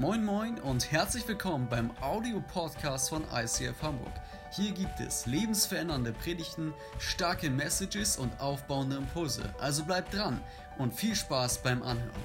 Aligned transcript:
Moin 0.00 0.24
Moin 0.24 0.58
und 0.60 0.90
herzlich 0.90 1.28
willkommen 1.28 1.68
beim 1.68 1.90
Audio-Podcast 2.00 3.10
von 3.10 3.22
ICF 3.34 3.82
Hamburg. 3.82 4.14
Hier 4.50 4.72
gibt 4.72 4.98
es 4.98 5.26
lebensverändernde 5.26 6.14
Predigten, 6.14 6.72
starke 6.98 7.50
Messages 7.50 8.16
und 8.16 8.32
aufbauende 8.40 8.96
Impulse. 8.96 9.42
Also 9.60 9.84
bleibt 9.84 10.14
dran 10.14 10.40
und 10.78 10.94
viel 10.94 11.14
Spaß 11.14 11.58
beim 11.62 11.82
Anhören. 11.82 12.22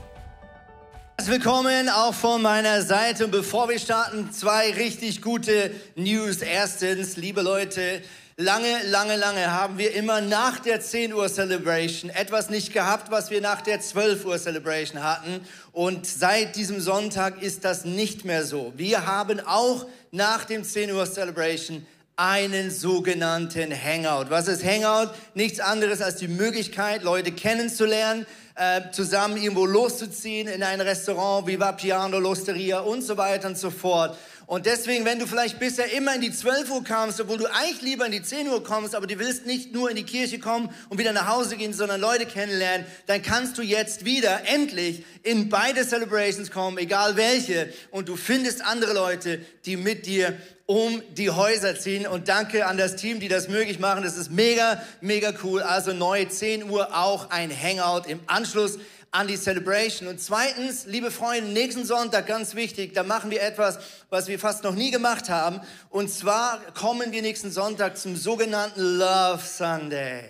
Willkommen 1.25 1.89
auch 1.89 2.13
von 2.13 2.41
meiner 2.41 2.81
Seite. 2.81 3.25
Und 3.25 3.32
bevor 3.32 3.68
wir 3.68 3.78
starten, 3.78 4.32
zwei 4.32 4.71
richtig 4.71 5.21
gute 5.21 5.70
News. 5.98 6.38
Erstens, 6.38 7.18
liebe 7.18 7.42
Leute, 7.42 8.02
Lange, 8.38 8.83
lange, 8.83 9.15
lange 9.15 9.49
haben 9.49 9.77
wir 9.77 9.93
immer 9.93 10.20
nach 10.20 10.59
der 10.59 10.81
10 10.81 11.13
Uhr 11.13 11.29
Celebration 11.29 12.11
etwas 12.11 12.50
nicht 12.50 12.73
gehabt, 12.73 13.09
was 13.09 13.29
wir 13.29 13.39
nach 13.39 13.61
der 13.61 13.79
12 13.79 14.25
Uhr 14.25 14.38
Celebration 14.38 15.01
hatten. 15.01 15.39
Und 15.71 16.05
seit 16.05 16.57
diesem 16.57 16.82
Sonntag 16.82 17.41
ist 17.41 17.63
das 17.63 17.86
nicht 17.86 18.25
mehr 18.25 18.43
so. 18.43 18.73
Wir 18.75 19.05
haben 19.05 19.39
auch 19.39 19.86
nach 20.11 20.43
dem 20.43 20.65
10 20.65 20.91
Uhr 20.91 21.05
Celebration 21.05 21.86
einen 22.18 22.71
sogenannten 22.71 23.74
Hangout. 23.74 24.29
Was 24.29 24.49
ist 24.49 24.65
Hangout? 24.65 25.13
Nichts 25.33 25.61
anderes 25.61 26.02
als 26.02 26.18
die 26.18 26.27
Möglichkeit, 26.27 27.04
Leute 27.04 27.32
kennenzulernen, 27.32 28.25
äh, 28.55 28.82
zusammen 28.91 29.38
irgendwo 29.38 29.65
loszuziehen 29.65 30.49
in 30.49 30.61
ein 30.61 30.82
Restaurant, 30.82 31.47
Viva 31.47 31.71
Piano, 31.71 32.19
Losteria 32.19 32.80
und 32.80 33.02
so 33.02 33.16
weiter 33.16 33.47
und 33.47 33.58
so 33.58 33.69
fort. 33.69 34.17
Und 34.47 34.67
deswegen, 34.67 35.05
wenn 35.05 35.17
du 35.17 35.25
vielleicht 35.25 35.58
bisher 35.58 35.91
immer 35.94 36.13
in 36.13 36.22
die 36.22 36.31
12 36.31 36.69
Uhr 36.69 36.83
kamst, 36.83 37.19
obwohl 37.19 37.38
du 37.38 37.45
eigentlich 37.47 37.81
lieber 37.81 38.05
in 38.05 38.11
die 38.11 38.22
10 38.22 38.47
Uhr 38.47 38.63
kommst, 38.63 38.94
aber 38.94 39.08
du 39.08 39.17
willst 39.17 39.45
nicht 39.47 39.73
nur 39.73 39.89
in 39.89 39.95
die 39.95 40.03
Kirche 40.03 40.38
kommen 40.38 40.69
und 40.89 40.99
wieder 40.99 41.13
nach 41.13 41.27
Hause 41.27 41.58
gehen, 41.58 41.73
sondern 41.73 41.99
Leute 41.99 42.27
kennenlernen, 42.27 42.85
dann 43.08 43.23
kannst 43.23 43.58
du 43.58 43.63
jetzt 43.63 44.05
wieder 44.05 44.41
endlich 44.45 45.03
in 45.23 45.49
beide 45.49 45.83
Celebrations 45.83 46.52
kommen, 46.52 46.77
egal 46.77 47.16
welche, 47.16 47.73
und 47.89 48.08
du 48.08 48.16
findest 48.16 48.63
andere 48.63 48.94
Leute, 48.94 49.39
die 49.66 49.77
mit 49.77 50.05
dir 50.05 50.38
um 50.67 51.02
die 51.15 51.30
Häuser 51.30 51.77
ziehen. 51.77 52.07
Und 52.07 52.27
danke 52.27 52.65
an 52.65 52.77
das 52.77 52.95
Team, 52.95 53.19
die 53.19 53.27
das 53.27 53.47
möglich 53.47 53.80
machen. 53.80 54.03
Das 54.03 54.17
ist 54.17 54.31
mega, 54.31 54.81
mega 54.99 55.31
cool. 55.43 55.61
Also 55.61 55.93
neu 55.93 56.25
10 56.25 56.69
Uhr 56.69 56.95
auch 56.95 57.30
ein 57.30 57.52
Hangout 57.52 58.07
im 58.07 58.19
Anschluss 58.25 58.80
an 59.16 59.27
die 59.27 59.38
Celebration. 59.38 60.09
Und 60.09 60.19
zweitens, 60.19 60.85
liebe 60.85 61.09
Freunde, 61.09 61.49
nächsten 61.52 61.85
Sonntag, 61.85 62.27
ganz 62.27 62.53
wichtig, 62.53 62.94
da 62.94 63.03
machen 63.03 63.31
wir 63.31 63.41
etwas, 63.41 63.80
was 64.09 64.27
wir 64.27 64.38
fast 64.38 64.63
noch 64.66 64.75
nie 64.75 64.91
gemacht 64.91 65.30
haben. 65.30 65.61
Und 65.89 66.09
zwar 66.09 66.59
kommen 66.73 67.13
wir 67.13 67.21
nächsten 67.21 67.49
Sonntag 67.49 67.97
zum 67.97 68.17
sogenannten 68.17 68.97
Love 68.97 69.41
Sunday. 69.41 70.25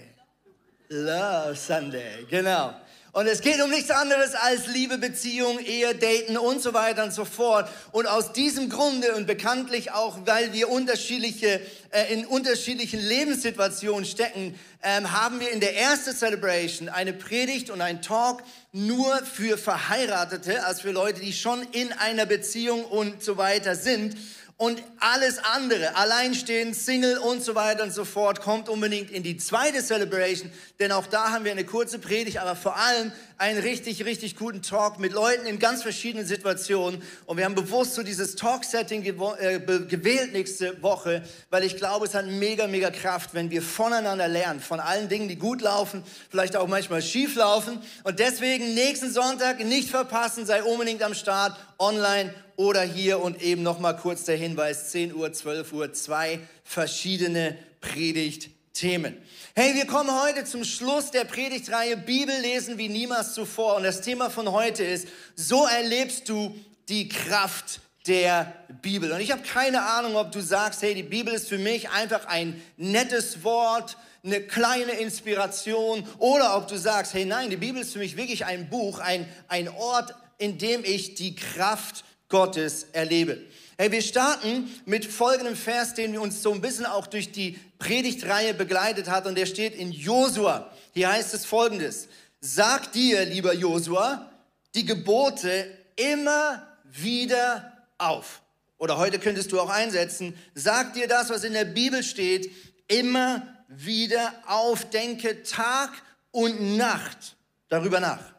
Love 0.90 1.56
Sunday, 1.56 2.28
genau. 2.30 2.76
Und 3.16 3.28
es 3.28 3.40
geht 3.40 3.62
um 3.62 3.70
nichts 3.70 3.92
anderes 3.92 4.36
als 4.36 4.68
Liebe, 4.68 4.98
Beziehung, 4.98 5.58
Ehe, 5.60 5.96
Daten 5.96 6.36
und 6.38 6.62
so 6.62 6.74
weiter 6.74 7.06
und 7.06 7.14
so 7.14 7.24
fort. 7.24 7.70
Und 7.94 8.08
aus 8.08 8.34
diesem 8.34 8.68
Grunde 8.68 9.16
und 9.16 9.26
bekanntlich 9.26 9.94
auch, 9.94 10.18
weil 10.26 10.52
wir 10.52 10.68
unterschiedliche, 10.68 11.62
äh, 11.92 12.12
in 12.14 12.26
unterschiedlichen 12.26 13.00
Lebenssituationen 13.00 14.04
stecken, 14.04 14.60
ähm, 14.84 15.14
haben 15.14 15.40
wir 15.40 15.50
in 15.52 15.62
der 15.62 15.78
ersten 15.78 16.14
Celebration 16.14 16.90
eine 16.90 17.14
Predigt 17.14 17.70
und 17.70 17.80
ein 17.80 18.02
Talk 18.02 18.44
nur 18.74 19.16
für 19.20 19.58
Verheiratete, 19.58 20.66
also 20.66 20.82
für 20.82 20.92
Leute, 20.92 21.22
die 21.22 21.32
schon 21.32 21.66
in 21.72 21.94
einer 21.94 22.26
Beziehung 22.26 22.84
und 22.84 23.24
so 23.24 23.38
weiter 23.38 23.76
sind. 23.76 24.18
Und 24.58 24.82
alles 25.02 25.38
andere, 25.40 25.98
alleinstehend, 25.98 26.78
Single 26.78 27.18
und 27.18 27.44
so 27.44 27.56
weiter 27.56 27.84
und 27.84 27.94
so 27.94 28.06
fort, 28.06 28.40
kommt 28.40 28.70
unbedingt 28.70 29.12
in 29.12 29.22
die 29.22 29.36
zweite 29.36 29.84
Celebration, 29.84 30.50
denn 30.80 30.94
auch 30.94 31.08
da 31.08 31.32
haben 31.32 31.44
wir 31.44 31.52
eine 31.52 31.66
kurze 31.66 32.00
Predigt, 32.00 32.38
aber 32.38 32.56
vor 32.56 32.78
allem 32.78 33.12
einen 33.38 33.60
richtig, 33.60 34.06
richtig 34.06 34.38
guten 34.38 34.62
Talk 34.62 34.98
mit 34.98 35.12
Leuten 35.12 35.46
in 35.46 35.60
ganz 35.60 35.82
verschiedenen 35.82 36.26
Situationen. 36.26 37.04
Und 37.26 37.36
wir 37.36 37.44
haben 37.44 37.56
bewusst 37.56 37.96
so 37.96 38.04
dieses 38.04 38.38
Talk-Setting 38.38 39.04
äh, 39.04 39.60
gewählt 39.60 40.32
nächste 40.32 40.82
Woche, 40.82 41.24
weil 41.50 41.66
ich 41.66 41.76
glaube, 41.76 42.06
es 42.06 42.14
hat 42.14 42.26
mega, 42.26 42.66
mega 42.68 42.92
Kraft, 42.92 43.34
wenn 43.34 43.52
wir 43.52 43.62
voneinander 43.62 44.30
lernen, 44.30 44.62
von 44.62 44.80
allen 44.80 45.10
Dingen, 45.10 45.28
die 45.28 45.36
gut 45.36 45.60
laufen, 45.60 46.02
vielleicht 46.30 46.56
auch 46.56 46.68
manchmal 46.70 47.02
schief 47.02 47.36
laufen. 47.36 47.82
Und 48.06 48.20
deswegen 48.20 48.74
nächsten 48.74 49.12
Sonntag 49.12 49.60
nicht 49.66 49.90
verpassen, 49.90 50.46
sei 50.46 50.64
unbedingt 50.64 51.04
am 51.04 51.14
Start, 51.14 51.58
online 51.78 52.34
oder 52.56 52.82
hier 52.82 53.20
und 53.20 53.42
eben 53.42 53.64
nochmal 53.64 53.98
kurz 53.98 54.24
der 54.24 54.38
Hinweis, 54.38 54.92
10 54.92 55.14
Uhr, 55.14 55.32
12 55.32 55.74
Uhr, 55.74 55.94
zwei 55.94 56.40
verschiedene 56.64 57.58
Predigtthemen. 57.82 59.18
Hey, 59.56 59.74
wir 59.74 59.86
kommen 59.86 60.12
heute 60.22 60.46
zum 60.46 60.64
Schluss 60.64 61.12
der 61.12 61.26
Predigtreihe 61.26 61.98
Bibel 61.98 62.36
lesen 62.42 62.78
wie 62.78 62.90
niemals 62.90 63.34
zuvor. 63.34 63.78
Und 63.78 63.84
das 63.84 64.02
Thema 64.02 64.30
von 64.30 64.52
heute 64.52 64.84
ist, 64.84 65.08
so 65.36 65.66
erlebst 65.66 66.30
du 66.30 66.56
die 66.90 67.10
Kraft 67.10 67.80
der 68.08 68.54
Bibel. 68.82 69.12
Und 69.12 69.20
ich 69.20 69.32
habe 69.32 69.42
keine 69.42 69.82
Ahnung, 69.82 70.16
ob 70.16 70.32
du 70.32 70.42
sagst, 70.42 70.82
hey, 70.82 70.94
die 70.94 71.04
Bibel 71.04 71.34
ist 71.34 71.50
für 71.50 71.58
mich 71.58 71.90
einfach 71.90 72.26
ein 72.28 72.62
nettes 72.78 73.44
Wort, 73.44 73.98
eine 74.24 74.42
kleine 74.42 74.94
Inspiration, 74.94 76.08
oder 76.18 76.58
ob 76.58 76.68
du 76.68 76.78
sagst, 76.78 77.14
hey, 77.14 77.26
nein, 77.26 77.50
die 77.50 77.58
Bibel 77.58 77.82
ist 77.82 77.94
für 77.94 78.00
mich 78.00 78.18
wirklich 78.18 78.46
ein 78.46 78.70
Buch, 78.70 79.00
ein, 79.00 79.28
ein 79.48 79.70
Ort, 79.70 80.14
in 80.38 80.58
dem 80.58 80.84
ich 80.84 81.16
die 81.16 81.36
Kraft 81.36 82.04
Gottes 82.30 82.88
erlebe. 82.92 83.42
Hey, 83.78 83.92
wir 83.92 84.02
starten 84.02 84.70
mit 84.86 85.06
folgendem 85.06 85.56
Vers, 85.56 85.94
den 85.94 86.18
uns 86.18 86.42
so 86.42 86.54
ein 86.54 86.62
bisschen 86.62 86.86
auch 86.86 87.08
durch 87.08 87.32
die 87.32 87.60
Predigtreihe 87.78 88.54
begleitet 88.54 89.10
hat 89.10 89.28
und 89.28 89.38
der 89.38 89.46
steht 89.46 89.76
in 89.76 89.92
Josua. 89.92 90.72
Hier 90.94 91.12
heißt 91.12 91.34
es 91.34 91.46
folgendes. 91.46 92.08
Sag 92.40 92.94
dir, 92.94 93.26
lieber 93.26 93.54
Josua, 93.54 94.32
die 94.76 94.86
Gebote 94.86 95.68
immer 95.96 96.66
wieder 96.84 97.74
auf. 97.98 98.42
Oder 98.78 98.98
heute 98.98 99.20
könntest 99.20 99.52
du 99.52 99.60
auch 99.60 99.70
einsetzen, 99.70 100.38
sag 100.54 100.94
dir 100.94 101.08
das, 101.08 101.30
was 101.30 101.44
in 101.44 101.54
der 101.54 101.66
Bibel 101.66 102.04
steht, 102.04 102.52
immer 102.88 103.42
wieder 103.68 104.34
auf. 104.48 104.90
Denke 104.90 105.44
Tag 105.44 105.92
und 106.32 106.78
Nacht 106.78 107.36
darüber 107.70 108.00
nach. 108.00 108.34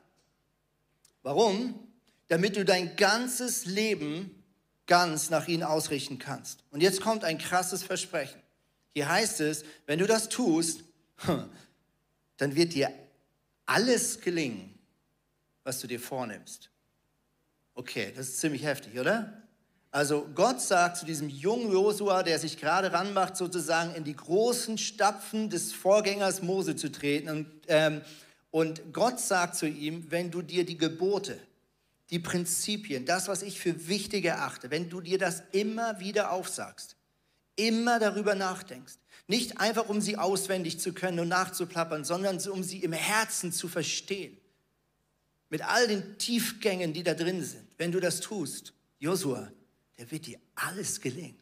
Warum? 1.23 1.86
Damit 2.29 2.57
du 2.57 2.65
dein 2.65 2.97
ganzes 2.97 3.67
Leben 3.67 4.43
ganz 4.87 5.31
nach 5.31 5.49
ihnen 5.49 5.63
ausrichten 5.63 6.19
kannst. 6.19 6.65
Und 6.71 6.81
jetzt 6.81 7.01
kommt 7.01 7.25
ein 7.25 7.39
krasses 7.39 7.83
Versprechen. 7.83 8.41
Hier 8.95 9.09
heißt 9.09 9.41
es, 9.41 9.65
wenn 9.87 9.99
du 9.99 10.07
das 10.07 10.29
tust, 10.29 10.85
dann 12.37 12.55
wird 12.55 12.75
dir 12.75 12.93
alles 13.67 14.21
gelingen, 14.21 14.79
was 15.65 15.81
du 15.81 15.87
dir 15.87 16.01
vornimmst. 16.01 16.71
Okay, 17.75 18.13
das 18.17 18.29
ist 18.29 18.41
ziemlich 18.41 18.65
heftig, 18.65 18.99
oder? 18.99 19.43
Also 19.91 20.29
Gott 20.35 20.61
sagt 20.61 20.99
zu 20.99 21.07
diesem 21.07 21.29
jungen 21.29 21.73
Josua, 21.73 22.23
der 22.23 22.39
sich 22.39 22.59
gerade 22.59 22.93
ranmacht, 22.93 23.37
sozusagen 23.37 23.95
in 23.95 24.05
die 24.05 24.17
großen 24.17 24.79
Stapfen 24.79 25.51
des 25.51 25.73
Vorgängers 25.73 26.43
Mose 26.43 26.77
zu 26.77 26.91
treten. 26.91 27.29
Und, 27.29 27.47
ähm, 27.69 28.03
und 28.51 28.93
Gott 28.93 29.21
sagt 29.21 29.57
zu 29.57 29.67
ihm, 29.67 30.11
wenn 30.11 30.31
du 30.31 30.43
dir 30.43 30.65
die 30.65 30.77
Gebote, 30.77 31.39
die 32.11 32.19
Prinzipien, 32.19 33.05
das, 33.05 33.29
was 33.29 33.43
ich 33.43 33.59
für 33.59 33.89
wichtig 33.89 34.25
erachte, 34.25 34.71
wenn 34.71 34.89
du 34.89 35.01
dir 35.01 35.19
das 35.19 35.43
immer 35.53 35.99
wieder 35.99 36.31
aufsagst, 36.31 36.97
immer 37.57 37.99
darüber 37.99 38.35
nachdenkst, 38.35 38.95
nicht 39.27 39.59
einfach 39.59 39.89
um 39.89 40.01
sie 40.01 40.17
auswendig 40.17 40.79
zu 40.79 40.93
können 40.93 41.19
und 41.19 41.29
nachzuplappern, 41.29 42.05
sondern 42.05 42.39
um 42.49 42.63
sie 42.63 42.83
im 42.83 42.93
Herzen 42.93 43.53
zu 43.53 43.69
verstehen, 43.69 44.37
mit 45.49 45.63
all 45.63 45.87
den 45.89 46.19
Tiefgängen, 46.19 46.93
die 46.93 47.03
da 47.03 47.15
drin 47.15 47.43
sind, 47.43 47.67
wenn 47.79 47.93
du 47.93 48.01
das 48.01 48.21
tust, 48.21 48.73
Josua, 48.99 49.53
der 49.99 50.11
wird 50.11 50.27
dir 50.27 50.39
alles 50.55 51.01
gelingen. 51.01 51.41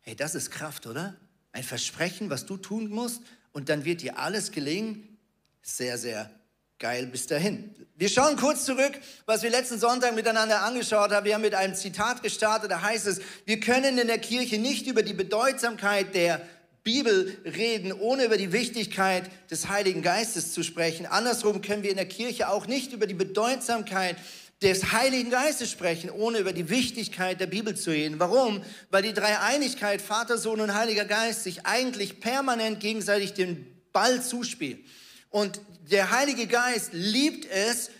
Hey, 0.00 0.14
das 0.16 0.34
ist 0.34 0.50
Kraft, 0.50 0.86
oder? 0.86 1.16
Ein 1.52 1.64
Versprechen, 1.64 2.30
was 2.30 2.46
du 2.46 2.56
tun 2.56 2.88
musst, 2.88 3.22
und 3.52 3.68
dann 3.68 3.84
wird 3.84 4.02
dir 4.02 4.18
alles 4.18 4.52
gelingen. 4.52 5.18
Sehr, 5.62 5.98
sehr 5.98 6.30
Geil 6.78 7.06
bis 7.06 7.26
dahin. 7.26 7.74
Wir 7.96 8.08
schauen 8.08 8.36
kurz 8.36 8.64
zurück, 8.64 8.92
was 9.26 9.42
wir 9.42 9.50
letzten 9.50 9.80
Sonntag 9.80 10.14
miteinander 10.14 10.62
angeschaut 10.62 11.10
haben. 11.10 11.26
Wir 11.26 11.34
haben 11.34 11.42
mit 11.42 11.56
einem 11.56 11.74
Zitat 11.74 12.22
gestartet, 12.22 12.70
da 12.70 12.82
heißt 12.82 13.08
es, 13.08 13.20
wir 13.46 13.58
können 13.58 13.98
in 13.98 14.06
der 14.06 14.18
Kirche 14.18 14.58
nicht 14.58 14.86
über 14.86 15.02
die 15.02 15.12
Bedeutsamkeit 15.12 16.14
der 16.14 16.40
Bibel 16.84 17.36
reden, 17.44 17.92
ohne 17.92 18.26
über 18.26 18.36
die 18.36 18.52
Wichtigkeit 18.52 19.28
des 19.50 19.68
Heiligen 19.68 20.02
Geistes 20.02 20.52
zu 20.52 20.62
sprechen. 20.62 21.04
Andersrum 21.04 21.62
können 21.62 21.82
wir 21.82 21.90
in 21.90 21.96
der 21.96 22.06
Kirche 22.06 22.48
auch 22.48 22.68
nicht 22.68 22.92
über 22.92 23.08
die 23.08 23.14
Bedeutsamkeit 23.14 24.14
des 24.62 24.92
Heiligen 24.92 25.30
Geistes 25.30 25.72
sprechen, 25.72 26.10
ohne 26.10 26.38
über 26.38 26.52
die 26.52 26.70
Wichtigkeit 26.70 27.40
der 27.40 27.48
Bibel 27.48 27.76
zu 27.76 27.90
reden. 27.90 28.20
Warum? 28.20 28.62
Weil 28.90 29.02
die 29.02 29.12
Dreieinigkeit, 29.12 30.00
Vater, 30.00 30.38
Sohn 30.38 30.60
und 30.60 30.74
Heiliger 30.74 31.06
Geist, 31.06 31.42
sich 31.42 31.66
eigentlich 31.66 32.20
permanent 32.20 32.78
gegenseitig 32.78 33.34
den 33.34 33.66
Ball 33.92 34.22
zuspielen. 34.22 34.84
Und 35.30 35.60
der 35.90 36.10
Heilige 36.10 36.46
Geist 36.46 36.90
liebt 36.92 37.44
es, 37.50 37.90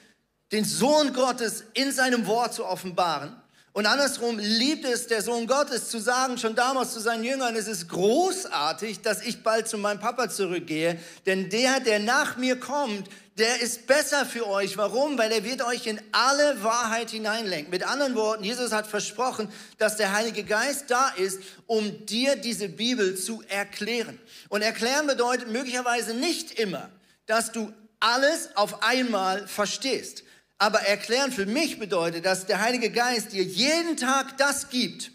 den 0.53 0.65
Sohn 0.65 1.13
Gottes 1.13 1.65
in 1.75 1.93
seinem 1.93 2.27
Wort 2.27 2.55
zu 2.55 2.65
offenbaren. 2.65 3.35
Und 3.79 3.87
andersrum 3.87 4.39
liebt 4.39 4.85
es 4.85 5.07
der 5.07 5.23
Sohn 5.23 5.47
Gottes 5.47 5.89
zu 5.89 6.01
sagen, 6.01 6.37
schon 6.37 6.57
damals 6.57 6.95
zu 6.95 7.01
seinen 7.01 7.23
Jüngern, 7.23 7.55
es 7.55 7.69
ist 7.69 7.89
großartig, 7.89 9.03
dass 9.03 9.23
ich 9.23 9.43
bald 9.45 9.69
zu 9.69 9.79
meinem 9.79 10.01
Papa 10.01 10.29
zurückgehe, 10.29 10.99
denn 11.27 11.49
der, 11.49 11.79
der 11.79 12.01
nach 12.01 12.37
mir 12.39 12.59
kommt, 12.59 13.09
der 13.37 13.61
ist 13.61 13.87
besser 13.87 14.27
für 14.27 14.49
euch. 14.49 14.77
Warum? 14.77 15.17
Weil 15.17 15.31
er 15.31 15.45
wird 15.45 15.63
euch 15.63 15.87
in 15.87 16.01
alle 16.11 16.61
Wahrheit 16.65 17.11
hineinlenken. 17.11 17.71
Mit 17.71 17.85
anderen 17.85 18.17
Worten, 18.17 18.43
Jesus 18.43 18.73
hat 18.73 18.89
versprochen, 18.89 19.49
dass 19.77 19.97
der 19.97 20.13
Heilige 20.13 20.43
Geist 20.43 20.87
da 20.89 21.11
ist, 21.11 21.41
um 21.67 22.05
dir 22.07 22.35
diese 22.35 22.69
Bibel 22.69 23.17
zu 23.17 23.45
erklären. 23.49 24.19
Und 24.49 24.63
erklären 24.63 25.07
bedeutet 25.07 25.53
möglicherweise 25.53 26.15
nicht 26.15 26.59
immer, 26.59 26.91
dass 27.29 27.53
du 27.53 27.73
alles 28.01 28.57
auf 28.57 28.83
einmal 28.83 29.47
verstehst. 29.47 30.25
Aber 30.59 30.81
erklären 30.81 31.31
für 31.31 31.47
mich 31.47 31.79
bedeutet, 31.79 32.25
dass 32.25 32.47
der 32.47 32.61
Heilige 32.61 32.91
Geist 32.91 33.33
dir 33.33 33.45
jeden 33.45 33.97
Tag 33.97 34.37
das 34.39 34.71
gibt, 34.71 35.13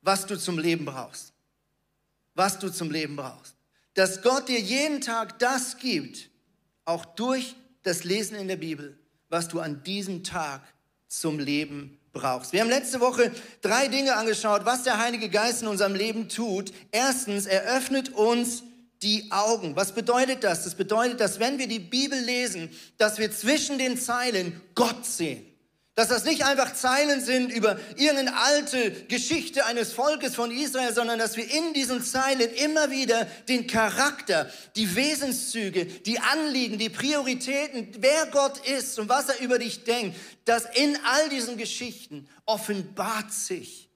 was 0.00 0.26
du 0.26 0.36
zum 0.36 0.58
Leben 0.58 0.84
brauchst. 0.84 1.32
Was 2.34 2.58
du 2.58 2.68
zum 2.68 2.90
Leben 2.90 3.14
brauchst. 3.14 3.54
Dass 3.94 4.22
Gott 4.22 4.48
dir 4.48 4.58
jeden 4.58 5.00
Tag 5.00 5.38
das 5.38 5.76
gibt, 5.78 6.30
auch 6.84 7.04
durch 7.04 7.54
das 7.84 8.02
Lesen 8.02 8.36
in 8.36 8.48
der 8.48 8.56
Bibel, 8.56 8.98
was 9.28 9.46
du 9.46 9.60
an 9.60 9.84
diesem 9.84 10.24
Tag 10.24 10.62
zum 11.06 11.38
Leben 11.38 12.00
brauchst. 12.12 12.52
Wir 12.52 12.62
haben 12.62 12.70
letzte 12.70 13.00
Woche 13.00 13.30
drei 13.60 13.88
Dinge 13.88 14.16
angeschaut, 14.16 14.64
was 14.64 14.82
der 14.82 14.98
Heilige 14.98 15.28
Geist 15.28 15.62
in 15.62 15.68
unserem 15.68 15.94
Leben 15.94 16.28
tut. 16.28 16.72
Erstens, 16.90 17.46
er 17.46 17.62
öffnet 17.62 18.08
uns 18.08 18.64
die 19.04 19.30
Augen. 19.30 19.76
Was 19.76 19.92
bedeutet 19.92 20.42
das? 20.42 20.64
Das 20.64 20.74
bedeutet, 20.74 21.20
dass 21.20 21.38
wenn 21.38 21.58
wir 21.58 21.68
die 21.68 21.78
Bibel 21.78 22.18
lesen, 22.18 22.70
dass 22.98 23.18
wir 23.18 23.30
zwischen 23.30 23.78
den 23.78 23.98
Zeilen 23.98 24.60
Gott 24.74 25.04
sehen. 25.04 25.44
Dass 25.94 26.08
das 26.08 26.24
nicht 26.24 26.44
einfach 26.44 26.74
Zeilen 26.74 27.20
sind 27.20 27.52
über 27.52 27.78
irgendeine 27.96 28.36
alte 28.36 28.90
Geschichte 29.04 29.64
eines 29.64 29.92
Volkes 29.92 30.34
von 30.34 30.50
Israel, 30.50 30.92
sondern 30.92 31.20
dass 31.20 31.36
wir 31.36 31.48
in 31.48 31.72
diesen 31.72 32.02
Zeilen 32.02 32.52
immer 32.54 32.90
wieder 32.90 33.26
den 33.48 33.68
Charakter, 33.68 34.50
die 34.74 34.96
Wesenszüge, 34.96 35.84
die 35.84 36.18
Anliegen, 36.18 36.78
die 36.78 36.88
Prioritäten, 36.88 37.94
wer 38.00 38.26
Gott 38.32 38.66
ist 38.66 38.98
und 38.98 39.08
was 39.08 39.28
er 39.28 39.40
über 39.40 39.60
dich 39.60 39.84
denkt, 39.84 40.16
dass 40.46 40.64
in 40.74 40.98
all 41.04 41.28
diesen 41.28 41.56
Geschichten 41.56 42.28
offenbart 42.44 43.32
sich 43.32 43.88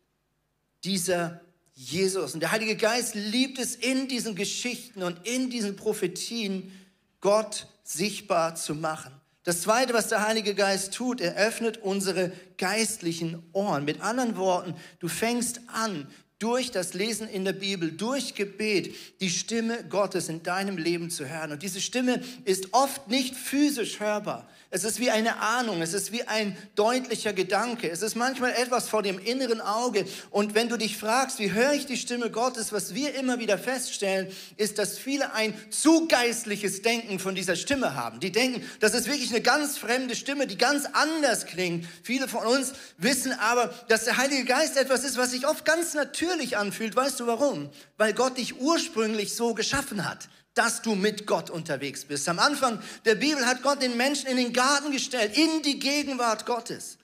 dieser 0.84 1.40
Jesus. 1.78 2.34
Und 2.34 2.40
der 2.40 2.50
Heilige 2.50 2.76
Geist 2.76 3.14
liebt 3.14 3.58
es 3.60 3.76
in 3.76 4.08
diesen 4.08 4.34
Geschichten 4.34 5.04
und 5.04 5.26
in 5.26 5.48
diesen 5.48 5.76
Prophetien, 5.76 6.72
Gott 7.20 7.66
sichtbar 7.84 8.56
zu 8.56 8.74
machen. 8.74 9.12
Das 9.44 9.62
Zweite, 9.62 9.94
was 9.94 10.08
der 10.08 10.26
Heilige 10.26 10.54
Geist 10.54 10.92
tut, 10.92 11.20
er 11.20 11.36
öffnet 11.36 11.78
unsere 11.78 12.32
geistlichen 12.58 13.42
Ohren. 13.52 13.84
Mit 13.84 14.00
anderen 14.00 14.36
Worten, 14.36 14.74
du 14.98 15.08
fängst 15.08 15.60
an, 15.68 16.08
durch 16.38 16.70
das 16.70 16.94
Lesen 16.94 17.28
in 17.28 17.44
der 17.44 17.52
Bibel, 17.52 17.90
durch 17.90 18.34
Gebet, 18.34 18.94
die 19.20 19.30
Stimme 19.30 19.84
Gottes 19.88 20.28
in 20.28 20.42
deinem 20.42 20.78
Leben 20.78 21.10
zu 21.10 21.28
hören. 21.28 21.52
Und 21.52 21.62
diese 21.62 21.80
Stimme 21.80 22.22
ist 22.44 22.74
oft 22.74 23.08
nicht 23.08 23.34
physisch 23.34 23.98
hörbar. 24.00 24.48
Es 24.70 24.84
ist 24.84 25.00
wie 25.00 25.10
eine 25.10 25.40
Ahnung, 25.40 25.80
es 25.80 25.94
ist 25.94 26.12
wie 26.12 26.24
ein 26.24 26.54
deutlicher 26.74 27.32
Gedanke, 27.32 27.90
es 27.90 28.02
ist 28.02 28.16
manchmal 28.16 28.52
etwas 28.52 28.86
vor 28.86 29.02
dem 29.02 29.18
inneren 29.18 29.62
Auge. 29.62 30.04
Und 30.28 30.54
wenn 30.54 30.68
du 30.68 30.76
dich 30.76 30.98
fragst, 30.98 31.38
wie 31.38 31.52
höre 31.52 31.72
ich 31.72 31.86
die 31.86 31.96
Stimme 31.96 32.30
Gottes, 32.30 32.70
was 32.70 32.92
wir 32.94 33.14
immer 33.14 33.38
wieder 33.38 33.56
feststellen, 33.56 34.28
ist, 34.58 34.76
dass 34.76 34.98
viele 34.98 35.32
ein 35.32 35.54
zu 35.70 36.06
geistliches 36.06 36.82
Denken 36.82 37.18
von 37.18 37.34
dieser 37.34 37.56
Stimme 37.56 37.94
haben. 37.94 38.20
Die 38.20 38.30
denken, 38.30 38.62
das 38.80 38.92
ist 38.92 39.06
wirklich 39.06 39.30
eine 39.30 39.40
ganz 39.40 39.78
fremde 39.78 40.14
Stimme, 40.14 40.46
die 40.46 40.58
ganz 40.58 40.84
anders 40.92 41.46
klingt. 41.46 41.86
Viele 42.02 42.28
von 42.28 42.44
uns 42.44 42.74
wissen 42.98 43.32
aber, 43.32 43.72
dass 43.88 44.04
der 44.04 44.18
Heilige 44.18 44.44
Geist 44.44 44.76
etwas 44.76 45.02
ist, 45.02 45.16
was 45.16 45.30
sich 45.30 45.46
oft 45.46 45.64
ganz 45.64 45.94
natürlich 45.94 46.58
anfühlt. 46.58 46.94
Weißt 46.94 47.18
du 47.20 47.26
warum? 47.26 47.70
Weil 47.96 48.12
Gott 48.12 48.36
dich 48.36 48.60
ursprünglich 48.60 49.34
so 49.34 49.54
geschaffen 49.54 50.06
hat 50.06 50.28
dass 50.58 50.82
du 50.82 50.96
mit 50.96 51.24
Gott 51.24 51.50
unterwegs 51.50 52.04
bist. 52.04 52.28
Am 52.28 52.40
Anfang 52.40 52.82
der 53.04 53.14
Bibel 53.14 53.46
hat 53.46 53.62
Gott 53.62 53.80
den 53.80 53.96
Menschen 53.96 54.26
in 54.26 54.36
den 54.36 54.52
Garten 54.52 54.90
gestellt, 54.90 55.38
in 55.38 55.62
die 55.62 55.78
Gegenwart 55.78 56.46
Gottes. 56.46 56.98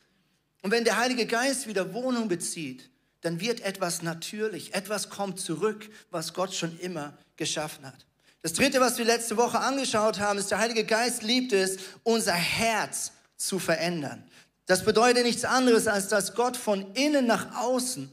Und 0.62 0.72
wenn 0.72 0.84
der 0.84 0.98
Heilige 0.98 1.24
Geist 1.24 1.68
wieder 1.68 1.94
Wohnung 1.94 2.26
bezieht, 2.26 2.90
dann 3.20 3.38
wird 3.38 3.60
etwas 3.60 4.02
natürlich, 4.02 4.74
etwas 4.74 5.08
kommt 5.08 5.38
zurück, 5.38 5.88
was 6.10 6.34
Gott 6.34 6.52
schon 6.52 6.76
immer 6.80 7.16
geschaffen 7.36 7.86
hat. 7.86 8.06
Das 8.42 8.54
dritte, 8.54 8.80
was 8.80 8.98
wir 8.98 9.04
letzte 9.04 9.36
Woche 9.36 9.60
angeschaut 9.60 10.18
haben, 10.18 10.38
ist, 10.38 10.50
der 10.50 10.58
Heilige 10.58 10.84
Geist 10.84 11.22
liebt 11.22 11.52
es, 11.52 11.78
unser 12.02 12.34
Herz 12.34 13.12
zu 13.36 13.60
verändern. 13.60 14.22
Das 14.66 14.84
bedeutet 14.84 15.24
nichts 15.24 15.44
anderes, 15.44 15.86
als 15.86 16.08
dass 16.08 16.34
Gott 16.34 16.56
von 16.56 16.92
innen 16.94 17.26
nach 17.26 17.56
außen 17.56 18.10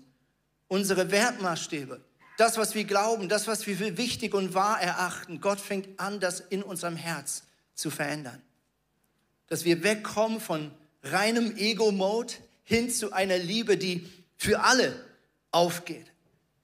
unsere 0.67 1.09
Wertmaßstäbe, 1.09 1.99
das, 2.41 2.57
was 2.57 2.73
wir 2.73 2.85
glauben, 2.85 3.29
das, 3.29 3.45
was 3.45 3.67
wir 3.67 3.77
für 3.77 3.97
wichtig 3.97 4.33
und 4.33 4.55
wahr 4.55 4.81
erachten, 4.81 5.41
Gott 5.41 5.61
fängt 5.61 5.99
an, 5.99 6.19
das 6.19 6.39
in 6.39 6.63
unserem 6.63 6.95
Herz 6.95 7.43
zu 7.75 7.91
verändern. 7.91 8.41
Dass 9.45 9.63
wir 9.63 9.83
wegkommen 9.83 10.41
von 10.41 10.71
reinem 11.03 11.55
Ego-Mode 11.55 12.33
hin 12.63 12.89
zu 12.89 13.13
einer 13.13 13.37
Liebe, 13.37 13.77
die 13.77 14.09
für 14.37 14.61
alle 14.61 15.05
aufgeht. 15.51 16.07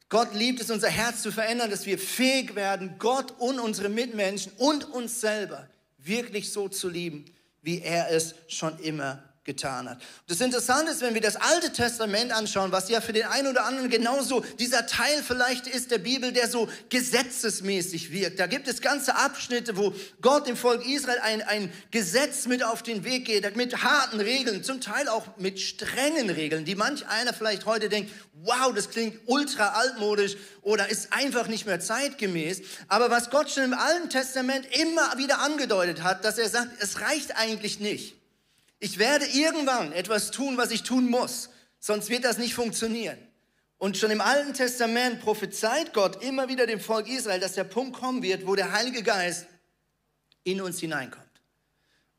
Gott 0.09 0.33
liebt 0.33 0.61
es, 0.61 0.71
unser 0.71 0.89
Herz 0.89 1.21
zu 1.21 1.31
verändern, 1.31 1.69
dass 1.69 1.85
wir 1.85 1.99
fähig 1.99 2.55
werden, 2.55 2.95
Gott 2.97 3.35
und 3.37 3.59
unsere 3.59 3.89
Mitmenschen 3.89 4.53
und 4.57 4.83
uns 4.83 5.21
selber 5.21 5.69
wirklich 5.99 6.51
so 6.51 6.69
zu 6.69 6.89
lieben, 6.89 7.25
wie 7.61 7.81
er 7.81 8.09
es 8.09 8.33
schon 8.47 8.79
immer 8.79 9.21
getan 9.47 9.89
hat. 9.89 9.99
Das 10.27 10.41
Interessante 10.41 10.91
ist, 10.91 11.01
wenn 11.01 11.13
wir 11.13 11.21
das 11.21 11.37
Alte 11.37 11.71
Testament 11.71 12.31
anschauen, 12.31 12.71
was 12.71 12.89
ja 12.89 13.01
für 13.01 13.13
den 13.13 13.25
einen 13.25 13.47
oder 13.47 13.63
anderen 13.63 13.89
genauso 13.89 14.41
dieser 14.59 14.85
Teil 14.85 15.23
vielleicht 15.23 15.65
ist 15.65 15.89
der 15.89 15.97
Bibel, 15.97 16.33
der 16.33 16.49
so 16.49 16.69
gesetzesmäßig 16.89 18.11
wirkt. 18.11 18.39
Da 18.39 18.45
gibt 18.45 18.67
es 18.67 18.81
ganze 18.81 19.15
Abschnitte, 19.15 19.77
wo 19.77 19.93
Gott 20.21 20.47
dem 20.47 20.57
Volk 20.57 20.85
Israel 20.85 21.19
ein, 21.23 21.41
ein 21.41 21.71
Gesetz 21.91 22.45
mit 22.45 22.61
auf 22.61 22.83
den 22.83 23.05
Weg 23.05 23.25
geht, 23.25 23.55
mit 23.55 23.83
harten 23.83 24.19
Regeln, 24.19 24.63
zum 24.63 24.81
Teil 24.81 25.07
auch 25.07 25.37
mit 25.37 25.61
strengen 25.61 26.29
Regeln, 26.29 26.65
die 26.65 26.75
manch 26.75 27.07
einer 27.07 27.33
vielleicht 27.33 27.65
heute 27.65 27.87
denkt, 27.87 28.11
wow, 28.43 28.73
das 28.75 28.89
klingt 28.89 29.17
ultra 29.25 29.69
altmodisch 29.69 30.35
oder 30.61 30.89
ist 30.89 31.13
einfach 31.13 31.47
nicht 31.47 31.65
mehr 31.65 31.79
zeitgemäß. 31.79 32.61
Aber 32.89 33.09
was 33.09 33.29
Gott 33.29 33.49
schon 33.49 33.63
im 33.63 33.73
Alten 33.73 34.09
Testament 34.09 34.67
immer 34.77 35.17
wieder 35.17 35.39
angedeutet 35.39 36.03
hat, 36.03 36.25
dass 36.25 36.37
er 36.37 36.49
sagt, 36.49 36.71
es 36.81 36.99
reicht 36.99 37.37
eigentlich 37.37 37.79
nicht. 37.79 38.16
Ich 38.79 38.99
werde 38.99 39.25
irgendwann 39.25 39.91
etwas 39.91 40.31
tun, 40.31 40.57
was 40.57 40.71
ich 40.71 40.83
tun 40.83 41.09
muss, 41.09 41.49
sonst 41.79 42.09
wird 42.09 42.23
das 42.23 42.37
nicht 42.37 42.53
funktionieren. 42.53 43.17
Und 43.79 43.97
schon 43.97 44.11
im 44.11 44.21
Alten 44.21 44.53
Testament 44.53 45.21
prophezeit 45.21 45.93
Gott 45.93 46.23
immer 46.23 46.47
wieder 46.47 46.65
dem 46.65 46.79
Volk 46.79 47.07
Israel, 47.07 47.39
dass 47.39 47.53
der 47.53 47.63
Punkt 47.63 47.97
kommen 47.97 48.23
wird, 48.23 48.47
wo 48.47 48.55
der 48.55 48.71
Heilige 48.71 49.03
Geist 49.03 49.45
in 50.43 50.61
uns 50.61 50.79
hineinkommt. 50.79 51.25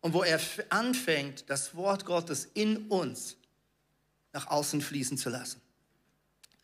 Und 0.01 0.13
wo 0.13 0.23
er 0.23 0.39
anfängt, 0.69 1.45
das 1.49 1.75
Wort 1.75 2.05
Gottes 2.05 2.49
in 2.55 2.87
uns 2.89 3.37
nach 4.33 4.47
außen 4.47 4.81
fließen 4.81 5.19
zu 5.19 5.31
lassen. 5.31 5.61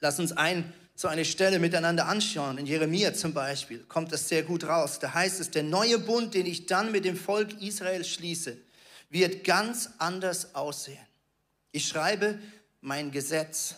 Lass 0.00 0.20
uns 0.20 0.32
ein, 0.32 0.72
so 0.94 1.08
eine 1.08 1.24
Stelle 1.24 1.58
miteinander 1.58 2.06
anschauen. 2.06 2.58
In 2.58 2.66
Jeremia 2.66 3.14
zum 3.14 3.34
Beispiel 3.34 3.80
kommt 3.84 4.12
das 4.12 4.28
sehr 4.28 4.44
gut 4.44 4.64
raus. 4.64 5.00
Da 5.00 5.12
heißt 5.12 5.40
es, 5.40 5.50
der 5.50 5.64
neue 5.64 5.98
Bund, 5.98 6.34
den 6.34 6.46
ich 6.46 6.66
dann 6.66 6.92
mit 6.92 7.04
dem 7.04 7.16
Volk 7.16 7.60
Israel 7.60 8.04
schließe, 8.04 8.56
wird 9.14 9.44
ganz 9.44 9.90
anders 9.98 10.56
aussehen. 10.56 11.06
Ich 11.70 11.86
schreibe 11.86 12.36
mein 12.80 13.12
Gesetz, 13.12 13.76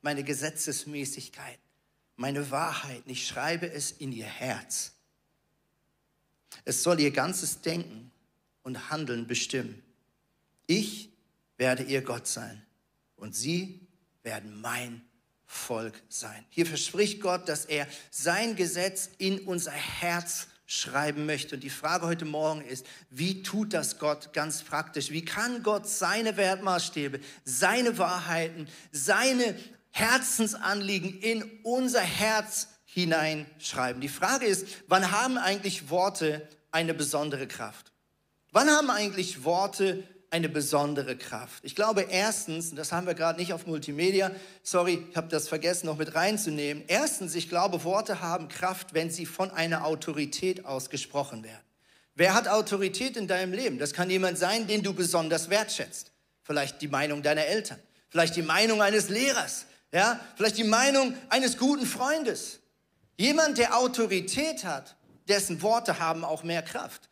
meine 0.00 0.24
Gesetzesmäßigkeit, 0.24 1.58
meine 2.16 2.50
Wahrheit. 2.50 3.04
Ich 3.06 3.24
schreibe 3.24 3.70
es 3.70 3.92
in 3.92 4.10
ihr 4.10 4.26
Herz. 4.26 4.92
Es 6.64 6.82
soll 6.82 6.98
ihr 6.98 7.12
ganzes 7.12 7.60
Denken 7.60 8.10
und 8.64 8.90
Handeln 8.90 9.28
bestimmen. 9.28 9.80
Ich 10.66 11.10
werde 11.58 11.84
ihr 11.84 12.02
Gott 12.02 12.26
sein 12.26 12.60
und 13.14 13.36
sie 13.36 13.86
werden 14.24 14.60
mein 14.60 15.00
Volk 15.46 16.02
sein. 16.08 16.44
Hier 16.50 16.66
verspricht 16.66 17.20
Gott, 17.20 17.48
dass 17.48 17.66
er 17.66 17.86
sein 18.10 18.56
Gesetz 18.56 19.10
in 19.18 19.46
unser 19.46 19.70
Herz 19.70 20.48
schreiben 20.72 21.26
möchte. 21.26 21.56
Und 21.56 21.60
die 21.60 21.70
Frage 21.70 22.06
heute 22.06 22.24
Morgen 22.24 22.62
ist, 22.62 22.86
wie 23.10 23.42
tut 23.42 23.74
das 23.74 23.98
Gott 23.98 24.32
ganz 24.32 24.62
praktisch? 24.62 25.10
Wie 25.10 25.24
kann 25.24 25.62
Gott 25.62 25.86
seine 25.86 26.38
Wertmaßstäbe, 26.38 27.20
seine 27.44 27.98
Wahrheiten, 27.98 28.66
seine 28.90 29.54
Herzensanliegen 29.90 31.20
in 31.20 31.60
unser 31.62 32.00
Herz 32.00 32.68
hineinschreiben? 32.86 34.00
Die 34.00 34.08
Frage 34.08 34.46
ist, 34.46 34.66
wann 34.88 35.10
haben 35.10 35.36
eigentlich 35.36 35.90
Worte 35.90 36.48
eine 36.70 36.94
besondere 36.94 37.46
Kraft? 37.46 37.92
Wann 38.50 38.70
haben 38.70 38.88
eigentlich 38.88 39.44
Worte 39.44 40.04
eine 40.32 40.48
besondere 40.48 41.16
Kraft. 41.16 41.62
Ich 41.62 41.74
glaube 41.74 42.06
erstens, 42.08 42.70
und 42.70 42.76
das 42.76 42.90
haben 42.90 43.06
wir 43.06 43.14
gerade 43.14 43.38
nicht 43.38 43.52
auf 43.52 43.66
Multimedia, 43.66 44.30
sorry, 44.62 45.06
ich 45.10 45.16
habe 45.16 45.28
das 45.28 45.46
vergessen 45.46 45.86
noch 45.86 45.98
mit 45.98 46.14
reinzunehmen. 46.14 46.84
Erstens, 46.86 47.34
ich 47.34 47.50
glaube, 47.50 47.84
Worte 47.84 48.22
haben 48.22 48.48
Kraft, 48.48 48.94
wenn 48.94 49.10
sie 49.10 49.26
von 49.26 49.50
einer 49.50 49.84
Autorität 49.84 50.64
ausgesprochen 50.64 51.44
werden. 51.44 51.60
Wer 52.14 52.32
hat 52.32 52.48
Autorität 52.48 53.18
in 53.18 53.28
deinem 53.28 53.52
Leben? 53.52 53.78
Das 53.78 53.92
kann 53.92 54.08
jemand 54.08 54.38
sein, 54.38 54.66
den 54.66 54.82
du 54.82 54.94
besonders 54.94 55.50
wertschätzt. 55.50 56.12
Vielleicht 56.42 56.80
die 56.80 56.88
Meinung 56.88 57.22
deiner 57.22 57.44
Eltern, 57.44 57.78
vielleicht 58.08 58.34
die 58.34 58.42
Meinung 58.42 58.80
eines 58.80 59.10
Lehrers, 59.10 59.66
ja, 59.92 60.18
vielleicht 60.36 60.56
die 60.56 60.64
Meinung 60.64 61.14
eines 61.28 61.58
guten 61.58 61.84
Freundes. 61.84 62.60
Jemand, 63.18 63.58
der 63.58 63.76
Autorität 63.76 64.64
hat, 64.64 64.96
dessen 65.28 65.60
Worte 65.60 65.98
haben 65.98 66.24
auch 66.24 66.42
mehr 66.42 66.62
Kraft. 66.62 67.10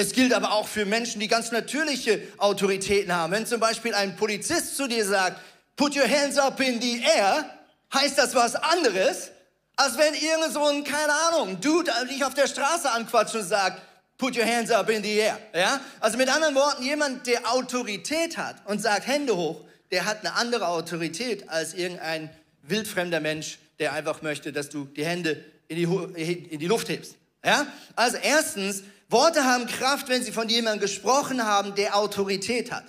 Es 0.00 0.12
gilt 0.12 0.32
aber 0.32 0.52
auch 0.52 0.68
für 0.68 0.84
Menschen, 0.84 1.20
die 1.20 1.26
ganz 1.26 1.50
natürliche 1.50 2.22
Autoritäten 2.36 3.12
haben. 3.12 3.32
Wenn 3.32 3.46
zum 3.46 3.58
Beispiel 3.58 3.94
ein 3.94 4.14
Polizist 4.14 4.76
zu 4.76 4.86
dir 4.86 5.04
sagt, 5.04 5.40
put 5.74 5.96
your 5.96 6.08
hands 6.08 6.38
up 6.38 6.60
in 6.60 6.80
the 6.80 7.02
air, 7.02 7.44
heißt 7.92 8.16
das 8.16 8.32
was 8.36 8.54
anderes, 8.54 9.32
als 9.74 9.98
wenn 9.98 10.14
irgend 10.14 10.52
so 10.52 10.64
ein, 10.66 10.84
keine 10.84 11.12
Ahnung, 11.12 11.60
Dude 11.60 11.90
dich 12.08 12.24
auf 12.24 12.34
der 12.34 12.46
Straße 12.46 12.88
anquatscht 12.88 13.34
und 13.34 13.42
sagt, 13.42 13.82
put 14.18 14.36
your 14.36 14.44
hands 14.44 14.70
up 14.70 14.88
in 14.88 15.02
the 15.02 15.16
air. 15.16 15.36
Ja? 15.52 15.80
Also 15.98 16.16
mit 16.16 16.28
anderen 16.32 16.54
Worten, 16.54 16.84
jemand, 16.84 17.26
der 17.26 17.52
Autorität 17.52 18.38
hat 18.38 18.64
und 18.66 18.80
sagt 18.80 19.08
Hände 19.08 19.36
hoch, 19.36 19.62
der 19.90 20.04
hat 20.04 20.20
eine 20.20 20.36
andere 20.36 20.68
Autorität 20.68 21.48
als 21.48 21.74
irgendein 21.74 22.30
wildfremder 22.62 23.18
Mensch, 23.18 23.58
der 23.80 23.94
einfach 23.94 24.22
möchte, 24.22 24.52
dass 24.52 24.68
du 24.68 24.84
die 24.84 25.04
Hände 25.04 25.44
in 25.66 25.74
die, 25.74 26.32
in 26.50 26.60
die 26.60 26.68
Luft 26.68 26.88
hebst. 26.88 27.16
Ja? 27.44 27.66
Also 27.96 28.16
erstens, 28.22 28.84
Worte 29.08 29.44
haben 29.44 29.66
Kraft, 29.66 30.08
wenn 30.08 30.22
sie 30.22 30.32
von 30.32 30.48
jemandem 30.48 30.80
gesprochen 30.80 31.42
haben, 31.44 31.74
der 31.74 31.96
Autorität 31.96 32.70
hat. 32.70 32.84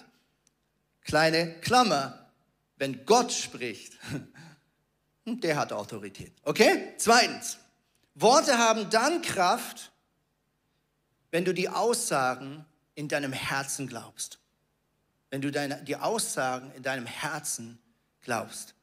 Kleine 1.02 1.60
Klammer, 1.62 2.30
wenn 2.76 3.06
Gott 3.06 3.32
spricht, 3.32 3.94
der 5.26 5.58
hat 5.58 5.72
Autorität. 5.72 6.34
Okay? 6.44 6.94
Zweitens, 6.98 7.58
Worte 8.16 8.58
haben 8.58 8.90
dann 8.90 9.22
Kraft, 9.22 9.92
wenn 11.32 11.46
du 11.46 11.54
die 11.54 11.70
Aussagen 11.70 12.66
in 12.96 13.08
deinem 13.08 13.32
Herzen 13.32 13.88
glaubst. 13.88 14.40
Wenn 15.30 15.42
du 15.42 15.52
deine, 15.52 15.82
die 15.84 15.96
Aussagen 15.96 16.72
in 16.72 16.84
deinem 16.84 17.06
Herzen 17.06 17.80
glaubst. 18.22 18.74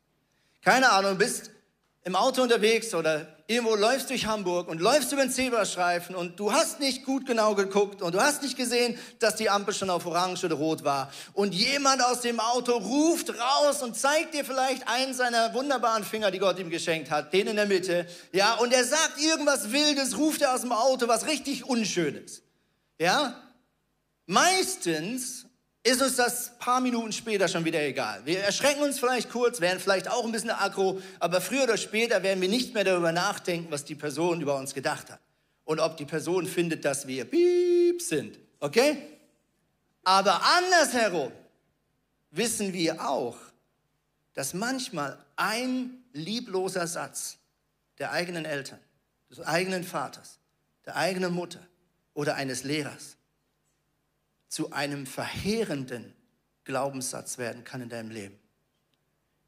Keine 0.62 0.90
Ahnung, 0.90 1.18
bist 1.18 1.50
im 2.06 2.14
Auto 2.14 2.40
unterwegs 2.40 2.94
oder 2.94 3.26
irgendwo 3.48 3.74
läufst 3.74 4.10
durch 4.10 4.26
Hamburg 4.26 4.68
und 4.68 4.80
läufst 4.80 5.10
über 5.10 5.22
den 5.22 5.30
Zebrastreifen 5.32 6.14
und 6.14 6.38
du 6.38 6.52
hast 6.52 6.78
nicht 6.78 7.04
gut 7.04 7.26
genau 7.26 7.56
geguckt 7.56 8.00
und 8.00 8.14
du 8.14 8.20
hast 8.20 8.44
nicht 8.44 8.56
gesehen, 8.56 8.96
dass 9.18 9.34
die 9.34 9.50
Ampel 9.50 9.74
schon 9.74 9.90
auf 9.90 10.06
orange 10.06 10.44
oder 10.44 10.54
rot 10.54 10.84
war. 10.84 11.12
Und 11.32 11.52
jemand 11.52 12.04
aus 12.04 12.20
dem 12.20 12.38
Auto 12.38 12.74
ruft 12.74 13.30
raus 13.36 13.82
und 13.82 13.96
zeigt 13.96 14.34
dir 14.34 14.44
vielleicht 14.44 14.86
einen 14.86 15.14
seiner 15.14 15.52
wunderbaren 15.52 16.04
Finger, 16.04 16.30
die 16.30 16.38
Gott 16.38 16.60
ihm 16.60 16.70
geschenkt 16.70 17.10
hat, 17.10 17.32
den 17.32 17.48
in 17.48 17.56
der 17.56 17.66
Mitte. 17.66 18.06
Ja, 18.30 18.54
und 18.54 18.72
er 18.72 18.84
sagt 18.84 19.20
irgendwas 19.20 19.72
Wildes, 19.72 20.16
ruft 20.16 20.42
er 20.42 20.54
aus 20.54 20.60
dem 20.60 20.70
Auto, 20.70 21.08
was 21.08 21.26
richtig 21.26 21.64
Unschönes. 21.64 22.42
Ja, 23.00 23.34
meistens 24.26 25.45
ist 25.86 26.02
uns 26.02 26.16
das 26.16 26.50
paar 26.58 26.80
Minuten 26.80 27.12
später 27.12 27.46
schon 27.46 27.64
wieder 27.64 27.80
egal. 27.80 28.20
Wir 28.24 28.40
erschrecken 28.40 28.82
uns 28.82 28.98
vielleicht 28.98 29.30
kurz, 29.30 29.60
werden 29.60 29.78
vielleicht 29.78 30.10
auch 30.10 30.24
ein 30.24 30.32
bisschen 30.32 30.50
aggro, 30.50 31.00
aber 31.20 31.40
früher 31.40 31.62
oder 31.62 31.76
später 31.76 32.24
werden 32.24 32.40
wir 32.40 32.48
nicht 32.48 32.74
mehr 32.74 32.82
darüber 32.82 33.12
nachdenken, 33.12 33.70
was 33.70 33.84
die 33.84 33.94
Person 33.94 34.40
über 34.40 34.56
uns 34.56 34.74
gedacht 34.74 35.10
hat. 35.10 35.20
Und 35.64 35.78
ob 35.78 35.96
die 35.96 36.04
Person 36.04 36.46
findet, 36.46 36.84
dass 36.84 37.06
wir 37.06 37.24
piep 37.24 38.02
sind. 38.02 38.36
Okay? 38.58 38.98
Aber 40.02 40.42
andersherum 40.42 41.30
wissen 42.32 42.72
wir 42.72 43.08
auch, 43.08 43.36
dass 44.34 44.54
manchmal 44.54 45.16
ein 45.36 46.02
liebloser 46.12 46.88
Satz 46.88 47.38
der 47.98 48.10
eigenen 48.10 48.44
Eltern, 48.44 48.80
des 49.30 49.40
eigenen 49.40 49.84
Vaters, 49.84 50.40
der 50.84 50.96
eigenen 50.96 51.32
Mutter 51.32 51.60
oder 52.12 52.34
eines 52.34 52.64
Lehrers 52.64 53.15
zu 54.48 54.72
einem 54.72 55.06
verheerenden 55.06 56.14
Glaubenssatz 56.64 57.38
werden 57.38 57.64
kann 57.64 57.80
in 57.80 57.88
deinem 57.88 58.10
Leben. 58.10 58.38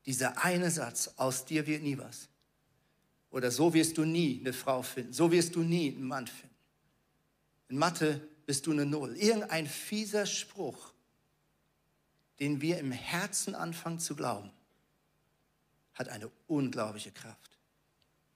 Dieser 0.06 0.42
eine 0.42 0.70
Satz, 0.70 1.10
aus 1.16 1.44
dir 1.44 1.66
wird 1.66 1.82
nie 1.82 1.98
was. 1.98 2.28
Oder 3.30 3.50
so 3.50 3.74
wirst 3.74 3.98
du 3.98 4.04
nie 4.04 4.40
eine 4.40 4.52
Frau 4.52 4.82
finden, 4.82 5.12
so 5.12 5.30
wirst 5.30 5.54
du 5.54 5.62
nie 5.62 5.94
einen 5.94 6.06
Mann 6.06 6.26
finden. 6.26 6.54
In 7.68 7.76
Mathe 7.76 8.26
bist 8.46 8.66
du 8.66 8.72
eine 8.72 8.86
Null. 8.86 9.14
Irgendein 9.16 9.66
fieser 9.66 10.24
Spruch, 10.24 10.94
den 12.40 12.60
wir 12.62 12.78
im 12.78 12.92
Herzen 12.92 13.54
anfangen 13.54 13.98
zu 13.98 14.16
glauben, 14.16 14.50
hat 15.92 16.08
eine 16.08 16.30
unglaubliche 16.46 17.12
Kraft. 17.12 17.58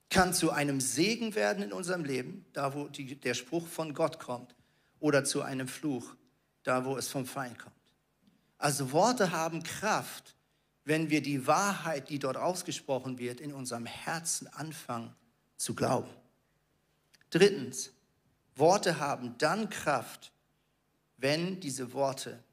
Kann 0.09 0.33
zu 0.33 0.51
einem 0.51 0.79
Segen 0.79 1.33
werden 1.33 1.63
in 1.63 1.73
unserem 1.73 2.05
Leben, 2.05 2.45
da 2.53 2.75
wo 2.75 2.87
die, 2.87 3.15
der 3.15 3.33
Spruch 3.33 3.65
von 3.65 3.95
Gott 3.95 4.19
kommt, 4.19 4.53
oder 4.99 5.23
zu 5.23 5.41
einem 5.41 5.67
Fluch, 5.67 6.15
da 6.63 6.85
wo 6.85 6.97
es 6.97 7.07
vom 7.07 7.25
Feind 7.25 7.59
kommt. 7.59 7.75
Also 8.57 8.91
Worte 8.91 9.31
haben 9.31 9.61
Kraft, 9.63 10.35
wenn 10.85 11.09
wir 11.09 11.21
die 11.21 11.47
Wahrheit, 11.47 12.09
die 12.09 12.19
dort 12.19 12.37
ausgesprochen 12.37 13.17
wird, 13.17 13.39
in 13.39 13.53
unserem 13.53 13.85
Herzen 13.85 14.47
anfangen 14.47 15.13
zu 15.57 15.75
glauben. 15.75 16.09
Drittens, 17.29 17.91
Worte 18.55 18.99
haben 18.99 19.37
dann 19.37 19.69
Kraft, 19.69 20.31
wenn 21.17 21.59
diese 21.59 21.93
Worte, 21.93 22.43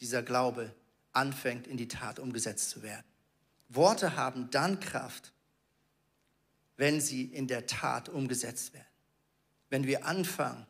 dieser 0.00 0.22
Glaube 0.22 0.74
anfängt 1.12 1.66
in 1.66 1.76
die 1.76 1.88
Tat 1.88 2.18
umgesetzt 2.18 2.70
zu 2.70 2.82
werden. 2.82 3.04
Worte 3.68 4.16
haben 4.16 4.50
dann 4.50 4.80
Kraft, 4.80 5.32
wenn 6.76 7.00
sie 7.00 7.24
in 7.24 7.48
der 7.48 7.66
Tat 7.66 8.08
umgesetzt 8.08 8.72
werden. 8.72 8.86
Wenn 9.68 9.84
wir 9.84 10.06
anfangen 10.06 10.66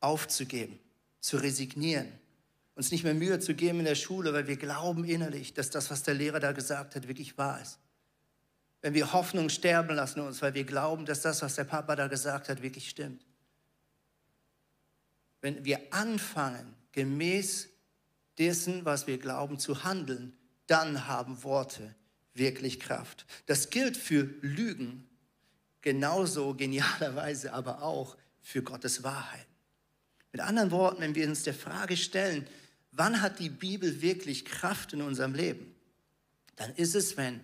aufzugeben, 0.00 0.80
zu 1.26 1.38
resignieren, 1.38 2.06
uns 2.76 2.92
nicht 2.92 3.02
mehr 3.02 3.12
Mühe 3.12 3.40
zu 3.40 3.54
geben 3.54 3.80
in 3.80 3.84
der 3.84 3.96
Schule, 3.96 4.32
weil 4.32 4.46
wir 4.46 4.56
glauben 4.56 5.02
innerlich, 5.02 5.54
dass 5.54 5.70
das, 5.70 5.90
was 5.90 6.04
der 6.04 6.14
Lehrer 6.14 6.38
da 6.38 6.52
gesagt 6.52 6.94
hat, 6.94 7.08
wirklich 7.08 7.36
wahr 7.36 7.60
ist. 7.60 7.80
Wenn 8.80 8.94
wir 8.94 9.12
Hoffnung 9.12 9.48
sterben 9.48 9.96
lassen 9.96 10.20
uns, 10.20 10.40
weil 10.40 10.54
wir 10.54 10.62
glauben, 10.62 11.04
dass 11.04 11.22
das, 11.22 11.42
was 11.42 11.56
der 11.56 11.64
Papa 11.64 11.96
da 11.96 12.06
gesagt 12.06 12.48
hat, 12.48 12.62
wirklich 12.62 12.88
stimmt. 12.88 13.26
Wenn 15.40 15.64
wir 15.64 15.80
anfangen, 15.90 16.76
gemäß 16.92 17.70
dessen, 18.38 18.84
was 18.84 19.08
wir 19.08 19.18
glauben, 19.18 19.58
zu 19.58 19.82
handeln, 19.82 20.32
dann 20.68 21.08
haben 21.08 21.42
Worte 21.42 21.96
wirklich 22.34 22.78
Kraft. 22.78 23.26
Das 23.46 23.70
gilt 23.70 23.96
für 23.96 24.30
Lügen, 24.42 25.08
genauso 25.80 26.54
genialerweise 26.54 27.52
aber 27.52 27.82
auch 27.82 28.16
für 28.40 28.62
Gottes 28.62 29.02
Wahrheit. 29.02 29.48
Mit 30.36 30.44
anderen 30.44 30.70
Worten, 30.70 31.00
wenn 31.00 31.14
wir 31.14 31.26
uns 31.26 31.44
der 31.44 31.54
Frage 31.54 31.96
stellen, 31.96 32.46
wann 32.92 33.22
hat 33.22 33.38
die 33.38 33.48
Bibel 33.48 34.02
wirklich 34.02 34.44
Kraft 34.44 34.92
in 34.92 35.00
unserem 35.00 35.32
Leben, 35.32 35.74
dann 36.56 36.74
ist 36.74 36.94
es, 36.94 37.16
wenn 37.16 37.40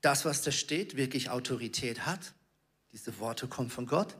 das, 0.00 0.24
was 0.24 0.42
da 0.42 0.52
steht, 0.52 0.96
wirklich 0.96 1.30
Autorität 1.30 2.06
hat. 2.06 2.34
Diese 2.92 3.18
Worte 3.18 3.48
kommen 3.48 3.68
von 3.68 3.86
Gott. 3.86 4.14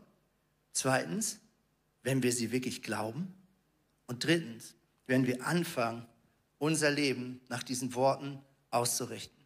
Zweitens, 0.72 1.38
wenn 2.02 2.24
wir 2.24 2.32
sie 2.32 2.50
wirklich 2.50 2.82
glauben. 2.82 3.32
Und 4.08 4.24
drittens, 4.24 4.74
wenn 5.06 5.28
wir 5.28 5.46
anfangen, 5.46 6.04
unser 6.58 6.90
Leben 6.90 7.40
nach 7.48 7.62
diesen 7.62 7.94
Worten 7.94 8.40
auszurichten. 8.72 9.40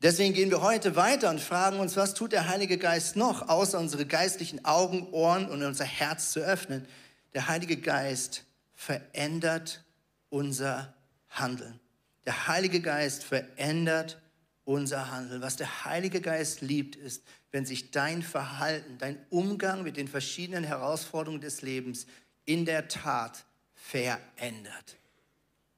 Deswegen 0.00 0.32
gehen 0.32 0.50
wir 0.50 0.62
heute 0.62 0.94
weiter 0.94 1.28
und 1.28 1.40
fragen 1.40 1.80
uns, 1.80 1.96
was 1.96 2.14
tut 2.14 2.30
der 2.30 2.46
Heilige 2.46 2.78
Geist 2.78 3.16
noch, 3.16 3.48
außer 3.48 3.80
unsere 3.80 4.06
geistlichen 4.06 4.64
Augen, 4.64 5.08
Ohren 5.10 5.50
und 5.50 5.64
unser 5.64 5.86
Herz 5.86 6.30
zu 6.30 6.38
öffnen, 6.38 6.86
der 7.34 7.48
Heilige 7.48 7.76
Geist 7.76 8.44
verändert 8.74 9.84
unser 10.30 10.94
Handeln. 11.28 11.80
Der 12.24 12.46
Heilige 12.46 12.80
Geist 12.80 13.24
verändert 13.24 14.20
unser 14.64 15.10
Handeln. 15.10 15.40
Was 15.40 15.56
der 15.56 15.84
Heilige 15.84 16.20
Geist 16.20 16.60
liebt, 16.60 16.96
ist, 16.96 17.24
wenn 17.50 17.64
sich 17.64 17.90
dein 17.90 18.22
Verhalten, 18.22 18.98
dein 18.98 19.18
Umgang 19.30 19.82
mit 19.82 19.96
den 19.96 20.08
verschiedenen 20.08 20.64
Herausforderungen 20.64 21.40
des 21.40 21.62
Lebens 21.62 22.06
in 22.44 22.64
der 22.64 22.88
Tat 22.88 23.44
verändert. 23.74 24.96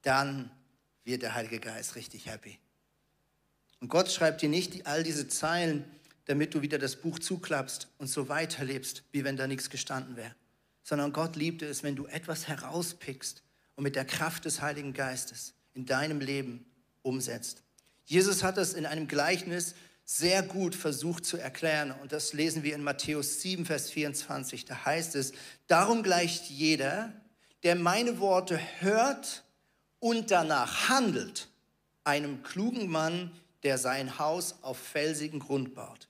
Dann 0.01 0.51
wird 1.03 1.21
der 1.21 1.35
Heilige 1.35 1.59
Geist 1.59 1.95
richtig 1.95 2.25
happy. 2.25 2.59
Und 3.79 3.87
Gott 3.87 4.11
schreibt 4.11 4.41
dir 4.41 4.49
nicht 4.49 4.85
all 4.85 5.03
diese 5.03 5.27
Zeilen, 5.27 5.85
damit 6.25 6.53
du 6.53 6.61
wieder 6.61 6.77
das 6.77 6.97
Buch 6.97 7.17
zuklappst 7.17 7.87
und 7.97 8.07
so 8.07 8.29
weiterlebst, 8.29 9.03
wie 9.11 9.23
wenn 9.23 9.37
da 9.37 9.47
nichts 9.47 9.69
gestanden 9.69 10.15
wäre 10.17 10.35
sondern 10.83 11.13
Gott 11.13 11.35
liebte 11.35 11.65
es, 11.65 11.83
wenn 11.83 11.95
du 11.95 12.07
etwas 12.07 12.47
herauspickst 12.47 13.43
und 13.75 13.83
mit 13.83 13.95
der 13.95 14.05
Kraft 14.05 14.45
des 14.45 14.61
Heiligen 14.61 14.93
Geistes 14.93 15.53
in 15.73 15.85
deinem 15.85 16.19
Leben 16.19 16.65
umsetzt. 17.01 17.63
Jesus 18.05 18.43
hat 18.43 18.57
das 18.57 18.73
in 18.73 18.85
einem 18.85 19.07
Gleichnis 19.07 19.75
sehr 20.03 20.43
gut 20.43 20.75
versucht 20.75 21.25
zu 21.25 21.37
erklären 21.37 21.91
und 21.91 22.11
das 22.11 22.33
lesen 22.33 22.63
wir 22.63 22.75
in 22.75 22.83
Matthäus 22.83 23.41
7, 23.41 23.65
Vers 23.65 23.89
24. 23.89 24.65
Da 24.65 24.85
heißt 24.85 25.15
es, 25.15 25.31
darum 25.67 26.03
gleicht 26.03 26.49
jeder, 26.49 27.13
der 27.63 27.75
meine 27.75 28.19
Worte 28.19 28.59
hört 28.79 29.43
und 29.99 30.31
danach 30.31 30.89
handelt, 30.89 31.47
einem 32.03 32.43
klugen 32.43 32.89
Mann, 32.89 33.31
der 33.63 33.77
sein 33.77 34.17
Haus 34.17 34.55
auf 34.63 34.77
felsigen 34.77 35.39
Grund 35.39 35.75
baut. 35.75 36.07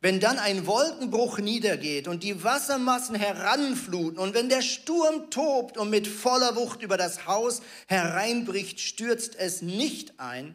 Wenn 0.00 0.20
dann 0.20 0.38
ein 0.38 0.66
Wolkenbruch 0.66 1.38
niedergeht 1.38 2.06
und 2.06 2.22
die 2.22 2.44
Wassermassen 2.44 3.16
heranfluten 3.16 4.18
und 4.18 4.32
wenn 4.32 4.48
der 4.48 4.62
Sturm 4.62 5.28
tobt 5.30 5.76
und 5.76 5.90
mit 5.90 6.06
voller 6.06 6.54
Wucht 6.54 6.82
über 6.82 6.96
das 6.96 7.26
Haus 7.26 7.62
hereinbricht, 7.88 8.78
stürzt 8.78 9.34
es 9.34 9.60
nicht 9.60 10.20
ein, 10.20 10.54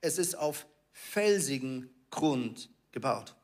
es 0.00 0.18
ist 0.18 0.36
auf 0.36 0.66
felsigen 0.92 1.88
Grund 2.10 2.68
gebaut. 2.90 3.36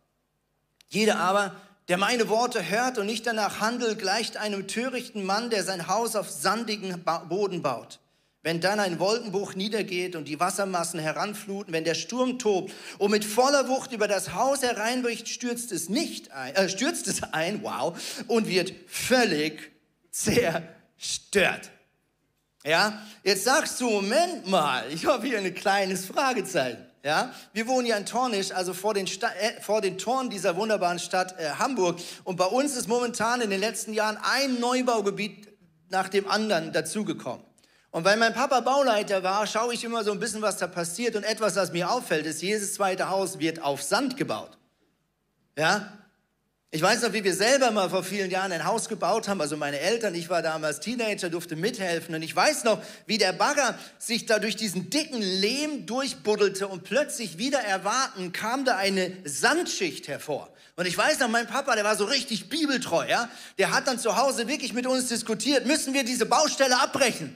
Jeder 0.88 1.18
aber, 1.18 1.54
der 1.86 1.98
meine 1.98 2.28
Worte 2.28 2.68
hört 2.68 2.98
und 2.98 3.06
nicht 3.06 3.26
danach 3.26 3.60
handelt, 3.60 4.00
gleicht 4.00 4.36
einem 4.36 4.66
törichten 4.66 5.24
Mann, 5.24 5.50
der 5.50 5.62
sein 5.62 5.86
Haus 5.86 6.16
auf 6.16 6.28
sandigen 6.28 7.04
Boden 7.28 7.62
baut. 7.62 8.00
Wenn 8.46 8.60
dann 8.60 8.78
ein 8.78 9.00
Wolkenbruch 9.00 9.56
niedergeht 9.56 10.14
und 10.14 10.28
die 10.28 10.38
Wassermassen 10.38 11.00
heranfluten, 11.00 11.72
wenn 11.72 11.82
der 11.82 11.94
Sturm 11.94 12.38
tobt 12.38 12.72
und 12.98 13.10
mit 13.10 13.24
voller 13.24 13.66
Wucht 13.66 13.90
über 13.90 14.06
das 14.06 14.34
Haus 14.34 14.62
hereinbricht, 14.62 15.26
stürzt 15.26 15.72
es 15.72 15.88
nicht 15.88 16.30
ein, 16.30 16.54
äh, 16.54 16.68
stürzt 16.68 17.08
es 17.08 17.24
ein, 17.24 17.64
wow, 17.64 17.98
und 18.28 18.46
wird 18.46 18.72
völlig 18.86 19.72
zerstört. 20.12 21.72
Ja, 22.64 23.02
jetzt 23.24 23.42
sagst 23.42 23.80
du, 23.80 23.90
Moment 23.90 24.46
mal, 24.46 24.84
ich 24.92 25.06
habe 25.06 25.26
hier 25.26 25.38
ein 25.38 25.52
kleines 25.52 26.06
Fragezeichen. 26.06 26.86
Ja, 27.02 27.34
wir 27.52 27.66
wohnen 27.66 27.88
ja 27.88 27.96
in 27.96 28.06
Tornisch, 28.06 28.52
also 28.52 28.74
vor 28.74 28.94
den, 28.94 29.08
Sta 29.08 29.26
äh, 29.40 29.60
vor 29.60 29.80
den 29.80 29.98
Toren 29.98 30.30
dieser 30.30 30.54
wunderbaren 30.54 31.00
Stadt 31.00 31.34
äh, 31.40 31.48
Hamburg. 31.58 31.98
Und 32.22 32.36
bei 32.36 32.46
uns 32.46 32.76
ist 32.76 32.86
momentan 32.86 33.40
in 33.40 33.50
den 33.50 33.58
letzten 33.58 33.92
Jahren 33.92 34.16
ein 34.22 34.60
Neubaugebiet 34.60 35.48
nach 35.88 36.08
dem 36.08 36.30
anderen 36.30 36.72
dazugekommen. 36.72 37.44
Und 37.96 38.04
weil 38.04 38.18
mein 38.18 38.34
Papa 38.34 38.60
Bauleiter 38.60 39.22
war, 39.22 39.46
schaue 39.46 39.72
ich 39.72 39.82
immer 39.82 40.04
so 40.04 40.12
ein 40.12 40.20
bisschen, 40.20 40.42
was 40.42 40.58
da 40.58 40.66
passiert. 40.66 41.16
Und 41.16 41.22
etwas, 41.24 41.56
was 41.56 41.72
mir 41.72 41.90
auffällt, 41.90 42.26
ist, 42.26 42.42
jedes 42.42 42.74
zweite 42.74 43.08
Haus 43.08 43.38
wird 43.38 43.62
auf 43.62 43.82
Sand 43.82 44.18
gebaut. 44.18 44.50
Ja, 45.56 45.96
ich 46.70 46.82
weiß 46.82 47.00
noch, 47.00 47.14
wie 47.14 47.24
wir 47.24 47.34
selber 47.34 47.70
mal 47.70 47.88
vor 47.88 48.04
vielen 48.04 48.30
Jahren 48.30 48.52
ein 48.52 48.66
Haus 48.66 48.90
gebaut 48.90 49.28
haben. 49.28 49.40
Also 49.40 49.56
meine 49.56 49.80
Eltern, 49.80 50.14
ich 50.14 50.28
war 50.28 50.42
damals 50.42 50.80
Teenager, 50.80 51.30
durfte 51.30 51.56
mithelfen. 51.56 52.14
Und 52.14 52.20
ich 52.20 52.36
weiß 52.36 52.64
noch, 52.64 52.82
wie 53.06 53.16
der 53.16 53.32
Bagger 53.32 53.78
sich 53.96 54.26
da 54.26 54.40
durch 54.40 54.56
diesen 54.56 54.90
dicken 54.90 55.22
Lehm 55.22 55.86
durchbuddelte 55.86 56.68
und 56.68 56.84
plötzlich 56.84 57.38
wieder 57.38 57.60
erwarten 57.60 58.30
kam 58.34 58.66
da 58.66 58.76
eine 58.76 59.10
Sandschicht 59.24 60.06
hervor. 60.06 60.50
Und 60.76 60.84
ich 60.84 60.98
weiß 60.98 61.18
noch, 61.20 61.28
mein 61.28 61.46
Papa, 61.46 61.74
der 61.74 61.84
war 61.84 61.96
so 61.96 62.04
richtig 62.04 62.50
bibeltreu, 62.50 63.08
ja. 63.08 63.30
Der 63.56 63.70
hat 63.70 63.86
dann 63.86 63.98
zu 63.98 64.18
Hause 64.18 64.48
wirklich 64.48 64.74
mit 64.74 64.86
uns 64.86 65.08
diskutiert, 65.08 65.64
müssen 65.64 65.94
wir 65.94 66.04
diese 66.04 66.26
Baustelle 66.26 66.78
abbrechen? 66.78 67.34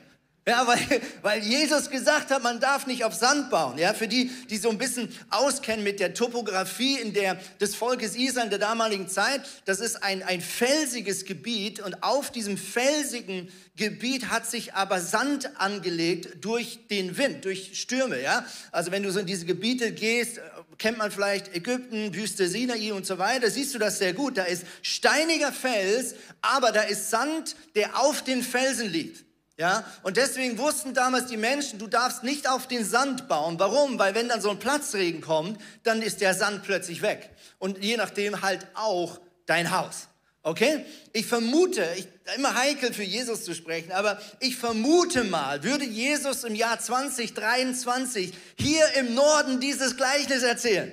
Ja, 0.49 0.66
weil, 0.66 0.78
weil 1.23 1.42
Jesus 1.42 1.90
gesagt 1.90 2.30
hat, 2.30 2.42
man 2.42 2.61
darf 2.61 2.87
nicht 2.87 3.04
auf 3.04 3.14
Sand 3.14 3.50
bauen. 3.50 3.78
Ja, 3.78 3.94
für 3.94 4.09
die, 4.09 4.30
die 4.49 4.56
so 4.56 4.70
ein 4.70 4.78
bisschen 4.78 5.09
auskennen 5.30 5.85
mit 5.85 6.00
der 6.00 6.14
Topografie 6.14 6.99
in 6.99 7.12
der, 7.12 7.38
des 7.61 7.75
Volkes 7.75 8.16
Israel 8.16 8.44
in 8.44 8.50
der 8.50 8.59
damaligen 8.59 9.09
Zeit, 9.09 9.42
das 9.66 9.80
ist 9.80 10.02
ein, 10.02 10.23
ein 10.23 10.40
felsiges 10.40 11.25
Gebiet 11.25 11.80
und 11.80 12.02
auf 12.02 12.30
diesem 12.30 12.56
felsigen 12.56 13.49
Gebiet 13.76 14.28
hat 14.28 14.47
sich 14.47 14.75
aber 14.75 15.00
Sand 15.00 15.59
angelegt 15.59 16.44
durch 16.44 16.87
den 16.88 17.16
Wind, 17.16 17.44
durch 17.44 17.78
Stürme. 17.80 18.20
Ja, 18.20 18.44
also 18.73 18.90
wenn 18.90 19.02
du 19.02 19.12
so 19.12 19.20
in 19.20 19.26
diese 19.26 19.47
Gebiete 19.47 19.92
gehst, 19.92 20.40
kennt 20.78 20.99
man 20.99 21.11
vielleicht 21.11 21.54
Ägypten, 21.54 22.14
Wüste 22.14 22.49
Sinai 22.49 22.92
und 22.92 23.06
so 23.06 23.18
weiter, 23.18 23.50
siehst 23.50 23.75
du 23.75 23.78
das 23.78 23.99
sehr 23.99 24.14
gut. 24.14 24.38
Da 24.38 24.44
ist 24.44 24.64
steiniger 24.82 25.52
Fels, 25.52 26.14
aber 26.40 26.73
da 26.73 26.82
ist 26.82 27.11
Sand, 27.11 27.54
der 27.75 28.00
auf 28.00 28.23
den 28.23 28.42
Felsen 28.42 28.90
liegt. 28.90 29.29
Ja, 29.60 29.84
und 30.02 30.16
deswegen 30.16 30.56
wussten 30.56 30.94
damals 30.94 31.26
die 31.26 31.36
Menschen, 31.36 31.78
du 31.78 31.86
darfst 31.86 32.22
nicht 32.22 32.48
auf 32.48 32.66
den 32.66 32.82
Sand 32.82 33.28
bauen. 33.28 33.58
Warum? 33.58 33.98
Weil 33.98 34.14
wenn 34.14 34.26
dann 34.26 34.40
so 34.40 34.48
ein 34.48 34.58
Platzregen 34.58 35.20
kommt, 35.20 35.60
dann 35.82 36.00
ist 36.00 36.22
der 36.22 36.32
Sand 36.32 36.62
plötzlich 36.62 37.02
weg. 37.02 37.28
Und 37.58 37.84
je 37.84 37.98
nachdem 37.98 38.40
halt 38.40 38.66
auch 38.72 39.20
dein 39.44 39.70
Haus. 39.70 40.08
Okay? 40.42 40.86
Ich 41.12 41.26
vermute, 41.26 41.86
ich, 41.98 42.08
immer 42.36 42.54
heikel 42.54 42.94
für 42.94 43.02
Jesus 43.02 43.44
zu 43.44 43.54
sprechen, 43.54 43.92
aber 43.92 44.18
ich 44.40 44.56
vermute 44.56 45.24
mal, 45.24 45.62
würde 45.62 45.84
Jesus 45.84 46.44
im 46.44 46.54
Jahr 46.54 46.80
2023 46.80 48.32
hier 48.56 48.86
im 48.94 49.14
Norden 49.14 49.60
dieses 49.60 49.94
Gleichnis 49.98 50.42
erzählen, 50.42 50.90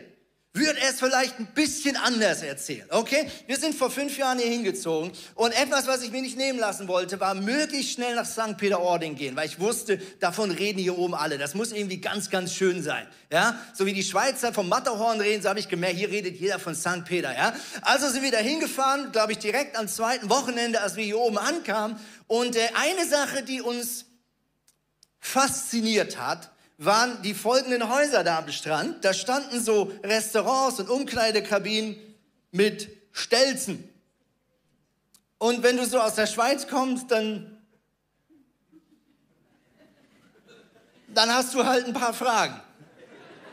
würde 0.58 0.80
er 0.80 0.90
es 0.90 1.00
vielleicht 1.00 1.40
ein 1.40 1.48
bisschen 1.48 1.96
anders 1.96 2.42
erzählen. 2.42 2.88
Okay? 2.90 3.30
Wir 3.46 3.58
sind 3.58 3.76
vor 3.76 3.90
fünf 3.90 4.18
Jahren 4.18 4.40
hier 4.40 4.50
hingezogen 4.50 5.12
und 5.36 5.52
etwas, 5.52 5.88
was 5.88 6.02
ich 6.04 6.12
mir 6.12 6.22
nicht 6.22 6.38
nehmen 6.38 6.60
lassen 6.60 6.88
wollte, 6.88 7.20
war 7.20 7.36
möglichst 7.36 7.94
schnell 7.94 8.16
nach 8.16 8.26
St. 8.26 8.58
Peter-Ording 8.58 9.16
gehen, 9.16 9.36
weil 9.36 9.48
ich 9.48 9.60
wusste, 9.60 9.98
davon 10.20 10.52
reden 10.52 10.80
hier 10.80 10.98
oben 10.98 11.16
alle. 11.16 11.38
Das 11.38 11.54
muss 11.54 11.72
irgendwie 11.72 12.00
ganz, 12.02 12.30
ganz 12.30 12.54
schön 12.54 12.84
sein. 12.84 13.08
Ja? 13.32 13.60
So 13.74 13.86
wie 13.86 13.94
die 13.94 14.04
Schweizer 14.04 14.54
vom 14.54 14.70
Matterhorn 14.70 15.20
reden, 15.20 15.42
so 15.42 15.50
habe 15.50 15.60
ich 15.60 15.70
gemerkt, 15.70 15.98
hier 15.98 16.10
redet 16.10 16.40
jeder 16.40 16.60
von 16.60 16.76
St. 16.76 17.06
Peter. 17.06 17.34
Ja? 17.34 17.54
Also 17.82 18.10
sind 18.10 18.24
wir 18.24 18.32
da 18.32 18.40
hingefahren, 18.40 19.12
glaube 19.12 19.32
ich, 19.34 19.38
direkt 19.40 19.78
am 19.78 19.88
zweiten 19.88 20.30
Wochenende, 20.30 20.82
als 20.82 20.96
wir 20.96 21.04
hier 21.04 21.20
oben 21.20 21.38
ankamen. 21.38 21.98
Und 22.28 22.56
äh, 22.56 22.70
eine 22.76 23.08
Sache, 23.08 23.44
die 23.44 23.62
uns 23.62 24.06
fasziniert 25.20 26.18
hat, 26.18 26.52
waren 26.78 27.22
die 27.24 27.34
folgenden 27.34 27.90
Häuser 27.90 28.24
da 28.24 28.40
am 28.40 28.52
Strand. 28.52 29.04
Da 29.04 29.14
standen 29.14 29.60
so 29.62 29.92
Restaurants 30.04 30.80
und 30.80 30.90
Umkleidekabinen 30.90 31.98
mit 32.52 32.90
Stelzen. 33.12 33.90
Und 35.40 35.64
wenn 35.64 35.78
du 35.78 35.86
so 35.86 36.00
aus 36.00 36.16
der 36.16 36.28
Schweiz 36.28 36.68
kommst, 36.68 37.12
dann, 37.12 37.58
dann 41.08 41.30
hast 41.30 41.54
du 41.54 41.66
halt 41.66 41.86
ein 41.86 41.94
paar 41.94 42.14
Fragen. 42.14 42.60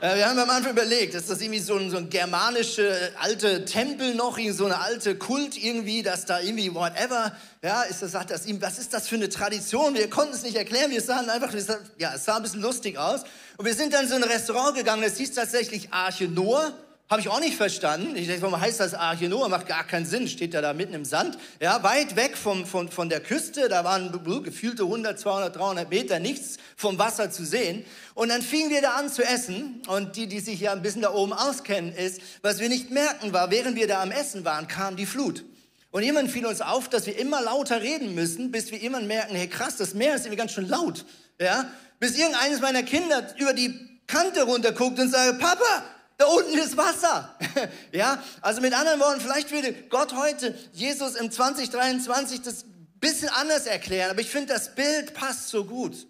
Äh, 0.00 0.16
wir 0.16 0.28
haben 0.28 0.38
am 0.38 0.50
Anfang 0.50 0.72
überlegt, 0.72 1.14
ist 1.14 1.30
das 1.30 1.40
irgendwie 1.40 1.60
so 1.60 1.76
ein, 1.76 1.90
so 1.90 1.96
ein 1.96 2.10
germanische 2.10 3.12
alte 3.20 3.64
Tempel 3.64 4.14
noch, 4.14 4.38
so 4.50 4.66
eine 4.66 4.80
alte 4.80 5.16
Kult 5.16 5.56
irgendwie, 5.56 6.02
dass 6.02 6.26
da 6.26 6.40
irgendwie 6.40 6.74
whatever, 6.74 7.32
ja, 7.62 7.82
ist 7.82 8.02
das, 8.02 8.12
sagt 8.12 8.30
das 8.30 8.46
ihm, 8.46 8.60
was 8.60 8.78
ist 8.78 8.92
das 8.92 9.08
für 9.08 9.14
eine 9.14 9.28
Tradition? 9.28 9.94
Wir 9.94 10.10
konnten 10.10 10.34
es 10.34 10.42
nicht 10.42 10.56
erklären, 10.56 10.90
wir 10.90 11.00
sahen 11.00 11.30
einfach, 11.30 11.52
ja, 11.98 12.14
es 12.14 12.24
sah 12.24 12.36
ein 12.36 12.42
bisschen 12.42 12.60
lustig 12.60 12.98
aus. 12.98 13.22
Und 13.56 13.66
wir 13.66 13.74
sind 13.74 13.94
dann 13.94 14.04
in 14.04 14.08
so 14.08 14.16
ein 14.16 14.24
Restaurant 14.24 14.76
gegangen, 14.76 15.02
das 15.02 15.16
hieß 15.16 15.32
tatsächlich 15.32 15.92
Arche 15.92 16.28
Noah. 16.28 16.72
Habe 17.10 17.20
ich 17.20 17.28
auch 17.28 17.40
nicht 17.40 17.56
verstanden. 17.56 18.16
Ich 18.16 18.28
dachte, 18.28 18.40
warum 18.40 18.58
heißt 18.58 18.80
das 18.80 18.94
Arche 18.94 19.28
Noah? 19.28 19.50
Macht 19.50 19.66
gar 19.66 19.84
keinen 19.84 20.06
Sinn. 20.06 20.26
Steht 20.26 20.54
ja 20.54 20.62
da 20.62 20.72
mitten 20.72 20.94
im 20.94 21.04
Sand. 21.04 21.36
Ja, 21.60 21.82
weit 21.82 22.16
weg 22.16 22.34
vom, 22.34 22.64
von, 22.64 22.88
von 22.88 23.10
der 23.10 23.20
Küste. 23.20 23.68
Da 23.68 23.84
waren 23.84 24.10
gefühlte 24.42 24.84
100, 24.84 25.20
200, 25.20 25.54
300 25.54 25.90
Meter 25.90 26.18
nichts 26.18 26.56
vom 26.76 26.98
Wasser 26.98 27.30
zu 27.30 27.44
sehen. 27.44 27.84
Und 28.14 28.30
dann 28.30 28.40
fingen 28.40 28.70
wir 28.70 28.80
da 28.80 28.94
an 28.94 29.10
zu 29.10 29.22
essen. 29.22 29.82
Und 29.86 30.16
die, 30.16 30.28
die 30.28 30.40
sich 30.40 30.60
ja 30.60 30.72
ein 30.72 30.80
bisschen 30.80 31.02
da 31.02 31.12
oben 31.12 31.34
auskennen, 31.34 31.94
ist, 31.94 32.22
was 32.40 32.58
wir 32.58 32.70
nicht 32.70 32.90
merken 32.90 33.34
war, 33.34 33.50
während 33.50 33.76
wir 33.76 33.86
da 33.86 34.02
am 34.02 34.10
Essen 34.10 34.46
waren, 34.46 34.66
kam 34.66 34.96
die 34.96 35.06
Flut. 35.06 35.44
Und 35.90 36.02
jemand 36.04 36.30
fiel 36.30 36.46
uns 36.46 36.62
auf, 36.62 36.88
dass 36.88 37.06
wir 37.06 37.18
immer 37.18 37.42
lauter 37.42 37.82
reden 37.82 38.14
müssen, 38.14 38.50
bis 38.50 38.72
wir 38.72 38.80
immer 38.80 39.00
merken, 39.02 39.36
hey 39.36 39.46
krass, 39.46 39.76
das 39.76 39.92
Meer 39.92 40.14
ist 40.14 40.22
irgendwie 40.22 40.38
ganz 40.38 40.52
schön 40.52 40.68
laut. 40.68 41.04
Ja, 41.38 41.70
bis 42.00 42.16
irgendeines 42.16 42.60
meiner 42.60 42.82
Kinder 42.82 43.28
über 43.38 43.52
die 43.52 44.00
Kante 44.06 44.42
runterguckt 44.42 44.98
und 44.98 45.10
sagt, 45.10 45.38
Papa, 45.38 45.84
da 46.16 46.26
unten 46.26 46.58
ist 46.58 46.76
Wasser. 46.76 47.36
ja, 47.92 48.22
also 48.40 48.60
mit 48.60 48.72
anderen 48.72 49.00
Worten, 49.00 49.20
vielleicht 49.20 49.50
würde 49.50 49.72
Gott 49.88 50.14
heute 50.14 50.56
Jesus 50.72 51.16
im 51.16 51.30
2023 51.30 52.42
das 52.42 52.64
bisschen 53.00 53.28
anders 53.28 53.66
erklären, 53.66 54.10
aber 54.10 54.20
ich 54.20 54.30
finde, 54.30 54.52
das 54.52 54.74
Bild 54.74 55.14
passt 55.14 55.48
so 55.48 55.64
gut. 55.64 56.06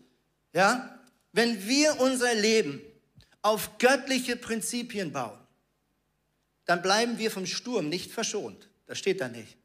Ja, 0.52 0.98
wenn 1.32 1.66
wir 1.66 2.00
unser 2.00 2.32
Leben 2.34 2.80
auf 3.42 3.78
göttliche 3.78 4.36
Prinzipien 4.36 5.12
bauen, 5.12 5.38
dann 6.66 6.80
bleiben 6.80 7.18
wir 7.18 7.30
vom 7.30 7.46
Sturm 7.46 7.88
nicht 7.88 8.12
verschont. 8.12 8.68
Das 8.86 8.98
steht 8.98 9.20
da 9.20 9.28
nicht. 9.28 9.56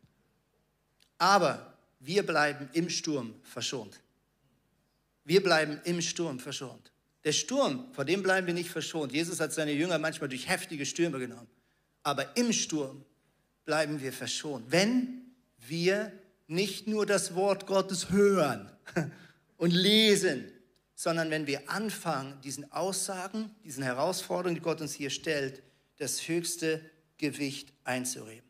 Aber 1.17 1.77
wir 1.99 2.25
bleiben 2.25 2.69
im 2.73 2.89
Sturm 2.89 3.35
verschont. 3.43 3.99
Wir 5.23 5.43
bleiben 5.43 5.79
im 5.83 6.01
Sturm 6.01 6.39
verschont. 6.39 6.88
Der 7.23 7.33
Sturm, 7.33 7.91
vor 7.93 8.05
dem 8.05 8.23
bleiben 8.23 8.47
wir 8.47 8.53
nicht 8.53 8.69
verschont. 8.69 9.11
Jesus 9.11 9.39
hat 9.39 9.51
seine 9.51 9.73
Jünger 9.73 9.99
manchmal 9.99 10.29
durch 10.29 10.47
heftige 10.47 10.85
Stürme 10.85 11.19
genommen. 11.19 11.47
Aber 12.03 12.37
im 12.37 12.53
Sturm 12.53 13.03
bleiben 13.65 14.01
wir 14.01 14.13
verschont, 14.13 14.71
wenn 14.71 15.33
wir 15.67 16.11
nicht 16.47 16.87
nur 16.87 17.05
das 17.05 17.35
Wort 17.35 17.67
Gottes 17.67 18.09
hören 18.09 18.71
und 19.57 19.71
lesen, 19.71 20.51
sondern 20.95 21.29
wenn 21.29 21.45
wir 21.45 21.69
anfangen, 21.69 22.39
diesen 22.41 22.71
Aussagen, 22.71 23.53
diesen 23.63 23.83
Herausforderungen, 23.83 24.55
die 24.55 24.61
Gott 24.61 24.81
uns 24.81 24.93
hier 24.93 25.09
stellt, 25.09 25.61
das 25.97 26.27
höchste 26.27 26.81
Gewicht 27.17 27.73
einzureden. 27.83 28.49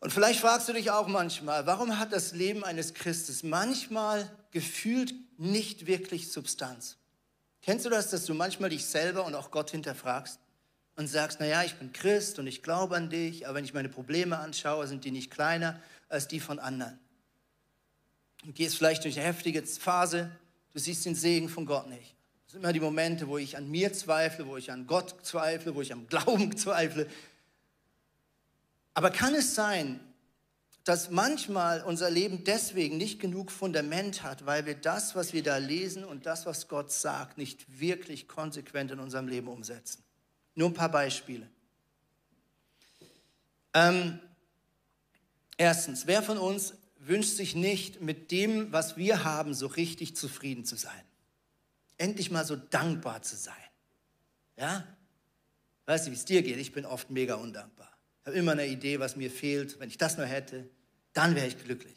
Und 0.00 0.12
vielleicht 0.12 0.40
fragst 0.40 0.68
du 0.68 0.72
dich 0.72 0.90
auch 0.90 1.06
manchmal, 1.06 1.66
warum 1.66 1.98
hat 1.98 2.12
das 2.12 2.32
Leben 2.32 2.64
eines 2.64 2.92
Christes 2.92 3.44
manchmal 3.44 4.28
gefühlt 4.50 5.14
nicht 5.38 5.86
wirklich 5.86 6.30
Substanz? 6.32 6.96
Kennst 7.62 7.86
du 7.86 7.90
das, 7.90 8.10
dass 8.10 8.26
du 8.26 8.34
manchmal 8.34 8.70
dich 8.70 8.84
selber 8.84 9.24
und 9.24 9.34
auch 9.34 9.52
Gott 9.52 9.70
hinterfragst 9.70 10.40
und 10.96 11.06
sagst, 11.06 11.40
naja, 11.40 11.62
ich 11.62 11.74
bin 11.74 11.92
Christ 11.92 12.38
und 12.38 12.46
ich 12.46 12.62
glaube 12.62 12.96
an 12.96 13.08
dich, 13.08 13.46
aber 13.46 13.56
wenn 13.56 13.64
ich 13.64 13.72
meine 13.72 13.88
Probleme 13.88 14.38
anschaue, 14.38 14.86
sind 14.86 15.04
die 15.04 15.12
nicht 15.12 15.30
kleiner 15.30 15.80
als 16.08 16.28
die 16.28 16.40
von 16.40 16.58
anderen. 16.58 16.98
Du 18.44 18.52
gehst 18.52 18.76
vielleicht 18.76 19.04
durch 19.04 19.16
eine 19.16 19.26
heftige 19.26 19.62
Phase, 19.62 20.30
du 20.72 20.78
siehst 20.80 21.04
den 21.04 21.14
Segen 21.14 21.48
von 21.48 21.64
Gott 21.64 21.88
nicht. 21.88 22.16
Das 22.44 22.52
sind 22.52 22.62
immer 22.62 22.72
die 22.72 22.80
Momente, 22.80 23.28
wo 23.28 23.38
ich 23.38 23.56
an 23.56 23.70
mir 23.70 23.92
zweifle, 23.92 24.46
wo 24.46 24.56
ich 24.56 24.72
an 24.72 24.86
Gott 24.88 25.14
zweifle, 25.22 25.74
wo 25.74 25.80
ich 25.80 25.92
am 25.92 26.08
Glauben 26.08 26.56
zweifle. 26.56 27.06
Aber 28.94 29.10
kann 29.10 29.34
es 29.34 29.54
sein, 29.54 30.00
dass 30.84 31.10
manchmal 31.10 31.82
unser 31.82 32.10
Leben 32.10 32.44
deswegen 32.44 32.96
nicht 32.96 33.20
genug 33.20 33.50
Fundament 33.50 34.22
hat, 34.22 34.46
weil 34.46 34.66
wir 34.66 34.74
das, 34.74 35.14
was 35.14 35.32
wir 35.32 35.42
da 35.42 35.58
lesen 35.58 36.04
und 36.04 36.26
das, 36.26 36.46
was 36.46 36.68
Gott 36.68 36.90
sagt, 36.90 37.38
nicht 37.38 37.80
wirklich 37.80 38.26
konsequent 38.28 38.90
in 38.90 38.98
unserem 38.98 39.28
Leben 39.28 39.48
umsetzen. 39.48 40.02
Nur 40.54 40.70
ein 40.70 40.74
paar 40.74 40.90
Beispiele. 40.90 41.48
Ähm, 43.74 44.18
Erstens, 45.62 46.08
wer 46.08 46.24
von 46.24 46.38
uns 46.38 46.74
wünscht 46.98 47.36
sich 47.36 47.54
nicht, 47.54 48.00
mit 48.00 48.32
dem, 48.32 48.72
was 48.72 48.96
wir 48.96 49.22
haben, 49.22 49.54
so 49.54 49.68
richtig 49.68 50.16
zufrieden 50.16 50.64
zu 50.64 50.74
sein? 50.74 51.04
Endlich 51.98 52.32
mal 52.32 52.44
so 52.44 52.56
dankbar 52.56 53.22
zu 53.22 53.36
sein. 53.36 53.54
Ja? 54.56 54.84
Weißt 55.86 56.06
du, 56.06 56.10
wie 56.10 56.16
es 56.16 56.24
dir 56.24 56.42
geht? 56.42 56.56
Ich 56.56 56.72
bin 56.72 56.84
oft 56.84 57.10
mega 57.10 57.34
undankbar. 57.36 57.91
Ich 58.22 58.26
habe 58.28 58.38
immer 58.38 58.52
eine 58.52 58.68
Idee, 58.68 59.00
was 59.00 59.16
mir 59.16 59.30
fehlt. 59.30 59.80
Wenn 59.80 59.88
ich 59.88 59.98
das 59.98 60.16
nur 60.16 60.26
hätte, 60.26 60.68
dann 61.12 61.34
wäre 61.34 61.48
ich 61.48 61.62
glücklich. 61.62 61.96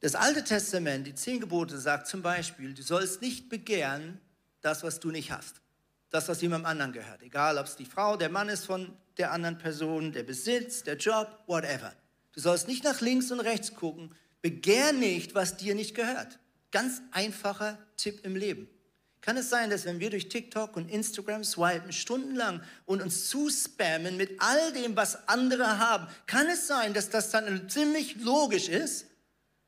Das 0.00 0.14
Alte 0.14 0.44
Testament, 0.44 1.06
die 1.06 1.14
zehn 1.14 1.40
Gebote, 1.40 1.78
sagt 1.78 2.06
zum 2.06 2.22
Beispiel, 2.22 2.74
du 2.74 2.82
sollst 2.82 3.22
nicht 3.22 3.48
begehren 3.48 4.20
das, 4.60 4.82
was 4.82 5.00
du 5.00 5.10
nicht 5.10 5.32
hast. 5.32 5.62
Das, 6.10 6.28
was 6.28 6.42
jemandem 6.42 6.66
anderen 6.66 6.92
gehört. 6.92 7.22
Egal, 7.22 7.58
ob 7.58 7.66
es 7.66 7.76
die 7.76 7.86
Frau, 7.86 8.16
der 8.16 8.28
Mann 8.28 8.48
ist 8.48 8.66
von 8.66 8.94
der 9.16 9.32
anderen 9.32 9.58
Person, 9.58 10.12
der 10.12 10.22
Besitz, 10.22 10.82
der 10.82 10.96
Job, 10.96 11.42
whatever. 11.46 11.94
Du 12.32 12.40
sollst 12.40 12.68
nicht 12.68 12.84
nach 12.84 13.00
links 13.00 13.30
und 13.32 13.40
rechts 13.40 13.74
gucken. 13.74 14.14
Begehr 14.42 14.92
nicht, 14.92 15.34
was 15.34 15.56
dir 15.56 15.74
nicht 15.74 15.94
gehört. 15.94 16.38
Ganz 16.70 17.00
einfacher 17.10 17.78
Tipp 17.96 18.24
im 18.24 18.36
Leben. 18.36 18.68
Kann 19.20 19.36
es 19.36 19.50
sein, 19.50 19.68
dass 19.68 19.84
wenn 19.84 20.00
wir 20.00 20.10
durch 20.10 20.28
TikTok 20.28 20.76
und 20.76 20.90
Instagram 20.90 21.44
swipen 21.44 21.92
stundenlang 21.92 22.62
und 22.86 23.02
uns 23.02 23.28
zuspammen 23.28 24.16
mit 24.16 24.40
all 24.40 24.72
dem, 24.72 24.96
was 24.96 25.28
andere 25.28 25.78
haben, 25.78 26.06
kann 26.26 26.46
es 26.46 26.66
sein, 26.66 26.94
dass 26.94 27.10
das 27.10 27.30
dann 27.30 27.68
ziemlich 27.68 28.16
logisch 28.20 28.68
ist, 28.68 29.06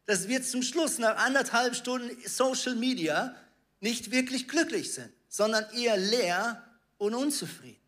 dass 0.07 0.29
wir 0.29 0.43
zum 0.43 0.63
Schluss 0.63 0.99
nach 0.99 1.17
anderthalb 1.17 1.75
Stunden 1.75 2.17
Social 2.27 2.75
Media 2.77 3.35
nicht 3.81 4.11
wirklich 4.11 4.49
glücklich 4.49 4.93
sind, 4.93 5.13
sondern 5.29 5.65
eher 5.75 5.97
leer 5.97 6.65
und 6.99 7.15
unzufrieden. 7.15 7.81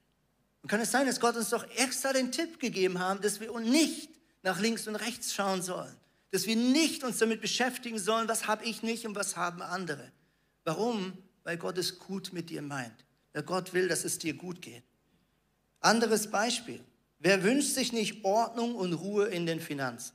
Und 0.62 0.68
kann 0.68 0.80
es 0.80 0.90
sein, 0.90 1.06
dass 1.06 1.20
Gott 1.20 1.36
uns 1.36 1.50
doch 1.50 1.66
extra 1.76 2.12
den 2.12 2.32
Tipp 2.32 2.60
gegeben 2.60 2.98
haben, 2.98 3.20
dass 3.20 3.40
wir 3.40 3.52
nicht 3.60 4.10
nach 4.42 4.60
links 4.60 4.86
und 4.86 4.96
rechts 4.96 5.34
schauen 5.34 5.62
sollen, 5.62 5.94
dass 6.30 6.46
wir 6.46 6.56
nicht 6.56 7.04
uns 7.04 7.18
damit 7.18 7.40
beschäftigen 7.40 7.98
sollen, 7.98 8.28
was 8.28 8.46
habe 8.46 8.64
ich 8.64 8.82
nicht 8.82 9.06
und 9.06 9.14
was 9.14 9.36
haben 9.36 9.62
andere. 9.62 10.10
Warum? 10.64 11.18
Weil 11.44 11.56
Gott 11.56 11.78
es 11.78 11.98
gut 11.98 12.32
mit 12.32 12.50
dir 12.50 12.62
meint. 12.62 13.04
Weil 13.32 13.42
Gott 13.42 13.72
will, 13.72 13.88
dass 13.88 14.04
es 14.04 14.18
dir 14.18 14.34
gut 14.34 14.62
geht. 14.62 14.82
Anderes 15.80 16.30
Beispiel. 16.30 16.80
Wer 17.18 17.42
wünscht 17.42 17.74
sich 17.74 17.92
nicht 17.92 18.24
Ordnung 18.24 18.74
und 18.74 18.92
Ruhe 18.92 19.26
in 19.26 19.46
den 19.46 19.60
Finanzen? 19.60 20.14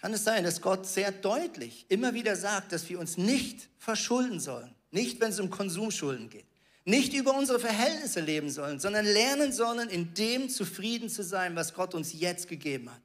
kann 0.00 0.14
es 0.14 0.24
sein, 0.24 0.44
dass 0.44 0.62
Gott 0.62 0.86
sehr 0.86 1.12
deutlich 1.12 1.84
immer 1.88 2.14
wieder 2.14 2.34
sagt, 2.34 2.72
dass 2.72 2.88
wir 2.88 2.98
uns 2.98 3.18
nicht 3.18 3.68
verschulden 3.76 4.40
sollen. 4.40 4.74
Nicht, 4.90 5.20
wenn 5.20 5.30
es 5.30 5.38
um 5.40 5.50
Konsumschulden 5.50 6.30
geht. 6.30 6.46
Nicht 6.86 7.12
über 7.12 7.36
unsere 7.36 7.60
Verhältnisse 7.60 8.20
leben 8.20 8.48
sollen, 8.48 8.80
sondern 8.80 9.04
lernen 9.04 9.52
sollen, 9.52 9.90
in 9.90 10.14
dem 10.14 10.48
zufrieden 10.48 11.10
zu 11.10 11.22
sein, 11.22 11.54
was 11.54 11.74
Gott 11.74 11.94
uns 11.94 12.18
jetzt 12.18 12.48
gegeben 12.48 12.90
hat. 12.90 13.02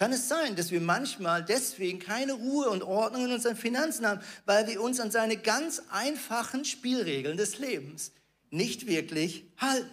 Kann 0.00 0.14
es 0.14 0.28
sein, 0.28 0.56
dass 0.56 0.70
wir 0.70 0.80
manchmal 0.80 1.44
deswegen 1.44 1.98
keine 1.98 2.32
Ruhe 2.32 2.70
und 2.70 2.82
Ordnung 2.82 3.26
in 3.26 3.32
unseren 3.32 3.54
Finanzen 3.54 4.06
haben, 4.06 4.22
weil 4.46 4.66
wir 4.66 4.80
uns 4.80 4.98
an 4.98 5.10
seine 5.10 5.36
ganz 5.36 5.82
einfachen 5.90 6.64
Spielregeln 6.64 7.36
des 7.36 7.58
Lebens 7.58 8.12
nicht 8.48 8.86
wirklich 8.86 9.44
halten? 9.58 9.90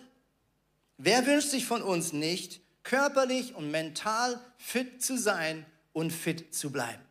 Wer 0.98 1.28
wünscht 1.28 1.50
sich 1.50 1.65
von 1.65 1.82
uns 1.82 2.13
nicht, 2.13 2.62
körperlich 2.84 3.54
und 3.54 3.70
mental 3.70 4.39
fit 4.58 5.04
zu 5.04 5.17
sein 5.17 5.65
und 5.91 6.12
fit 6.12 6.56
zu 6.56 6.72
bleiben. 6.72 7.04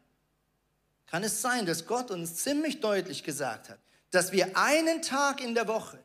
Kann 1.05 1.23
es 1.23 1.43
sein, 1.43 1.67
dass 1.67 1.87
Gott 1.87 2.11
uns 2.11 2.37
ziemlich 2.37 2.81
deutlich 2.81 3.25
gesagt 3.25 3.69
hat, 3.69 3.79
dass 4.11 4.33
wir 4.33 4.57
einen 4.57 5.03
Tag 5.03 5.45
in 5.45 5.55
der 5.55 5.69
Woche 5.69 5.99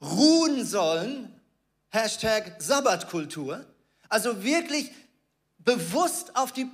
ruhen 0.00 0.64
sollen, 0.64 1.30
Hashtag 1.90 2.54
Sabbatkultur, 2.58 3.66
also 4.08 4.42
wirklich 4.42 4.92
bewusst 5.68 6.34
auf 6.34 6.52
die 6.52 6.66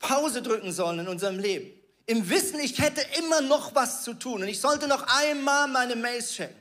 Pause 0.00 0.42
drücken 0.42 0.72
sollen 0.72 0.98
in 0.98 1.08
unserem 1.08 1.38
Leben. 1.38 1.70
Im 2.06 2.28
Wissen, 2.28 2.58
ich 2.58 2.80
hätte 2.80 3.00
immer 3.18 3.40
noch 3.42 3.76
was 3.76 4.02
zu 4.02 4.14
tun 4.14 4.42
und 4.42 4.48
ich 4.48 4.60
sollte 4.60 4.88
noch 4.88 5.06
einmal 5.20 5.68
meine 5.68 5.94
Mails 5.94 6.32
checken. 6.32 6.56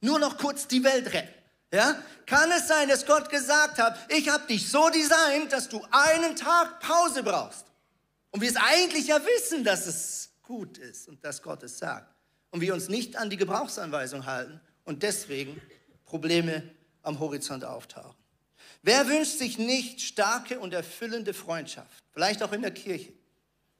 Nur 0.00 0.18
noch 0.18 0.38
kurz 0.38 0.66
die 0.66 0.82
Welt 0.82 1.12
retten. 1.12 1.34
Ja? 1.70 1.96
Kann 2.24 2.50
es 2.50 2.66
sein, 2.66 2.88
dass 2.88 3.04
Gott 3.04 3.28
gesagt 3.28 3.78
hat, 3.78 3.98
ich 4.10 4.30
habe 4.30 4.46
dich 4.46 4.70
so 4.70 4.88
designt, 4.88 5.52
dass 5.52 5.68
du 5.68 5.82
einen 5.90 6.34
Tag 6.34 6.80
Pause 6.80 7.22
brauchst? 7.22 7.66
Und 8.30 8.40
wir 8.40 8.48
es 8.48 8.56
eigentlich 8.56 9.08
ja 9.08 9.20
wissen, 9.36 9.64
dass 9.64 9.86
es 9.86 10.30
gut 10.42 10.78
ist 10.78 11.08
und 11.08 11.22
dass 11.22 11.42
Gott 11.42 11.62
es 11.62 11.78
sagt. 11.78 12.14
Und 12.52 12.62
wir 12.62 12.72
uns 12.72 12.88
nicht 12.88 13.16
an 13.16 13.28
die 13.28 13.36
Gebrauchsanweisung 13.36 14.24
halten 14.24 14.60
und 14.84 15.02
deswegen 15.02 15.60
Probleme 16.06 16.62
am 17.02 17.18
Horizont 17.18 17.64
auftauchen. 17.64 18.23
Wer 18.84 19.08
wünscht 19.08 19.38
sich 19.38 19.56
nicht 19.56 20.02
starke 20.02 20.60
und 20.60 20.74
erfüllende 20.74 21.32
Freundschaft? 21.32 22.02
Vielleicht 22.12 22.42
auch 22.42 22.52
in 22.52 22.60
der 22.60 22.70
Kirche. 22.70 23.14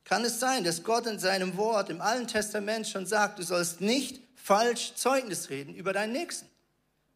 Kann 0.03 0.25
es 0.25 0.41
sein, 0.41 0.65
dass 0.65 0.83
Gott 0.83 1.07
in 1.07 1.19
seinem 1.19 1.59
Wort 1.59 1.91
im 1.91 2.01
Alten 2.01 2.27
Testament 2.27 2.89
schon 2.89 3.05
sagt, 3.05 3.39
du 3.39 3.43
sollst 3.43 3.83
nicht 3.83 4.23
falsch 4.35 4.95
Zeugnis 4.95 5.51
reden 5.51 5.75
über 5.75 5.93
deinen 5.93 6.15
Nächsten? 6.15 6.49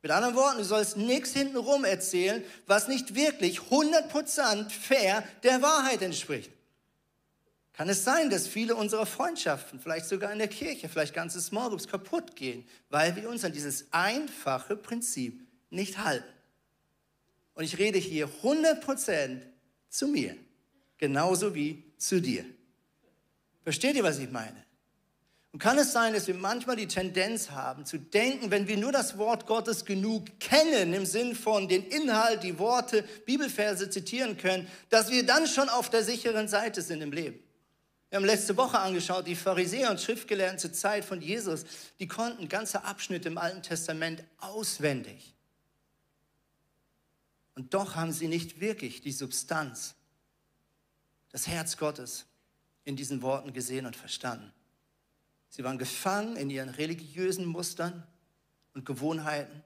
Mit 0.03 0.11
anderen 0.11 0.35
Worten, 0.35 0.59
du 0.59 0.65
sollst 0.65 0.99
nichts 0.99 1.33
hintenrum 1.33 1.87
erzählen, 1.87 2.45
was 2.67 2.89
nicht 2.89 3.15
wirklich 3.15 3.61
100% 3.61 4.69
fair 4.69 5.25
der 5.43 5.63
Wahrheit 5.63 6.03
entspricht. 6.03 6.51
Kann 7.73 7.89
es 7.89 8.05
sein, 8.05 8.29
dass 8.29 8.47
viele 8.47 8.77
unserer 8.77 9.07
Freundschaften, 9.07 9.81
vielleicht 9.81 10.07
sogar 10.07 10.31
in 10.31 10.39
der 10.39 10.49
Kirche, 10.49 10.91
vielleicht 10.91 11.15
ganze 11.15 11.41
Small 11.41 11.71
Groups 11.71 11.89
kaputt 11.89 12.37
gehen, 12.37 12.69
weil 12.91 13.17
wir 13.17 13.31
uns 13.31 13.45
an 13.45 13.53
dieses 13.53 13.87
einfache 13.93 14.77
Prinzip 14.77 15.41
nicht 15.71 15.97
halten? 15.99 16.38
Und 17.59 17.65
ich 17.65 17.77
rede 17.77 17.99
hier 17.99 18.31
100% 18.45 19.41
zu 19.89 20.07
mir, 20.07 20.37
genauso 20.97 21.57
wie 21.57 21.83
zu 21.99 22.23
dir. 22.23 22.45
Versteht 23.65 23.97
ihr, 23.97 24.05
was 24.05 24.21
ich 24.21 24.31
meine? 24.31 24.65
Und 25.51 25.59
kann 25.59 25.77
es 25.77 25.93
sein, 25.93 26.15
dass 26.15 26.29
wir 26.29 26.37
manchmal 26.37 26.77
die 26.77 26.87
Tendenz 26.87 27.51
haben 27.51 27.85
zu 27.85 27.99
denken, 27.99 28.53
wenn 28.53 28.69
wir 28.69 28.77
nur 28.77 28.93
das 28.93 29.19
Wort 29.19 29.47
Gottes 29.47 29.85
genug 29.85 30.39
kennen, 30.39 30.95
im 30.95 31.05
Sinn 31.05 31.35
von 31.35 31.67
den 31.67 31.85
Inhalt, 31.89 32.45
die 32.45 32.61
Worte, 32.61 33.03
Bibelverse 33.27 33.91
zitieren 33.91 34.37
können, 34.37 34.69
dass 34.89 35.11
wir 35.11 35.27
dann 35.27 35.49
schon 35.49 35.69
auf 35.69 35.91
der 35.91 36.05
sicheren 36.05 36.47
Seite 36.47 36.81
sind 36.81 37.03
im 37.03 37.11
Leben? 37.11 37.43
Wir 38.09 38.19
haben 38.19 38.25
letzte 38.25 38.57
Woche 38.57 38.79
angeschaut, 38.79 39.27
die 39.27 39.35
Pharisäer 39.35 39.91
und 39.91 40.01
Schriftgelehrten 40.01 40.61
zur 40.61 40.73
Zeit 40.73 41.05
von 41.05 41.21
Jesus, 41.21 41.65
die 41.99 42.07
konnten 42.07 42.49
ganze 42.49 42.85
Abschnitte 42.85 43.27
im 43.27 43.37
Alten 43.37 43.65
Testament 43.65 44.23
auswendig. 44.39 45.35
Und 47.59 47.75
doch 47.75 47.97
haben 47.97 48.13
sie 48.13 48.29
nicht 48.29 48.61
wirklich 48.61 49.01
die 49.01 49.11
Substanz, 49.11 49.97
das 51.33 51.49
Herz 51.49 51.77
Gottes 51.77 52.27
in 52.85 52.95
diesen 52.95 53.21
Worten 53.21 53.53
gesehen 53.53 53.85
und 53.85 53.97
verstanden. 53.97 54.53
Sie 55.49 55.65
waren 55.65 55.77
gefangen 55.77 56.37
in 56.37 56.51
ihren 56.51 56.69
religiösen 56.69 57.47
Mustern 57.47 58.07
und 58.75 58.87
Gewohnheiten 58.87 59.65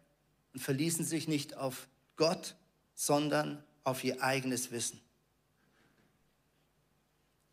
und 0.55 0.61
verließen 0.61 1.05
sich 1.05 1.28
nicht 1.28 1.59
auf 1.59 1.87
Gott, 2.16 2.55
sondern 2.94 3.62
auf 3.85 4.02
ihr 4.05 4.22
eigenes 4.22 4.70
Wissen. 4.70 4.98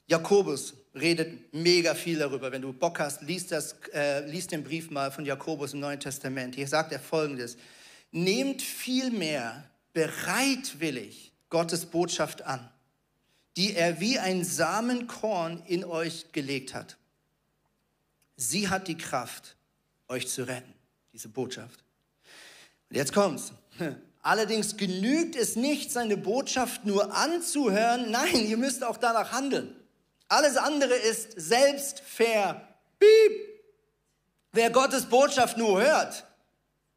Jakobus 0.08 0.74
redet 0.96 1.54
mega 1.54 1.96
viel 1.96 2.18
darüber. 2.18 2.50
Wenn 2.54 2.62
du 2.62 2.72
Bock 2.72 3.02
hast, 3.02 3.24
liest, 3.24 3.52
das, 3.52 3.76
äh, 3.94 4.26
liest 4.26 4.54
den 4.54 4.64
Brief 4.64 4.90
mal 4.90 5.12
von 5.12 5.26
Jakobus 5.26 5.74
im 5.74 5.82
Neuen 5.82 6.00
Testament. 6.00 6.56
Hier 6.56 6.70
sagt 6.70 6.94
er 6.94 7.02
folgendes: 7.02 7.58
Nehmt 8.12 8.62
vielmehr 8.62 9.69
bereitwillig 9.94 11.34
Gottes 11.50 11.86
Botschaft 11.86 12.44
an, 12.44 12.70
die 13.58 13.76
er 13.76 14.00
wie 14.00 14.20
ein 14.20 14.44
Samenkorn 14.44 15.64
in 15.66 15.84
euch 15.84 16.32
gelegt 16.32 16.74
hat. 16.74 16.98
Sie 18.36 18.70
hat 18.70 18.88
die 18.88 18.98
Kraft, 18.98 19.58
euch 20.08 20.28
zu 20.28 20.48
retten, 20.48 20.74
diese 21.14 21.28
Botschaft. 21.28 21.84
Und 22.90 22.96
jetzt 22.96 23.14
kommt's. 23.14 23.52
Allerdings 24.22 24.76
genügt 24.76 25.36
es 25.36 25.56
nicht, 25.56 25.92
seine 25.92 26.18
Botschaft 26.18 26.86
nur 26.86 27.16
anzuhören. 27.16 28.12
Nein, 28.12 28.46
ihr 28.46 28.58
müsst 28.58 28.84
auch 28.84 28.98
danach 28.98 29.32
handeln. 29.32 29.76
Alles 30.28 30.58
andere 30.58 30.94
ist 30.94 31.34
Selbstver. 31.40 32.68
Piep. 33.00 33.50
Wer 34.52 34.70
Gottes 34.72 35.06
Botschaft 35.06 35.58
nur 35.58 35.82
hört, 35.82 36.26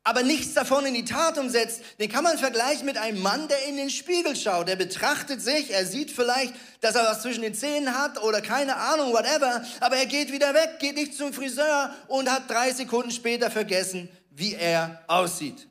aber 0.05 0.23
nichts 0.23 0.55
davon 0.55 0.85
in 0.85 0.95
die 0.95 1.05
Tat 1.05 1.39
umsetzt, 1.39 1.83
den 2.01 2.09
kann 2.09 2.25
man 2.25 2.37
vergleichen 2.37 2.87
mit 2.87 2.99
einem 2.99 3.23
Mann, 3.23 3.47
der 3.47 3.67
in 3.69 3.77
den 3.77 3.91
Spiegel 3.91 4.35
schaut. 4.35 4.69
Der 4.69 4.77
betrachtet 4.77 5.41
sich, 5.41 5.71
er 5.71 5.87
sieht 5.87 6.11
vielleicht, 6.11 6.55
dass 6.81 6.97
er 6.97 7.05
was 7.05 7.23
zwischen 7.23 7.43
den 7.43 7.55
Zähnen 7.55 7.97
hat 7.97 8.21
oder 8.23 8.41
keine 8.41 8.77
Ahnung, 8.77 9.13
whatever, 9.13 9.65
aber 9.81 9.97
er 9.97 10.07
geht 10.07 10.33
wieder 10.33 10.55
weg, 10.55 10.79
geht 10.81 10.97
nicht 10.97 11.15
zum 11.15 11.33
Friseur 11.33 11.95
und 12.09 12.31
hat 12.31 12.51
drei 12.51 12.73
Sekunden 12.73 13.13
später 13.13 13.51
vergessen, 13.51 14.09
wie 14.31 14.55
er 14.55 15.05
aussieht. 15.07 15.69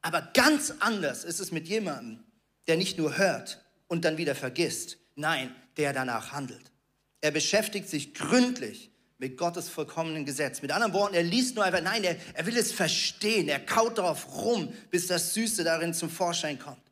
Aber 0.00 0.22
ganz 0.34 0.74
anders 0.80 1.22
ist 1.22 1.38
es 1.38 1.52
mit 1.52 1.68
jemandem, 1.68 2.24
der 2.66 2.76
nicht 2.76 2.98
nur 2.98 3.16
hört 3.16 3.64
und 3.86 4.04
dann 4.04 4.18
wieder 4.18 4.34
vergisst, 4.34 4.98
nein, 5.14 5.54
der 5.76 5.92
danach 5.92 6.32
handelt. 6.32 6.72
Er 7.20 7.30
beschäftigt 7.30 7.88
sich 7.88 8.14
gründlich 8.14 8.91
mit 9.22 9.36
Gottes 9.36 9.68
vollkommenen 9.68 10.24
Gesetz. 10.24 10.62
Mit 10.62 10.72
anderen 10.72 10.92
Worten, 10.94 11.14
er 11.14 11.22
liest 11.22 11.54
nur 11.54 11.64
einfach, 11.64 11.80
nein, 11.80 12.02
er, 12.02 12.16
er 12.34 12.44
will 12.44 12.56
es 12.56 12.72
verstehen. 12.72 13.48
Er 13.48 13.64
kaut 13.64 13.98
darauf 13.98 14.34
rum, 14.34 14.74
bis 14.90 15.06
das 15.06 15.32
Süße 15.32 15.62
darin 15.62 15.94
zum 15.94 16.10
Vorschein 16.10 16.58
kommt. 16.58 16.82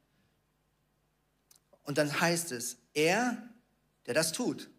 Und 1.82 1.98
dann 1.98 2.20
heißt 2.20 2.52
es, 2.52 2.76
er, 2.94 3.36
der 4.06 4.14
das 4.14 4.30
tut, 4.30 4.70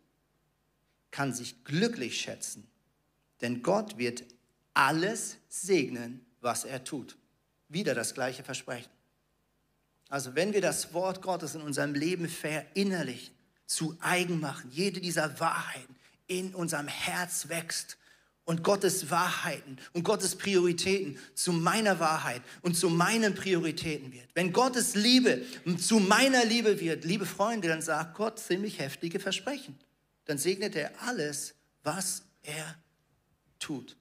kann 1.12 1.34
sich 1.34 1.66
glücklich 1.66 2.22
schätzen, 2.22 2.72
denn 3.42 3.62
Gott 3.62 3.98
wird 3.98 4.24
alles 4.74 5.36
segnen, 5.50 6.26
was 6.40 6.64
er 6.64 6.86
tut. 6.86 7.18
Wieder 7.68 7.94
das 7.94 8.14
gleiche 8.14 8.46
Versprechen. 8.46 8.92
Also 10.08 10.36
wenn 10.36 10.54
wir 10.54 10.62
das 10.62 10.94
Wort 10.94 11.22
Gottes 11.22 11.56
in 11.56 11.62
unserem 11.62 11.96
Leben 11.96 12.30
verinnerlichen, 12.30 13.36
zu 13.66 13.98
eigen 14.02 14.40
machen, 14.40 14.70
jede 14.70 15.00
dieser 15.00 15.40
Wahrheiten 15.40 15.96
in 16.28 16.54
unserem 16.56 16.88
Herz 16.88 17.50
wächst 17.50 17.98
und 18.46 18.64
Gottes 18.64 19.10
Wahrheiten 19.10 19.78
und 19.94 20.04
Gottes 20.04 20.36
Prioritäten 20.36 21.18
zu 21.36 21.54
meiner 21.54 22.00
Wahrheit 22.00 22.42
und 22.62 22.76
zu 22.76 22.90
meinen 22.90 23.36
Prioritäten 23.36 24.12
wird. 24.12 24.28
Wenn 24.34 24.52
Gottes 24.52 24.96
Liebe 24.96 25.44
zu 25.78 26.00
meiner 26.00 26.44
Liebe 26.46 26.80
wird, 26.80 27.06
liebe 27.06 27.26
Freunde, 27.26 27.68
dann 27.68 27.82
sagt 27.82 28.16
Gott 28.16 28.40
ziemlich 28.40 28.80
heftige 28.80 29.20
Versprechen. 29.20 29.78
Dann 30.26 30.38
segnet 30.38 30.76
er 30.76 30.92
alles, 31.02 31.56
was 31.84 32.24
er 32.44 32.76
tut. 33.60 33.96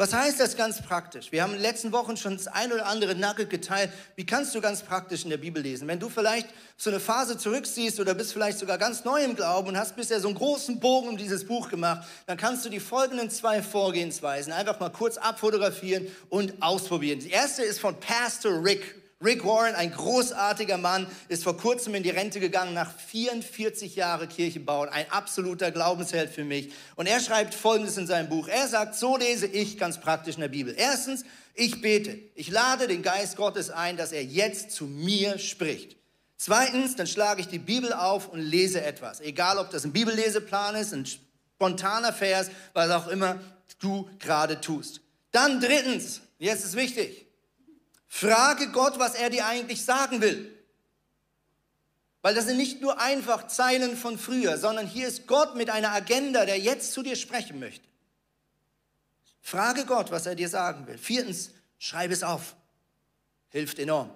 Was 0.00 0.14
heißt 0.14 0.40
das 0.40 0.56
ganz 0.56 0.80
praktisch? 0.80 1.30
Wir 1.30 1.42
haben 1.42 1.50
in 1.50 1.58
den 1.58 1.62
letzten 1.62 1.92
Wochen 1.92 2.16
schon 2.16 2.34
das 2.34 2.46
ein 2.46 2.72
oder 2.72 2.86
andere 2.86 3.14
Nugget 3.14 3.50
geteilt. 3.50 3.90
Wie 4.16 4.24
kannst 4.24 4.54
du 4.54 4.62
ganz 4.62 4.80
praktisch 4.80 5.24
in 5.24 5.28
der 5.28 5.36
Bibel 5.36 5.62
lesen? 5.62 5.86
Wenn 5.88 6.00
du 6.00 6.08
vielleicht 6.08 6.48
so 6.78 6.88
eine 6.88 6.98
Phase 6.98 7.36
zurücksiehst 7.36 8.00
oder 8.00 8.14
bist 8.14 8.32
vielleicht 8.32 8.58
sogar 8.58 8.78
ganz 8.78 9.04
neu 9.04 9.22
im 9.22 9.36
Glauben 9.36 9.68
und 9.68 9.76
hast 9.76 9.96
bisher 9.96 10.18
so 10.18 10.28
einen 10.28 10.38
großen 10.38 10.80
Bogen 10.80 11.10
um 11.10 11.18
dieses 11.18 11.46
Buch 11.46 11.68
gemacht, 11.68 12.08
dann 12.24 12.38
kannst 12.38 12.64
du 12.64 12.70
die 12.70 12.80
folgenden 12.80 13.28
zwei 13.28 13.62
Vorgehensweisen 13.62 14.54
einfach 14.54 14.80
mal 14.80 14.88
kurz 14.88 15.18
abfotografieren 15.18 16.06
und 16.30 16.62
ausprobieren. 16.62 17.20
Die 17.20 17.28
erste 17.28 17.62
ist 17.62 17.78
von 17.78 18.00
Pastor 18.00 18.64
Rick 18.64 18.99
Rick 19.22 19.44
Warren, 19.44 19.74
ein 19.74 19.92
großartiger 19.92 20.78
Mann, 20.78 21.06
ist 21.28 21.44
vor 21.44 21.54
kurzem 21.54 21.94
in 21.94 22.02
die 22.02 22.08
Rente 22.08 22.40
gegangen 22.40 22.72
nach 22.72 22.90
44 22.90 23.94
Jahren 23.94 24.26
Kirche 24.30 24.60
bauen. 24.60 24.88
Ein 24.88 25.10
absoluter 25.10 25.70
Glaubensheld 25.70 26.30
für 26.30 26.44
mich. 26.44 26.72
Und 26.96 27.06
er 27.06 27.20
schreibt 27.20 27.52
Folgendes 27.52 27.98
in 27.98 28.06
seinem 28.06 28.30
Buch. 28.30 28.48
Er 28.48 28.66
sagt, 28.66 28.94
so 28.94 29.18
lese 29.18 29.46
ich 29.46 29.76
ganz 29.76 30.00
praktisch 30.00 30.36
in 30.36 30.40
der 30.40 30.48
Bibel. 30.48 30.74
Erstens, 30.74 31.24
ich 31.54 31.82
bete. 31.82 32.18
Ich 32.34 32.50
lade 32.50 32.88
den 32.88 33.02
Geist 33.02 33.36
Gottes 33.36 33.68
ein, 33.68 33.98
dass 33.98 34.12
er 34.12 34.24
jetzt 34.24 34.70
zu 34.70 34.86
mir 34.86 35.38
spricht. 35.38 35.96
Zweitens, 36.38 36.96
dann 36.96 37.06
schlage 37.06 37.42
ich 37.42 37.48
die 37.48 37.58
Bibel 37.58 37.92
auf 37.92 38.28
und 38.28 38.40
lese 38.40 38.80
etwas. 38.82 39.20
Egal, 39.20 39.58
ob 39.58 39.68
das 39.68 39.84
ein 39.84 39.92
Bibelleseplan 39.92 40.76
ist, 40.76 40.94
ein 40.94 41.04
spontaner 41.04 42.14
Vers, 42.14 42.50
was 42.72 42.90
auch 42.90 43.08
immer 43.08 43.38
du 43.80 44.08
gerade 44.18 44.62
tust. 44.62 45.02
Dann 45.30 45.60
drittens, 45.60 46.22
jetzt 46.38 46.64
ist 46.64 46.74
wichtig, 46.74 47.26
Frage 48.12 48.72
Gott, 48.72 48.98
was 48.98 49.14
er 49.14 49.30
dir 49.30 49.46
eigentlich 49.46 49.84
sagen 49.84 50.20
will. 50.20 50.52
Weil 52.22 52.34
das 52.34 52.46
sind 52.46 52.56
nicht 52.56 52.82
nur 52.82 53.00
einfach 53.00 53.46
Zeilen 53.46 53.96
von 53.96 54.18
früher, 54.18 54.58
sondern 54.58 54.86
hier 54.86 55.06
ist 55.06 55.28
Gott 55.28 55.54
mit 55.54 55.70
einer 55.70 55.92
Agenda, 55.92 56.44
der 56.44 56.58
jetzt 56.58 56.92
zu 56.92 57.04
dir 57.04 57.14
sprechen 57.14 57.60
möchte. 57.60 57.86
Frage 59.40 59.86
Gott, 59.86 60.10
was 60.10 60.26
er 60.26 60.34
dir 60.34 60.48
sagen 60.48 60.88
will. 60.88 60.98
Viertens, 60.98 61.52
schreibe 61.78 62.12
es 62.12 62.24
auf. 62.24 62.56
Hilft 63.48 63.78
enorm. 63.78 64.10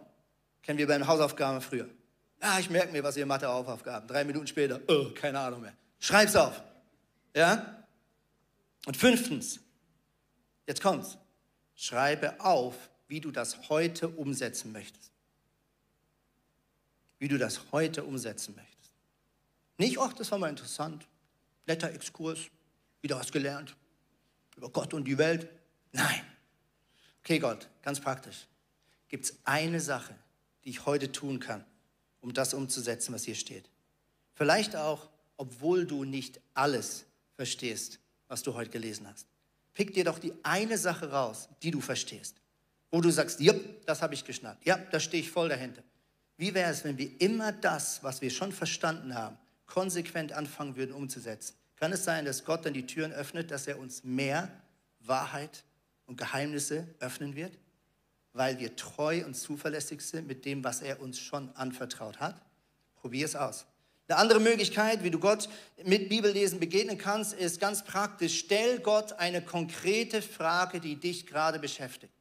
Kennen 0.63 0.79
wir 0.79 0.89
beim 0.89 1.07
Hausaufgaben 1.07 1.61
früher. 1.61 1.89
Ja, 2.43 2.59
ich 2.59 2.69
merke 2.69 2.93
mir, 2.93 3.05
was 3.05 3.17
ihr 3.17 3.27
Mathe-Hausaufgaben. 3.27 4.09
Drei 4.09 4.25
Minuten 4.25 4.49
später, 4.49 4.81
oh, 4.89 5.11
keine 5.15 5.39
Ahnung 5.39 5.63
mehr. 5.63 5.75
Schreib's 6.01 6.35
auf. 6.35 6.61
Ja? 7.35 7.85
Und 8.87 8.97
fünftens, 8.97 9.61
jetzt 10.67 10.83
kommt's. 10.83 11.17
Schreibe 11.77 12.39
auf, 12.41 12.75
wie 13.15 13.21
du 13.21 13.31
das 13.31 13.69
heute 13.69 14.09
umsetzen 14.09 14.73
möchtest. 14.73 15.13
Wie 17.21 17.29
du 17.29 17.39
das 17.39 17.71
heute 17.71 18.03
umsetzen 18.03 18.57
möchtest. 18.57 18.91
Nicht, 19.79 20.01
ach, 20.01 20.13
das 20.15 20.33
war 20.33 20.39
mal 20.41 20.51
interessant, 20.51 21.07
netter 21.65 21.93
Exkurs, 21.93 22.41
wieder 23.03 23.17
was 23.17 23.31
gelernt 23.31 23.77
über 24.57 24.69
Gott 24.69 24.95
und 24.95 25.05
die 25.05 25.17
Welt. 25.17 25.49
Nein. 25.93 26.23
Okay, 27.21 27.39
Gott, 27.39 27.69
ganz 27.83 28.01
praktisch. 28.01 28.49
Gibt 29.07 29.27
es 29.27 29.39
eine 29.45 29.79
Sache, 29.79 30.17
die 30.65 30.71
ich 30.71 30.85
heute 30.85 31.13
tun 31.13 31.39
kann, 31.39 31.65
um 32.21 32.35
das 32.35 32.53
umzusetzen, 32.53 33.15
was 33.15 33.23
hier 33.23 33.37
steht? 33.37 33.71
Vielleicht 34.33 34.75
auch, 34.75 35.09
obwohl 35.37 35.87
du 35.87 36.03
nicht 36.03 36.41
alles 36.53 37.05
verstehst, 37.37 38.01
was 38.27 38.43
du 38.43 38.55
heute 38.55 38.71
gelesen 38.71 39.07
hast. 39.07 39.29
Pick 39.73 39.95
dir 39.95 40.03
doch 40.03 40.19
die 40.19 40.33
eine 40.43 40.79
Sache 40.79 41.13
raus, 41.13 41.49
die 41.63 41.71
du 41.71 41.81
verstehst 41.81 42.41
wo 42.95 43.01
du 43.01 43.11
sagst, 43.11 43.41
ja, 43.41 43.53
das 43.87 44.03
habe 44.03 44.15
ich 44.15 44.25
geschnallt, 44.25 44.59
ja, 44.63 44.79
da 44.93 45.01
stehe 45.01 45.21
ich 45.21 45.29
voll 45.29 45.49
dahinter. 45.49 45.83
Wie 46.37 46.55
wäre 46.55 46.71
es, 46.71 46.85
wenn 46.85 46.97
wir 46.97 47.21
immer 47.21 47.51
das, 47.51 48.05
was 48.05 48.21
wir 48.21 48.31
schon 48.31 48.53
verstanden 48.53 49.17
haben, 49.17 49.37
konsequent 49.67 50.33
anfangen 50.33 50.77
würden 50.77 50.95
umzusetzen? 50.95 51.57
Kann 51.75 51.93
es 51.93 52.05
sein, 52.05 52.25
dass 52.25 52.45
Gott 52.45 52.65
dann 52.65 52.73
die 52.73 52.87
Türen 52.87 53.13
öffnet, 53.13 53.51
dass 53.51 53.67
er 53.67 53.81
uns 53.81 54.05
mehr 54.05 54.49
Wahrheit 55.01 55.65
und 56.07 56.19
Geheimnisse 56.19 56.87
öffnen 57.01 57.35
wird, 57.35 57.59
weil 58.33 58.61
wir 58.61 58.77
treu 58.77 59.25
und 59.27 59.35
zuverlässig 59.35 60.01
sind 60.01 60.29
mit 60.29 60.45
dem, 60.45 60.63
was 60.63 60.81
er 60.81 61.01
uns 61.01 61.19
schon 61.19 61.51
anvertraut 61.57 62.21
hat? 62.21 62.41
Probier 62.95 63.25
es 63.25 63.35
aus. 63.35 63.67
Eine 64.07 64.19
andere 64.19 64.39
Möglichkeit, 64.39 65.03
wie 65.03 65.11
du 65.11 65.19
Gott 65.19 65.49
mit 65.85 66.09
Bibellesen 66.09 66.61
begegnen 66.61 66.97
kannst, 66.97 67.33
ist 67.33 67.59
ganz 67.59 67.83
praktisch. 67.83 68.39
Stell 68.39 68.79
Gott 68.79 69.15
eine 69.15 69.43
konkrete 69.43 70.23
Frage, 70.23 70.79
die 70.79 70.95
dich 70.95 71.27
gerade 71.27 71.59
beschäftigt 71.59 72.13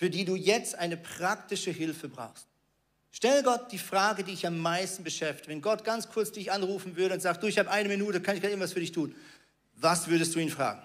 für 0.00 0.08
die 0.08 0.24
du 0.24 0.34
jetzt 0.34 0.76
eine 0.76 0.96
praktische 0.96 1.70
Hilfe 1.70 2.08
brauchst. 2.08 2.46
Stell 3.10 3.42
Gott 3.42 3.70
die 3.70 3.76
Frage, 3.76 4.24
die 4.24 4.30
dich 4.30 4.46
am 4.46 4.56
meisten 4.56 5.04
beschäftigt. 5.04 5.46
Wenn 5.46 5.60
Gott 5.60 5.84
ganz 5.84 6.08
kurz 6.08 6.32
dich 6.32 6.50
anrufen 6.50 6.96
würde 6.96 7.12
und 7.12 7.20
sagt, 7.20 7.42
du, 7.42 7.48
ich 7.48 7.58
habe 7.58 7.70
eine 7.70 7.86
Minute, 7.86 8.22
kann 8.22 8.34
ich 8.34 8.40
gerade 8.40 8.52
irgendwas 8.52 8.72
für 8.72 8.80
dich 8.80 8.92
tun? 8.92 9.14
Was 9.74 10.08
würdest 10.08 10.34
du 10.34 10.38
ihn 10.38 10.48
fragen? 10.48 10.80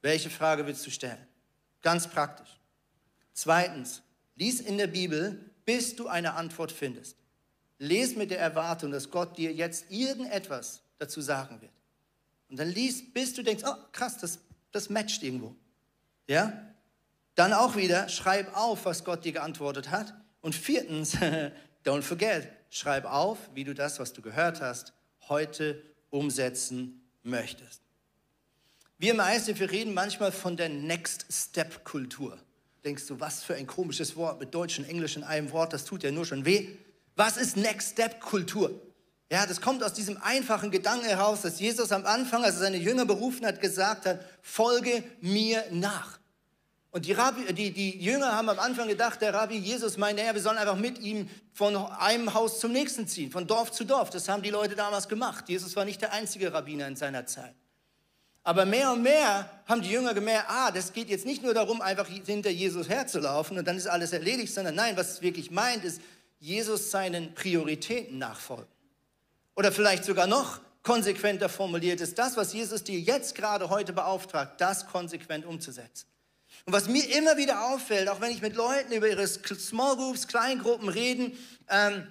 Welche 0.00 0.30
Frage 0.30 0.66
willst 0.66 0.86
du 0.86 0.90
stellen? 0.90 1.18
Ganz 1.82 2.08
praktisch. 2.08 2.48
Zweitens, 3.34 4.00
lies 4.36 4.62
in 4.62 4.78
der 4.78 4.86
Bibel, 4.86 5.38
bis 5.66 5.96
du 5.96 6.08
eine 6.08 6.32
Antwort 6.32 6.72
findest. 6.72 7.18
Lies 7.76 8.16
mit 8.16 8.30
der 8.30 8.40
Erwartung, 8.40 8.90
dass 8.90 9.10
Gott 9.10 9.36
dir 9.36 9.52
jetzt 9.52 9.90
irgendetwas 9.90 10.80
dazu 10.96 11.20
sagen 11.20 11.60
wird. 11.60 11.72
Und 12.48 12.58
dann 12.58 12.70
lies, 12.70 13.12
bis 13.12 13.34
du 13.34 13.42
denkst, 13.42 13.64
oh 13.66 13.76
krass, 13.92 14.16
das, 14.16 14.38
das 14.72 14.88
matcht 14.88 15.22
irgendwo. 15.22 15.54
Ja? 16.26 16.73
Dann 17.34 17.52
auch 17.52 17.76
wieder, 17.76 18.08
schreib 18.08 18.56
auf, 18.56 18.84
was 18.84 19.04
Gott 19.04 19.24
dir 19.24 19.32
geantwortet 19.32 19.90
hat. 19.90 20.14
Und 20.40 20.54
viertens, 20.54 21.16
don't 21.84 22.02
forget, 22.02 22.48
schreib 22.70 23.04
auf, 23.04 23.38
wie 23.54 23.64
du 23.64 23.74
das, 23.74 23.98
was 23.98 24.12
du 24.12 24.22
gehört 24.22 24.60
hast, 24.60 24.92
heute 25.28 25.82
umsetzen 26.10 27.02
möchtest. 27.22 27.82
Wir 28.98 29.12
im 29.12 29.18
wir 29.18 29.70
reden 29.70 29.92
manchmal 29.92 30.30
von 30.30 30.56
der 30.56 30.68
Next 30.68 31.26
Step 31.30 31.84
Kultur. 31.84 32.38
Denkst 32.84 33.06
du, 33.06 33.18
was 33.18 33.42
für 33.42 33.54
ein 33.54 33.66
komisches 33.66 34.14
Wort 34.14 34.38
mit 34.38 34.54
Deutsch 34.54 34.78
und 34.78 34.84
Englisch 34.84 35.16
in 35.16 35.24
einem 35.24 35.50
Wort, 35.50 35.72
das 35.72 35.84
tut 35.84 36.02
ja 36.02 36.12
nur 36.12 36.24
schon 36.24 36.44
weh. 36.44 36.68
Was 37.16 37.36
ist 37.36 37.56
Next 37.56 37.92
Step 37.92 38.20
Kultur? 38.20 38.80
Ja, 39.30 39.46
das 39.46 39.60
kommt 39.60 39.82
aus 39.82 39.94
diesem 39.94 40.18
einfachen 40.22 40.70
Gedanken 40.70 41.06
heraus, 41.06 41.42
dass 41.42 41.58
Jesus 41.58 41.90
am 41.90 42.06
Anfang, 42.06 42.44
als 42.44 42.56
er 42.56 42.60
seine 42.60 42.76
Jünger 42.76 43.04
berufen 43.04 43.44
hat, 43.46 43.60
gesagt 43.60 44.06
hat, 44.06 44.24
folge 44.42 45.02
mir 45.20 45.64
nach. 45.70 46.18
Und 46.94 47.06
die, 47.06 47.12
Rabbi, 47.12 47.52
die, 47.52 47.72
die 47.72 47.98
Jünger 47.98 48.36
haben 48.36 48.48
am 48.48 48.60
Anfang 48.60 48.86
gedacht, 48.86 49.20
der 49.20 49.34
Rabbi 49.34 49.58
Jesus 49.58 49.96
meint, 49.96 50.16
naja, 50.16 50.32
wir 50.32 50.40
sollen 50.40 50.58
einfach 50.58 50.76
mit 50.76 51.00
ihm 51.00 51.28
von 51.52 51.74
einem 51.74 52.32
Haus 52.34 52.60
zum 52.60 52.70
nächsten 52.70 53.08
ziehen, 53.08 53.32
von 53.32 53.48
Dorf 53.48 53.72
zu 53.72 53.82
Dorf. 53.82 54.10
Das 54.10 54.28
haben 54.28 54.44
die 54.44 54.50
Leute 54.50 54.76
damals 54.76 55.08
gemacht. 55.08 55.48
Jesus 55.48 55.74
war 55.74 55.84
nicht 55.84 56.00
der 56.00 56.12
einzige 56.12 56.52
Rabbiner 56.52 56.86
in 56.86 56.94
seiner 56.94 57.26
Zeit. 57.26 57.52
Aber 58.44 58.64
mehr 58.64 58.92
und 58.92 59.02
mehr 59.02 59.50
haben 59.66 59.82
die 59.82 59.90
Jünger 59.90 60.14
gemerkt, 60.14 60.46
ah, 60.48 60.70
das 60.70 60.92
geht 60.92 61.08
jetzt 61.08 61.26
nicht 61.26 61.42
nur 61.42 61.52
darum, 61.52 61.82
einfach 61.82 62.06
hinter 62.06 62.50
Jesus 62.50 62.88
herzulaufen 62.88 63.58
und 63.58 63.66
dann 63.66 63.76
ist 63.76 63.88
alles 63.88 64.12
erledigt, 64.12 64.54
sondern 64.54 64.76
nein, 64.76 64.96
was 64.96 65.14
es 65.14 65.20
wirklich 65.20 65.50
meint, 65.50 65.82
ist, 65.82 66.00
Jesus 66.38 66.92
seinen 66.92 67.34
Prioritäten 67.34 68.18
nachfolgen. 68.18 68.70
Oder 69.56 69.72
vielleicht 69.72 70.04
sogar 70.04 70.28
noch 70.28 70.60
konsequenter 70.84 71.48
formuliert 71.48 72.00
ist, 72.00 72.16
das, 72.20 72.36
was 72.36 72.52
Jesus 72.52 72.84
dir 72.84 73.00
jetzt 73.00 73.34
gerade 73.34 73.68
heute 73.68 73.92
beauftragt, 73.92 74.60
das 74.60 74.86
konsequent 74.86 75.44
umzusetzen. 75.44 76.06
Und 76.66 76.72
was 76.72 76.88
mir 76.88 77.04
immer 77.16 77.36
wieder 77.36 77.66
auffällt, 77.66 78.08
auch 78.08 78.20
wenn 78.20 78.30
ich 78.30 78.40
mit 78.40 78.56
Leuten 78.56 78.92
über 78.92 79.08
ihre 79.08 79.26
Small 79.26 79.96
Groups, 79.96 80.26
Kleingruppen 80.26 80.88
reden, 80.88 81.36
ähm, 81.68 82.06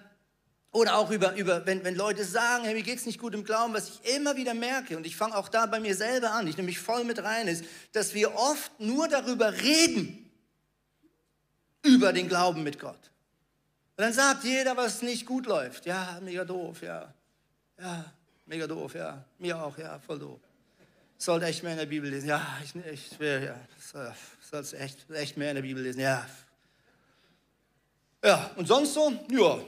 oder 0.72 0.98
auch 0.98 1.12
über, 1.12 1.36
über 1.36 1.66
wenn, 1.66 1.84
wenn 1.84 1.96
Leute 1.96 2.24
sagen, 2.24 2.64
hey, 2.64 2.74
mir 2.74 2.82
geht 2.82 2.98
es 2.98 3.06
nicht 3.06 3.20
gut 3.20 3.36
im 3.36 3.44
Glauben, 3.44 3.74
was 3.74 3.90
ich 3.90 4.16
immer 4.16 4.36
wieder 4.36 4.54
merke, 4.54 4.98
und 4.98 5.06
ich 5.06 5.16
fange 5.16 5.36
auch 5.36 5.50
da 5.50 5.66
bei 5.66 5.80
mir 5.80 5.96
selber 5.96 6.32
an, 6.32 6.48
ich 6.48 6.58
nehme 6.58 6.68
mich 6.68 6.80
voll 6.80 7.04
mit 7.04 7.22
rein, 7.24 7.48
ist, 7.48 7.64
dass 7.92 8.14
wir 8.14 8.36
oft 8.36 8.80
nur 8.80 9.08
darüber 9.08 9.54
reden, 9.54 10.32
über 11.84 12.14
den 12.14 12.28
Glauben 12.28 12.64
mit 12.64 12.80
Gott. 12.80 13.12
Und 13.98 14.06
dann 14.06 14.14
sagt 14.14 14.44
jeder, 14.44 14.76
was 14.76 15.04
nicht 15.04 15.26
gut 15.26 15.46
läuft. 15.46 15.86
Ja, 15.86 16.20
mega 16.24 16.44
doof, 16.44 16.82
ja. 16.82 17.14
Ja, 17.80 18.06
mega 18.48 18.66
doof, 18.66 18.96
ja. 18.96 19.24
Mir 19.38 19.62
auch, 19.62 19.78
ja, 19.78 20.00
voll 20.00 20.18
doof 20.18 20.40
sollte 21.24 21.46
echt 21.46 21.64
mehr 21.64 21.74
in 21.74 21.80
der 21.80 21.86
Bibel 21.86 22.10
lesen. 22.10 22.28
Ja, 22.28 22.46
ich, 22.64 22.76
ich 22.76 23.20
will, 23.20 23.44
ja, 23.44 24.16
sollst 24.54 24.76
echt, 24.76 25.10
echt 25.10 25.36
mehr 25.36 25.50
in 25.50 25.56
der 25.56 25.64
Bibel 25.64 25.82
lesen. 25.82 26.02
Ja. 26.02 26.28
Ja, 28.24 28.52
und 28.56 28.68
sonst 28.68 28.94
so? 28.94 29.12
Ja, 29.32 29.60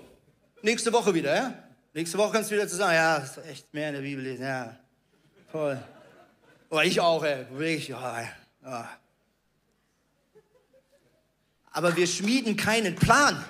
nächste 0.61 0.93
Woche 0.93 1.11
wieder, 1.11 1.35
ja? 1.35 1.53
Nächste 1.93 2.19
Woche 2.19 2.33
kannst 2.33 2.51
du 2.51 2.55
wieder 2.55 2.67
zu 2.67 2.75
sagen, 2.75 2.93
ja, 2.93 3.25
echt 3.49 3.73
mehr 3.73 3.89
in 3.89 3.95
der 3.95 4.01
Bibel 4.01 4.23
lesen, 4.23 4.43
ja. 4.43 4.77
Toll. 5.51 5.81
Oder 6.69 6.83
ich 6.83 7.01
auch, 7.01 7.23
ey. 7.23 7.45
Ich, 7.75 7.87
ja, 7.87 8.29
ja. 8.63 8.89
Aber 11.71 11.95
wir 11.95 12.05
schmieden 12.05 12.55
keinen 12.55 12.95
Plan. 12.95 13.43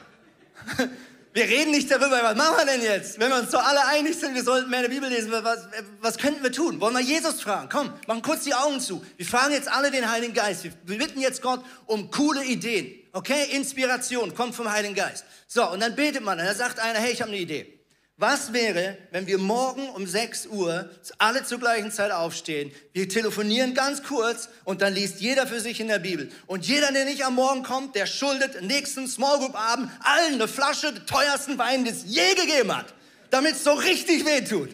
Wir 1.35 1.49
reden 1.49 1.71
nicht 1.71 1.91
darüber, 1.91 2.23
was 2.23 2.37
machen 2.37 2.55
wir 2.59 2.65
denn 2.65 2.81
jetzt? 2.81 3.19
Wenn 3.19 3.29
wir 3.29 3.37
uns 3.37 3.51
so 3.51 3.57
alle 3.57 3.85
einig 3.87 4.17
sind, 4.17 4.35
wir 4.35 4.43
sollten 4.45 4.69
mehr 4.69 4.85
in 4.85 4.89
der 4.89 4.95
Bibel 4.95 5.09
lesen, 5.09 5.33
was, 5.33 5.67
was 5.99 6.17
könnten 6.17 6.41
wir 6.41 6.51
tun? 6.53 6.79
Wollen 6.79 6.93
wir 6.93 7.01
Jesus 7.01 7.41
fragen? 7.41 7.67
Komm, 7.69 7.91
machen 8.07 8.21
kurz 8.21 8.45
die 8.45 8.53
Augen 8.53 8.79
zu. 8.79 9.05
Wir 9.17 9.25
fragen 9.25 9.51
jetzt 9.51 9.67
alle 9.69 9.91
den 9.91 10.09
Heiligen 10.09 10.33
Geist. 10.33 10.63
Wir 10.63 10.97
bitten 10.97 11.19
jetzt 11.19 11.41
Gott 11.41 11.59
um 11.87 12.09
coole 12.09 12.45
Ideen. 12.45 13.03
Okay? 13.11 13.49
Inspiration 13.51 14.33
kommt 14.33 14.55
vom 14.55 14.71
Heiligen 14.71 14.95
Geist. 14.95 15.25
So, 15.45 15.69
und 15.69 15.81
dann 15.81 15.93
betet 15.93 16.23
man. 16.23 16.39
Und 16.39 16.45
dann 16.45 16.55
sagt 16.55 16.79
einer, 16.79 16.99
hey, 16.99 17.11
ich 17.11 17.21
habe 17.21 17.31
eine 17.31 17.41
Idee. 17.41 17.74
Was 18.17 18.53
wäre, 18.53 18.97
wenn 19.11 19.27
wir 19.27 19.37
morgen 19.37 19.89
um 19.89 20.07
6 20.07 20.47
Uhr 20.47 20.89
alle 21.17 21.43
zur 21.43 21.59
gleichen 21.59 21.91
Zeit 21.91 22.11
aufstehen? 22.11 22.71
Wir 22.93 23.09
telefonieren 23.09 23.73
ganz 23.73 24.03
kurz 24.03 24.47
und 24.63 24.81
dann 24.81 24.93
liest 24.93 25.19
jeder 25.19 25.45
für 25.45 25.59
sich 25.59 25.81
in 25.81 25.89
der 25.89 25.99
Bibel. 25.99 26.31
Und 26.47 26.65
jeder, 26.65 26.93
der 26.93 27.03
nicht 27.03 27.25
am 27.25 27.35
Morgen 27.35 27.63
kommt, 27.63 27.93
der 27.93 28.05
schuldet 28.05 28.61
nächsten 28.61 29.09
Small 29.09 29.39
Group 29.39 29.59
Abend 29.59 29.91
allen 29.99 30.35
eine 30.35 30.47
Flasche 30.47 30.93
des 30.93 31.05
teuersten 31.05 31.57
Wein, 31.57 31.83
den 31.83 31.93
es 31.93 32.05
je 32.05 32.35
gegeben 32.35 32.73
hat, 32.73 32.93
damit 33.31 33.55
es 33.55 33.65
so 33.65 33.73
richtig 33.73 34.25
weh 34.25 34.45
tut. 34.45 34.69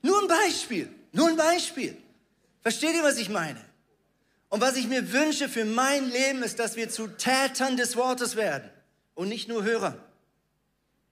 Nur 0.00 0.22
ein 0.22 0.28
Beispiel, 0.28 0.88
nur 1.12 1.28
ein 1.28 1.36
Beispiel. 1.36 1.94
Versteht 2.62 2.94
ihr, 2.94 3.02
was 3.02 3.18
ich 3.18 3.28
meine? 3.28 3.60
Und 4.48 4.62
was 4.62 4.76
ich 4.76 4.88
mir 4.88 5.12
wünsche 5.12 5.50
für 5.50 5.66
mein 5.66 6.10
Leben 6.10 6.42
ist, 6.42 6.58
dass 6.58 6.76
wir 6.76 6.88
zu 6.88 7.06
Tätern 7.06 7.76
des 7.76 7.96
Wortes 7.96 8.34
werden 8.34 8.70
und 9.14 9.28
nicht 9.28 9.46
nur 9.46 9.62
Hörern. 9.62 10.00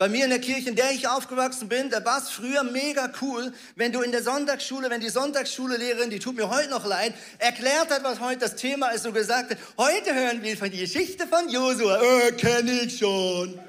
Bei 0.00 0.08
mir 0.08 0.24
in 0.24 0.30
der 0.30 0.40
Kirche, 0.40 0.70
in 0.70 0.76
der 0.76 0.92
ich 0.92 1.06
aufgewachsen 1.06 1.68
bin, 1.68 1.90
da 1.90 2.02
war 2.02 2.22
es 2.22 2.30
früher 2.30 2.62
mega 2.62 3.12
cool, 3.20 3.52
wenn 3.76 3.92
du 3.92 4.00
in 4.00 4.12
der 4.12 4.22
Sonntagsschule, 4.22 4.88
wenn 4.88 5.02
die 5.02 5.10
Sonntagsschullehrerin, 5.10 6.08
die 6.08 6.18
tut 6.18 6.36
mir 6.36 6.48
heute 6.48 6.70
noch 6.70 6.86
leid, 6.86 7.12
erklärt 7.36 7.90
hat, 7.90 8.02
was 8.02 8.18
heute 8.18 8.38
das 8.38 8.56
Thema 8.56 8.88
ist 8.92 9.04
und 9.04 9.12
gesagt 9.12 9.50
hat, 9.50 9.58
heute 9.76 10.14
hören 10.14 10.42
wir 10.42 10.56
von 10.56 10.70
die 10.70 10.78
Geschichte 10.78 11.26
von 11.26 11.50
Josua. 11.50 12.00
Äh, 12.00 12.32
kenne 12.32 12.80
ich 12.80 12.96
schon. 12.96 13.60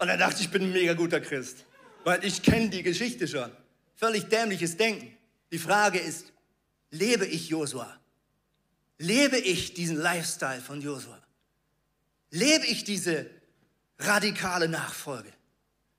Und 0.00 0.06
dann 0.06 0.18
dachte 0.18 0.34
ich, 0.40 0.42
ich 0.42 0.50
bin 0.50 0.64
ein 0.64 0.72
mega 0.72 0.92
guter 0.92 1.20
Christ, 1.20 1.64
weil 2.04 2.22
ich 2.22 2.42
kenne 2.42 2.68
die 2.68 2.82
Geschichte 2.82 3.26
schon. 3.26 3.50
Völlig 3.96 4.28
dämliches 4.28 4.76
Denken. 4.76 5.16
Die 5.50 5.58
Frage 5.58 5.98
ist, 5.98 6.26
lebe 6.90 7.24
ich 7.24 7.48
Josua? 7.48 7.90
Lebe 8.98 9.38
ich 9.38 9.72
diesen 9.72 9.96
Lifestyle 9.96 10.60
von 10.60 10.82
Josua? 10.82 11.18
Lebe 12.30 12.66
ich 12.66 12.84
diese 12.84 13.39
radikale 14.00 14.68
Nachfolge. 14.68 15.32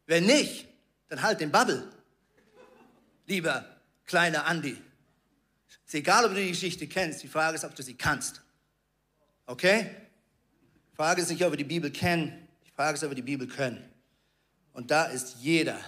Wenn 0.05 0.25
nicht, 0.25 0.67
dann 1.07 1.21
halt 1.21 1.39
den 1.39 1.51
Bubble. 1.51 1.87
Lieber 3.27 3.65
kleiner 4.05 4.45
Andi. 4.45 4.77
Ist 5.85 5.95
egal, 5.95 6.25
ob 6.25 6.33
du 6.33 6.41
die 6.41 6.49
Geschichte 6.49 6.87
kennst, 6.87 7.23
die 7.23 7.27
Frage 7.27 7.55
ist, 7.55 7.63
ob 7.63 7.75
du 7.75 7.83
sie 7.83 7.95
kannst. 7.95 8.41
Okay? 9.45 9.89
Die 10.91 10.95
Frage 10.95 11.21
ist 11.21 11.29
nicht, 11.29 11.43
ob 11.43 11.51
wir 11.51 11.57
die 11.57 11.63
Bibel 11.63 11.91
kennen, 11.91 12.47
die 12.65 12.71
Frage 12.71 12.95
ist, 12.95 13.03
ob 13.03 13.11
wir 13.11 13.15
die 13.15 13.21
Bibel 13.21 13.47
können. 13.47 13.83
Und 14.73 14.91
da 14.91 15.05
ist 15.05 15.37
jeder 15.39 15.79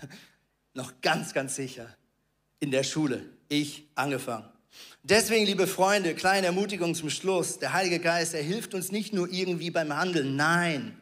noch 0.74 1.00
ganz, 1.00 1.32
ganz 1.32 1.56
sicher 1.56 1.94
in 2.60 2.70
der 2.70 2.82
Schule. 2.82 3.24
Ich 3.48 3.88
angefangen. 3.94 4.48
Deswegen, 5.02 5.46
liebe 5.46 5.66
Freunde, 5.66 6.14
kleine 6.14 6.46
Ermutigung 6.46 6.94
zum 6.94 7.10
Schluss. 7.10 7.58
Der 7.58 7.72
Heilige 7.72 7.98
Geist, 7.98 8.34
er 8.34 8.42
hilft 8.42 8.74
uns 8.74 8.92
nicht 8.92 9.12
nur 9.12 9.28
irgendwie 9.28 9.70
beim 9.70 9.96
Handeln. 9.96 10.36
Nein, 10.36 10.99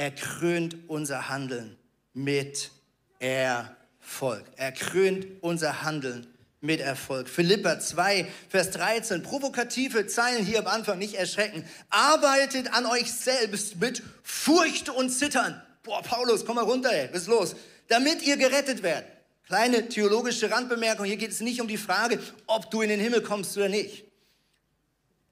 er 0.00 0.12
krönt 0.12 0.78
unser 0.88 1.28
Handeln 1.28 1.76
mit 2.14 2.70
Erfolg. 3.18 4.44
Er 4.56 4.72
krönt 4.72 5.26
unser 5.42 5.82
Handeln 5.82 6.26
mit 6.62 6.80
Erfolg. 6.80 7.28
Philippa 7.28 7.78
2, 7.78 8.26
Vers 8.48 8.70
13, 8.70 9.22
provokative 9.22 10.06
Zeilen 10.06 10.46
hier 10.46 10.60
am 10.60 10.68
Anfang, 10.68 10.98
nicht 10.98 11.16
erschrecken. 11.16 11.66
Arbeitet 11.90 12.72
an 12.72 12.86
euch 12.86 13.12
selbst 13.12 13.78
mit 13.78 14.02
Furcht 14.22 14.88
und 14.88 15.10
Zittern. 15.10 15.60
Boah, 15.82 16.00
Paulus, 16.00 16.46
komm 16.46 16.56
mal 16.56 16.64
runter, 16.64 16.90
ey, 16.90 17.10
was 17.12 17.22
ist 17.22 17.28
los? 17.28 17.54
Damit 17.88 18.22
ihr 18.22 18.38
gerettet 18.38 18.82
werdet. 18.82 19.04
Kleine 19.48 19.86
theologische 19.86 20.50
Randbemerkung, 20.50 21.04
hier 21.04 21.18
geht 21.18 21.32
es 21.32 21.40
nicht 21.40 21.60
um 21.60 21.68
die 21.68 21.76
Frage, 21.76 22.18
ob 22.46 22.70
du 22.70 22.80
in 22.80 22.88
den 22.88 23.00
Himmel 23.00 23.20
kommst 23.20 23.54
oder 23.58 23.68
nicht. 23.68 24.09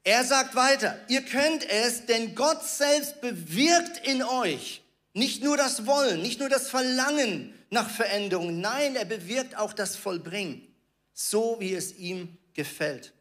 Er 0.08 0.24
sagt 0.24 0.54
weiter, 0.54 0.98
ihr 1.08 1.20
könnt 1.20 1.68
es, 1.68 2.06
denn 2.06 2.34
Gott 2.34 2.64
selbst 2.64 3.20
bewirkt 3.20 4.06
in 4.06 4.22
euch 4.22 4.80
nicht 5.12 5.44
nur 5.44 5.58
das 5.58 5.84
Wollen, 5.84 6.22
nicht 6.22 6.40
nur 6.40 6.48
das 6.48 6.70
Verlangen 6.70 7.52
nach 7.68 7.90
Veränderung, 7.90 8.58
nein, 8.58 8.96
er 8.96 9.04
bewirkt 9.04 9.58
auch 9.58 9.74
das 9.74 9.96
Vollbringen, 9.96 10.66
so 11.12 11.56
wie 11.60 11.74
es 11.74 11.94
ihm 11.98 12.38
gefällt. 12.54 13.12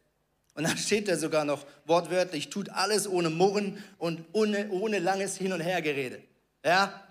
Und 0.54 0.64
dann 0.64 0.78
steht 0.78 1.10
er 1.10 1.18
sogar 1.18 1.44
noch 1.44 1.66
wortwörtlich, 1.84 2.50
tut 2.50 2.70
alles 2.70 3.06
ohne 3.06 3.32
Murren 3.32 3.84
und 3.98 4.24
ohne, 4.32 4.70
ohne 4.70 5.00
langes 5.00 5.36
Hin- 5.36 5.52
und 5.52 5.60
Hergerede. 5.60 6.24
Ja? 6.64 7.04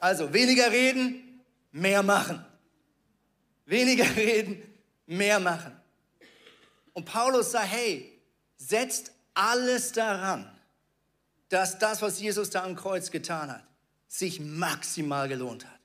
Also 0.00 0.34
weniger 0.34 0.70
reden, 0.70 1.40
mehr 1.72 2.02
machen. 2.02 2.44
Weniger 3.64 4.04
reden, 4.16 4.62
mehr 5.06 5.40
machen. 5.40 5.74
Und 6.92 7.06
Paulus 7.06 7.52
sagt, 7.52 7.70
hey, 7.70 8.10
setzt 8.58 9.13
alles 9.34 9.92
daran, 9.92 10.50
dass 11.48 11.78
das, 11.78 12.02
was 12.02 12.20
Jesus 12.20 12.50
da 12.50 12.64
am 12.64 12.76
Kreuz 12.76 13.10
getan 13.10 13.50
hat, 13.50 13.64
sich 14.08 14.40
maximal 14.40 15.28
gelohnt 15.28 15.64
hat. 15.64 15.80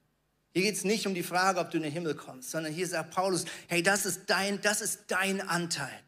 Hier 0.51 0.63
geht 0.63 0.75
es 0.75 0.83
nicht 0.83 1.05
um 1.05 1.13
die 1.13 1.23
Frage, 1.23 1.59
ob 1.59 1.71
du 1.71 1.77
in 1.77 1.83
den 1.83 1.91
Himmel 1.91 2.15
kommst, 2.15 2.51
sondern 2.51 2.73
hier 2.73 2.87
sagt 2.87 3.11
Paulus, 3.11 3.45
hey, 3.67 3.83
das 3.83 4.05
ist 4.05 4.21
dein, 4.27 4.61
das 4.61 4.81
ist 4.81 5.01
dein 5.07 5.41
Anteil. 5.41 6.03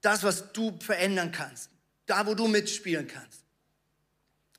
Das, 0.00 0.22
was 0.22 0.52
du 0.52 0.76
verändern 0.80 1.32
kannst, 1.32 1.70
da, 2.06 2.26
wo 2.26 2.34
du 2.34 2.48
mitspielen 2.48 3.08
kannst. 3.08 3.42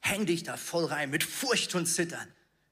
Häng 0.02 0.26
dich 0.26 0.44
da 0.44 0.56
voll 0.58 0.86
rein, 0.86 1.10
mit 1.10 1.24
Furcht 1.24 1.76
und 1.76 1.86
Zittern, 1.86 2.28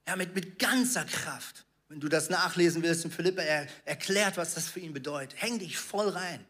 ja, 0.08 0.16
mit, 0.16 0.36
mit 0.36 0.60
ganzer 0.60 1.06
Kraft. 1.06 1.66
Wenn 1.90 2.00
du 2.00 2.08
das 2.08 2.30
nachlesen 2.30 2.82
willst, 2.82 3.06
in 3.06 3.12
Philippa 3.12 3.42
er 3.42 3.68
erklärt, 3.84 4.38
was 4.38 4.56
das 4.56 4.68
für 4.68 4.80
ihn 4.80 4.94
bedeutet. 4.94 5.42
Häng 5.42 5.60
dich 5.60 5.78
voll 5.78 6.10
rein. 6.10 6.46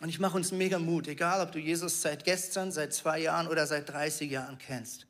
Und 0.00 0.08
ich 0.08 0.18
mache 0.18 0.36
uns 0.36 0.52
mega 0.52 0.78
Mut, 0.78 1.06
egal 1.06 1.40
ob 1.40 1.52
du 1.52 1.58
Jesus 1.58 2.02
seit 2.02 2.24
gestern, 2.24 2.72
seit 2.72 2.92
zwei 2.92 3.20
Jahren 3.20 3.46
oder 3.46 3.66
seit 3.66 3.88
30 3.88 4.30
Jahren 4.30 4.58
kennst. 4.58 5.06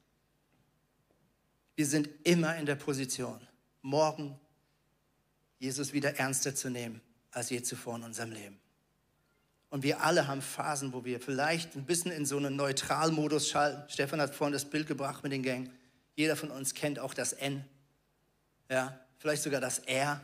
Wir 1.76 1.86
sind 1.86 2.08
immer 2.24 2.56
in 2.56 2.66
der 2.66 2.74
Position, 2.74 3.40
morgen 3.80 4.38
Jesus 5.58 5.92
wieder 5.92 6.16
ernster 6.16 6.54
zu 6.54 6.68
nehmen 6.68 7.00
als 7.30 7.48
je 7.48 7.62
zuvor 7.62 7.96
in 7.96 8.02
unserem 8.02 8.32
Leben. 8.32 8.58
Und 9.70 9.82
wir 9.82 10.02
alle 10.02 10.26
haben 10.26 10.42
Phasen, 10.42 10.92
wo 10.92 11.04
wir 11.04 11.18
vielleicht 11.18 11.76
ein 11.76 11.86
bisschen 11.86 12.10
in 12.10 12.26
so 12.26 12.36
einen 12.36 12.56
Neutralmodus 12.56 13.48
schalten. 13.48 13.88
Stefan 13.88 14.20
hat 14.20 14.34
vorhin 14.34 14.52
das 14.52 14.66
Bild 14.66 14.86
gebracht 14.86 15.22
mit 15.22 15.32
den 15.32 15.42
Gängen. 15.42 15.72
Jeder 16.14 16.36
von 16.36 16.50
uns 16.50 16.74
kennt 16.74 16.98
auch 16.98 17.14
das 17.14 17.32
N. 17.32 17.64
Ja, 18.68 19.00
vielleicht 19.16 19.42
sogar 19.42 19.62
das 19.62 19.78
R 19.78 20.20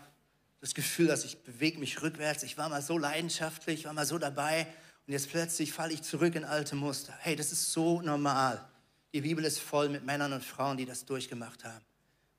das 0.60 0.74
Gefühl, 0.74 1.06
dass 1.06 1.24
ich 1.24 1.42
bewege 1.42 1.78
mich 1.78 2.02
rückwärts. 2.02 2.42
Ich 2.42 2.58
war 2.58 2.68
mal 2.68 2.82
so 2.82 2.98
leidenschaftlich, 2.98 3.84
war 3.84 3.92
mal 3.92 4.06
so 4.06 4.18
dabei 4.18 4.66
und 5.06 5.12
jetzt 5.12 5.30
plötzlich 5.30 5.72
falle 5.72 5.94
ich 5.94 6.02
zurück 6.02 6.34
in 6.34 6.44
alte 6.44 6.74
Muster. 6.74 7.14
Hey, 7.20 7.36
das 7.36 7.52
ist 7.52 7.72
so 7.72 8.02
normal. 8.02 8.66
Die 9.12 9.20
Bibel 9.20 9.44
ist 9.44 9.60
voll 9.60 9.88
mit 9.88 10.04
Männern 10.04 10.32
und 10.32 10.44
Frauen, 10.44 10.76
die 10.76 10.84
das 10.84 11.04
durchgemacht 11.04 11.64
haben. 11.64 11.84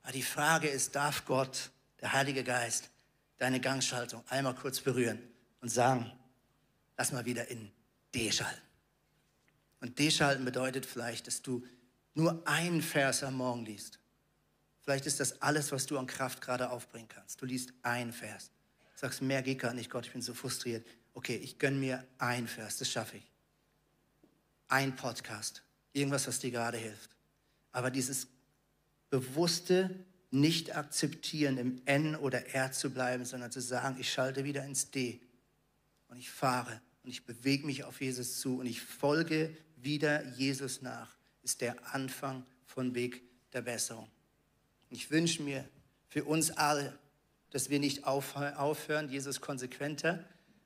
Aber 0.04 0.12
die 0.12 0.24
Frage 0.24 0.68
ist, 0.68 0.96
darf 0.96 1.26
Gott, 1.26 1.72
der 2.02 2.14
Heilige 2.14 2.44
Geist, 2.44 2.90
deine 3.38 3.60
Gangschaltung 3.60 4.24
einmal 4.30 4.56
kurz 4.56 4.80
berühren 4.80 5.20
und 5.62 5.70
sagen, 5.70 6.12
lass 6.98 7.12
mal 7.12 7.26
wieder 7.26 7.48
in 7.48 7.72
D 8.14 8.32
schalten. 8.32 8.62
Und 9.82 9.98
D 9.98 10.12
schalten 10.12 10.44
bedeutet 10.44 10.86
vielleicht, 10.86 11.28
dass 11.28 11.42
du 11.42 11.66
nur 12.14 12.46
einen 12.48 12.82
Vers 12.82 13.24
am 13.24 13.36
Morgen 13.36 13.66
liest 13.66 13.99
Vielleicht 14.82 15.06
ist 15.06 15.20
das 15.20 15.42
alles, 15.42 15.72
was 15.72 15.86
du 15.86 15.98
an 15.98 16.08
Kraft 16.08 16.42
gerade 16.42 16.70
aufbringen 16.70 17.08
kannst. 17.08 17.42
Du 17.42 17.46
liest 17.46 17.73
einen 17.84 18.13
Vers. 18.13 18.52
Sagst, 18.96 19.21
mehr 19.21 19.42
geht 19.42 19.60
gar 19.60 19.73
nicht, 19.73 19.90
Gott, 19.90 20.06
ich 20.06 20.13
bin 20.13 20.21
so 20.21 20.34
frustriert. 20.34 20.86
Okay, 21.13 21.36
ich 21.36 21.58
gönne 21.60 21.77
mir 21.77 22.06
einen 22.17 22.48
Vers, 22.48 22.77
das 22.77 22.90
schaffe 22.90 23.17
ich. 23.17 23.32
Ein 24.67 24.96
Podcast, 24.96 25.63
irgendwas, 25.94 26.27
was 26.27 26.40
dir 26.40 26.52
gerade 26.52 26.77
hilft. 26.77 27.10
Aber 27.71 27.92
dieses 27.92 28.27
bewusste 29.10 30.06
nicht 30.32 30.75
akzeptieren, 30.75 31.58
im 31.58 31.82
N 31.86 32.15
oder 32.15 32.54
R 32.54 32.71
zu 32.71 32.92
bleiben, 32.92 33.25
sondern 33.25 33.52
zu 33.52 33.62
sagen, 33.62 33.98
ich 34.00 34.12
schalte 34.12 34.44
wieder 34.44 34.63
ins 34.63 34.92
D 34.92 35.19
und 36.08 36.17
ich 36.17 36.30
fahre 36.30 36.82
und 37.04 37.10
ich 37.10 37.25
bewege 37.25 37.65
mich 37.65 37.84
auf 37.84 38.02
Jesus 38.02 38.40
zu 38.40 38.60
und 38.60 38.65
ich 38.65 38.82
folge 38.82 39.56
wieder 39.77 40.25
Jesus 40.36 40.82
nach, 40.82 41.15
ist 41.42 41.62
der 41.62 41.94
Anfang 41.94 42.46
von 42.65 42.94
Weg 42.94 43.23
der 43.54 43.62
Besserung. 43.62 44.10
Ich 44.90 45.12
wünsche 45.12 45.44
mir 45.44 45.63
für 46.08 46.23
uns 46.23 46.52
alle, 46.52 46.98
dass 47.52 47.69
wir 47.69 47.79
nicht 47.79 48.06
aufhören, 48.06 49.10
Jesus 49.10 49.42
konsequenter 49.42 50.23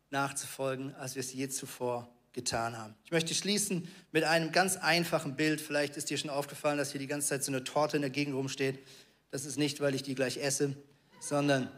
nachzufolgen, 0.09 0.93
als 0.95 1.15
wir 1.15 1.21
es 1.21 1.33
je 1.33 1.49
zuvor 1.49 2.09
getan 2.33 2.77
haben. 2.77 2.95
Ich 3.03 3.11
möchte 3.11 3.33
schließen 3.33 3.87
mit 4.11 4.23
einem 4.23 4.51
ganz 4.51 4.77
einfachen 4.77 5.35
Bild. 5.35 5.61
Vielleicht 5.61 5.97
ist 5.97 6.09
dir 6.09 6.17
schon 6.17 6.29
aufgefallen, 6.29 6.77
dass 6.77 6.91
hier 6.91 6.99
die 6.99 7.07
ganze 7.07 7.29
Zeit 7.29 7.43
so 7.43 7.51
eine 7.51 7.63
Torte 7.63 7.97
in 7.97 8.01
der 8.01 8.09
Gegend 8.11 8.35
rumsteht. 8.35 8.79
Das 9.31 9.45
ist 9.45 9.57
nicht, 9.57 9.81
weil 9.81 9.95
ich 9.95 10.03
die 10.03 10.15
gleich 10.15 10.37
esse, 10.37 10.75
sondern 11.19 11.69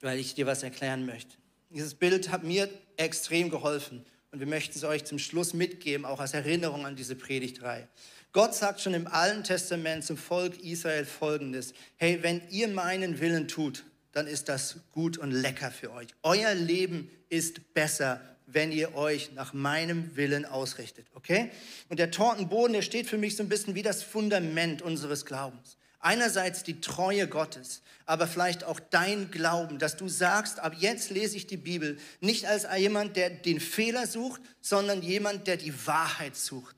weil 0.00 0.18
ich 0.18 0.34
dir 0.34 0.46
was 0.46 0.62
erklären 0.62 1.06
möchte. 1.06 1.36
Dieses 1.70 1.94
Bild 1.94 2.30
hat 2.30 2.44
mir 2.44 2.68
extrem 2.96 3.50
geholfen 3.50 4.04
und 4.30 4.40
wir 4.40 4.46
möchten 4.46 4.76
es 4.76 4.84
euch 4.84 5.04
zum 5.04 5.18
Schluss 5.18 5.54
mitgeben, 5.54 6.04
auch 6.04 6.20
als 6.20 6.34
Erinnerung 6.34 6.86
an 6.86 6.96
diese 6.96 7.16
Predigtreihe. 7.16 7.88
Gott 8.32 8.54
sagt 8.54 8.82
schon 8.82 8.92
im 8.92 9.06
Alten 9.06 9.42
Testament 9.42 10.04
zum 10.04 10.18
Volk 10.18 10.62
Israel 10.62 11.06
folgendes: 11.06 11.72
Hey, 11.96 12.22
wenn 12.22 12.42
ihr 12.50 12.68
meinen 12.68 13.20
Willen 13.20 13.48
tut, 13.48 13.84
dann 14.12 14.26
ist 14.26 14.50
das 14.50 14.76
gut 14.92 15.16
und 15.16 15.30
lecker 15.30 15.70
für 15.70 15.92
euch. 15.92 16.08
Euer 16.22 16.54
Leben 16.54 17.10
ist 17.30 17.72
besser, 17.72 18.20
wenn 18.46 18.70
ihr 18.70 18.94
euch 18.94 19.32
nach 19.32 19.54
meinem 19.54 20.14
Willen 20.16 20.44
ausrichtet, 20.44 21.06
okay? 21.14 21.50
Und 21.88 21.98
der 21.98 22.10
Tortenboden, 22.10 22.74
der 22.74 22.82
steht 22.82 23.06
für 23.06 23.18
mich 23.18 23.36
so 23.36 23.42
ein 23.42 23.48
bisschen 23.48 23.74
wie 23.74 23.82
das 23.82 24.02
Fundament 24.02 24.82
unseres 24.82 25.24
Glaubens. 25.24 25.76
Einerseits 26.00 26.62
die 26.62 26.80
Treue 26.80 27.28
Gottes, 27.28 27.82
aber 28.06 28.26
vielleicht 28.26 28.62
auch 28.62 28.78
dein 28.78 29.30
Glauben, 29.30 29.78
dass 29.78 29.96
du 29.96 30.08
sagst, 30.08 30.60
ab 30.60 30.74
jetzt 30.78 31.10
lese 31.10 31.36
ich 31.36 31.46
die 31.46 31.56
Bibel 31.56 31.98
nicht 32.20 32.46
als 32.46 32.66
jemand, 32.76 33.16
der 33.16 33.30
den 33.30 33.58
Fehler 33.58 34.06
sucht, 34.06 34.40
sondern 34.60 35.02
jemand, 35.02 35.46
der 35.46 35.56
die 35.56 35.86
Wahrheit 35.86 36.36
sucht 36.36 36.77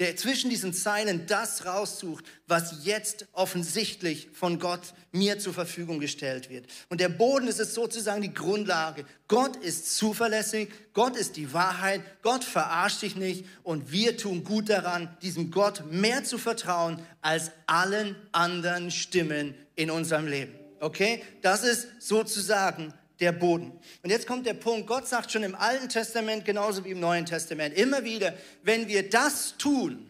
der 0.00 0.16
zwischen 0.16 0.48
diesen 0.48 0.72
Zeilen 0.72 1.26
das 1.26 1.66
raussucht, 1.66 2.24
was 2.46 2.84
jetzt 2.84 3.26
offensichtlich 3.32 4.30
von 4.32 4.58
Gott 4.58 4.80
mir 5.12 5.38
zur 5.38 5.52
Verfügung 5.52 6.00
gestellt 6.00 6.48
wird. 6.48 6.66
Und 6.88 7.02
der 7.02 7.10
Boden 7.10 7.46
ist 7.48 7.60
es 7.60 7.74
sozusagen 7.74 8.22
die 8.22 8.32
Grundlage. 8.32 9.04
Gott 9.28 9.56
ist 9.56 9.96
zuverlässig, 9.98 10.70
Gott 10.94 11.16
ist 11.16 11.36
die 11.36 11.52
Wahrheit, 11.52 12.00
Gott 12.22 12.44
verarscht 12.44 13.02
dich 13.02 13.14
nicht 13.14 13.44
und 13.62 13.92
wir 13.92 14.16
tun 14.16 14.42
gut 14.42 14.70
daran, 14.70 15.14
diesem 15.20 15.50
Gott 15.50 15.84
mehr 15.92 16.24
zu 16.24 16.38
vertrauen 16.38 17.00
als 17.20 17.50
allen 17.66 18.16
anderen 18.32 18.90
Stimmen 18.90 19.54
in 19.76 19.90
unserem 19.90 20.26
Leben. 20.26 20.54
Okay? 20.80 21.22
Das 21.42 21.62
ist 21.62 21.88
sozusagen 22.00 22.94
der 23.20 23.32
Boden. 23.32 23.72
Und 24.02 24.10
jetzt 24.10 24.26
kommt 24.26 24.46
der 24.46 24.54
Punkt, 24.54 24.86
Gott 24.86 25.06
sagt 25.06 25.30
schon 25.30 25.42
im 25.42 25.54
Alten 25.54 25.88
Testament 25.88 26.44
genauso 26.44 26.84
wie 26.84 26.90
im 26.90 27.00
Neuen 27.00 27.26
Testament 27.26 27.76
immer 27.76 28.04
wieder, 28.04 28.34
wenn 28.62 28.88
wir 28.88 29.08
das 29.08 29.56
tun, 29.58 30.06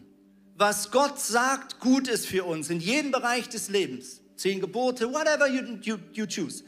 was 0.55 0.91
Gott 0.91 1.19
sagt, 1.19 1.79
gut 1.79 2.07
ist 2.07 2.25
für 2.25 2.45
uns, 2.45 2.69
in 2.69 2.79
jedem 2.79 3.11
Bereich 3.11 3.49
des 3.49 3.69
Lebens, 3.69 4.21
zehn 4.35 4.61
Gebote, 4.61 5.11
whatever 5.11 5.47
you, 5.47 5.77
you, 5.81 5.97
you 6.13 6.25
choose, 6.25 6.63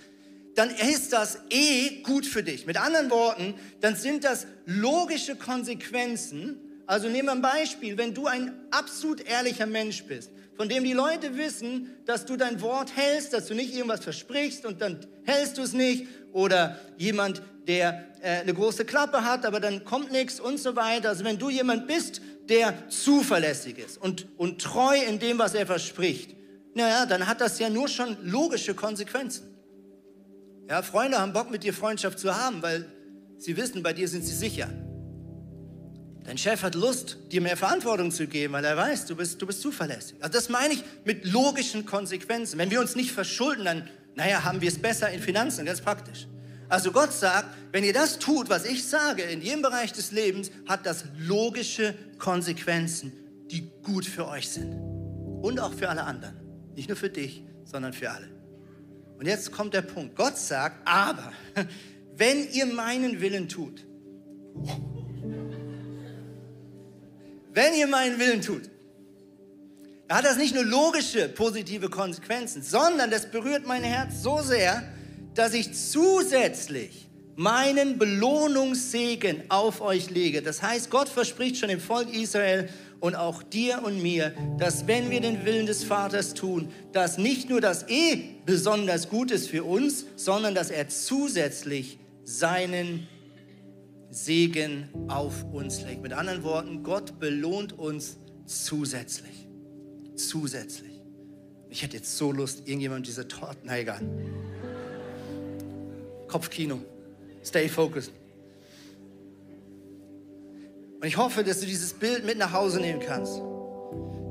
dann 0.55 0.69
ist 0.69 1.13
das 1.13 1.39
eh 1.49 2.01
gut 2.01 2.25
für 2.25 2.43
dich. 2.43 2.65
Mit 2.65 2.77
anderen 2.77 3.09
Worten, 3.09 3.55
dann 3.81 3.95
sind 3.95 4.23
das 4.23 4.45
logische 4.65 5.35
Konsequenzen. 5.35 6.57
Also 6.85 7.07
nehmen 7.07 7.27
wir 7.27 7.31
ein 7.33 7.41
Beispiel, 7.41 7.97
wenn 7.97 8.13
du 8.13 8.27
ein 8.27 8.53
absolut 8.71 9.21
ehrlicher 9.21 9.65
Mensch 9.65 10.03
bist, 10.03 10.31
von 10.55 10.69
dem 10.69 10.83
die 10.83 10.93
Leute 10.93 11.37
wissen, 11.37 11.95
dass 12.05 12.25
du 12.25 12.35
dein 12.35 12.61
Wort 12.61 12.95
hältst, 12.95 13.33
dass 13.33 13.47
du 13.47 13.55
nicht 13.55 13.73
irgendwas 13.73 14.03
versprichst 14.03 14.65
und 14.65 14.81
dann 14.81 14.99
hältst 15.23 15.57
du 15.57 15.63
es 15.63 15.73
nicht 15.73 16.07
oder 16.33 16.77
jemand, 16.97 17.41
der 17.67 18.05
äh, 18.21 18.41
eine 18.41 18.53
große 18.53 18.83
Klappe 18.85 19.23
hat, 19.23 19.45
aber 19.45 19.59
dann 19.59 19.85
kommt 19.85 20.11
nichts 20.11 20.39
und 20.39 20.59
so 20.59 20.75
weiter. 20.75 21.09
Also 21.09 21.23
wenn 21.23 21.37
du 21.37 21.49
jemand 21.49 21.87
bist, 21.87 22.21
der 22.49 22.89
zuverlässig 22.89 23.77
ist 23.77 23.97
und, 23.97 24.27
und 24.37 24.61
treu 24.61 24.97
in 24.97 25.19
dem, 25.19 25.39
was 25.39 25.53
er 25.53 25.65
verspricht, 25.65 26.35
naja, 26.75 27.05
dann 27.05 27.27
hat 27.27 27.39
das 27.39 27.59
ja 27.59 27.69
nur 27.69 27.87
schon 27.87 28.17
logische 28.23 28.73
Konsequenzen. 28.73 29.53
Ja, 30.69 30.81
Freunde 30.81 31.19
haben 31.19 31.33
Bock, 31.33 31.51
mit 31.51 31.63
dir 31.63 31.73
Freundschaft 31.73 32.19
zu 32.19 32.35
haben, 32.35 32.61
weil 32.61 32.85
sie 33.37 33.55
wissen, 33.57 33.83
bei 33.83 33.93
dir 33.93 34.07
sind 34.07 34.23
sie 34.23 34.33
sicher. 34.33 34.69
Dein 36.23 36.37
Chef 36.37 36.63
hat 36.63 36.73
Lust, 36.75 37.17
dir 37.31 37.41
mehr 37.41 37.57
Verantwortung 37.57 38.09
zu 38.09 38.27
geben, 38.27 38.53
weil 38.53 38.63
er 38.63 38.77
weiß, 38.77 39.05
du 39.07 39.15
bist, 39.15 39.41
du 39.41 39.45
bist 39.45 39.61
zuverlässig. 39.61 40.15
Also 40.21 40.31
das 40.31 40.47
meine 40.47 40.73
ich 40.73 40.83
mit 41.03 41.25
logischen 41.25 41.85
Konsequenzen. 41.85 42.57
Wenn 42.57 42.71
wir 42.71 42.79
uns 42.79 42.95
nicht 42.95 43.11
verschulden, 43.11 43.65
dann 43.65 43.89
naja, 44.15 44.43
haben 44.43 44.61
wir 44.61 44.69
es 44.69 44.79
besser 44.79 45.09
in 45.09 45.19
Finanzen, 45.19 45.65
ganz 45.65 45.81
praktisch. 45.81 46.27
Also 46.69 46.91
Gott 46.91 47.13
sagt, 47.13 47.55
wenn 47.71 47.83
ihr 47.83 47.93
das 47.93 48.19
tut, 48.19 48.49
was 48.49 48.65
ich 48.65 48.83
sage, 48.83 49.23
in 49.23 49.41
jedem 49.41 49.61
Bereich 49.61 49.91
des 49.93 50.11
Lebens, 50.11 50.51
hat 50.67 50.85
das 50.85 51.05
logische 51.19 51.93
Konsequenzen, 52.17 53.13
die 53.51 53.69
gut 53.83 54.05
für 54.05 54.27
euch 54.27 54.49
sind. 54.49 54.73
Und 55.41 55.59
auch 55.59 55.73
für 55.73 55.89
alle 55.89 56.03
anderen. 56.03 56.35
Nicht 56.75 56.89
nur 56.89 56.97
für 56.97 57.09
dich, 57.09 57.43
sondern 57.65 57.93
für 57.93 58.09
alle. 58.09 58.27
Und 59.17 59.27
jetzt 59.27 59.51
kommt 59.51 59.73
der 59.73 59.81
Punkt. 59.81 60.15
Gott 60.15 60.37
sagt, 60.37 60.87
aber 60.87 61.31
wenn 62.15 62.49
ihr 62.51 62.65
meinen 62.65 63.21
Willen 63.21 63.49
tut, 63.49 63.85
wenn 67.53 67.73
ihr 67.75 67.87
meinen 67.87 68.19
Willen 68.19 68.41
tut, 68.41 68.69
hat 70.13 70.25
das 70.25 70.37
nicht 70.37 70.53
nur 70.53 70.63
logische 70.63 71.27
positive 71.27 71.89
Konsequenzen, 71.89 72.61
sondern 72.61 73.09
das 73.09 73.31
berührt 73.31 73.65
mein 73.65 73.83
Herz 73.83 74.21
so 74.21 74.41
sehr, 74.41 74.83
dass 75.33 75.53
ich 75.53 75.73
zusätzlich 75.73 77.09
meinen 77.35 77.97
Belohnungssegen 77.97 79.49
auf 79.49 79.81
euch 79.81 80.11
lege. 80.11 80.43
Das 80.43 80.61
heißt, 80.61 80.91
Gott 80.91 81.09
verspricht 81.09 81.57
schon 81.57 81.69
dem 81.69 81.79
Volk 81.79 82.13
Israel 82.13 82.69
und 82.99 83.15
auch 83.15 83.41
dir 83.41 83.81
und 83.83 84.03
mir, 84.03 84.33
dass 84.59 84.85
wenn 84.85 85.09
wir 85.09 85.19
den 85.19 85.45
Willen 85.45 85.65
des 85.65 85.83
Vaters 85.83 86.35
tun, 86.35 86.71
dass 86.91 87.17
nicht 87.17 87.49
nur 87.49 87.59
das 87.59 87.89
eh 87.89 88.35
besonders 88.45 89.09
gut 89.09 89.31
ist 89.31 89.49
für 89.49 89.63
uns, 89.63 90.05
sondern 90.15 90.53
dass 90.53 90.69
er 90.69 90.89
zusätzlich 90.89 91.97
seinen 92.23 93.07
Segen 94.11 94.89
auf 95.07 95.43
uns 95.51 95.81
legt. 95.81 96.03
Mit 96.03 96.13
anderen 96.13 96.43
Worten, 96.43 96.83
Gott 96.83 97.19
belohnt 97.19 97.73
uns 97.73 98.17
zusätzlich 98.45 99.42
zusätzlich. 100.15 101.01
Ich 101.69 101.81
hätte 101.81 101.97
jetzt 101.97 102.17
so 102.17 102.31
Lust, 102.31 102.67
irgendjemand 102.67 103.07
diese 103.07 103.27
Torten, 103.27 103.63
na 103.65 103.79
egal. 103.79 104.01
Kopfkino. 106.27 106.79
Stay 107.43 107.67
focused. 107.67 108.11
Und 111.01 111.07
ich 111.07 111.17
hoffe, 111.17 111.43
dass 111.43 111.59
du 111.59 111.65
dieses 111.65 111.93
Bild 111.93 112.25
mit 112.25 112.37
nach 112.37 112.53
Hause 112.53 112.79
nehmen 112.79 113.01
kannst, 113.01 113.41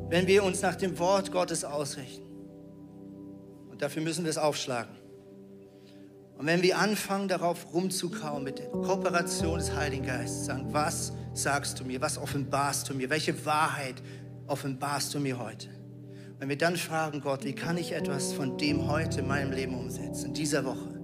wenn 0.08 0.26
wir 0.26 0.42
uns 0.42 0.62
nach 0.62 0.74
dem 0.76 0.98
Wort 0.98 1.30
Gottes 1.30 1.64
ausrichten. 1.64 2.24
Und 3.70 3.82
dafür 3.82 4.02
müssen 4.02 4.24
wir 4.24 4.30
es 4.30 4.38
aufschlagen. 4.38 4.96
Und 6.38 6.46
wenn 6.46 6.62
wir 6.62 6.78
anfangen, 6.78 7.28
darauf 7.28 7.72
rumzukauen 7.72 8.42
mit 8.42 8.58
der 8.58 8.66
Kooperation 8.68 9.58
des 9.58 9.74
Heiligen 9.74 10.06
Geistes, 10.06 10.46
sagen, 10.46 10.72
was 10.72 11.12
sagst 11.34 11.78
du 11.78 11.84
mir, 11.84 12.00
was 12.00 12.18
offenbarst 12.18 12.88
du 12.88 12.94
mir, 12.94 13.10
welche 13.10 13.44
Wahrheit 13.44 13.96
offenbarst 14.46 15.14
du 15.14 15.20
mir 15.20 15.38
heute? 15.38 15.68
Wenn 16.38 16.48
wir 16.48 16.58
dann 16.58 16.76
fragen, 16.76 17.20
Gott, 17.20 17.44
wie 17.44 17.54
kann 17.54 17.76
ich 17.76 17.92
etwas 17.92 18.32
von 18.32 18.58
dem 18.58 18.88
heute 18.88 19.20
in 19.20 19.28
meinem 19.28 19.52
Leben 19.52 19.78
umsetzen, 19.78 20.26
in 20.26 20.34
dieser 20.34 20.64
Woche, 20.64 21.00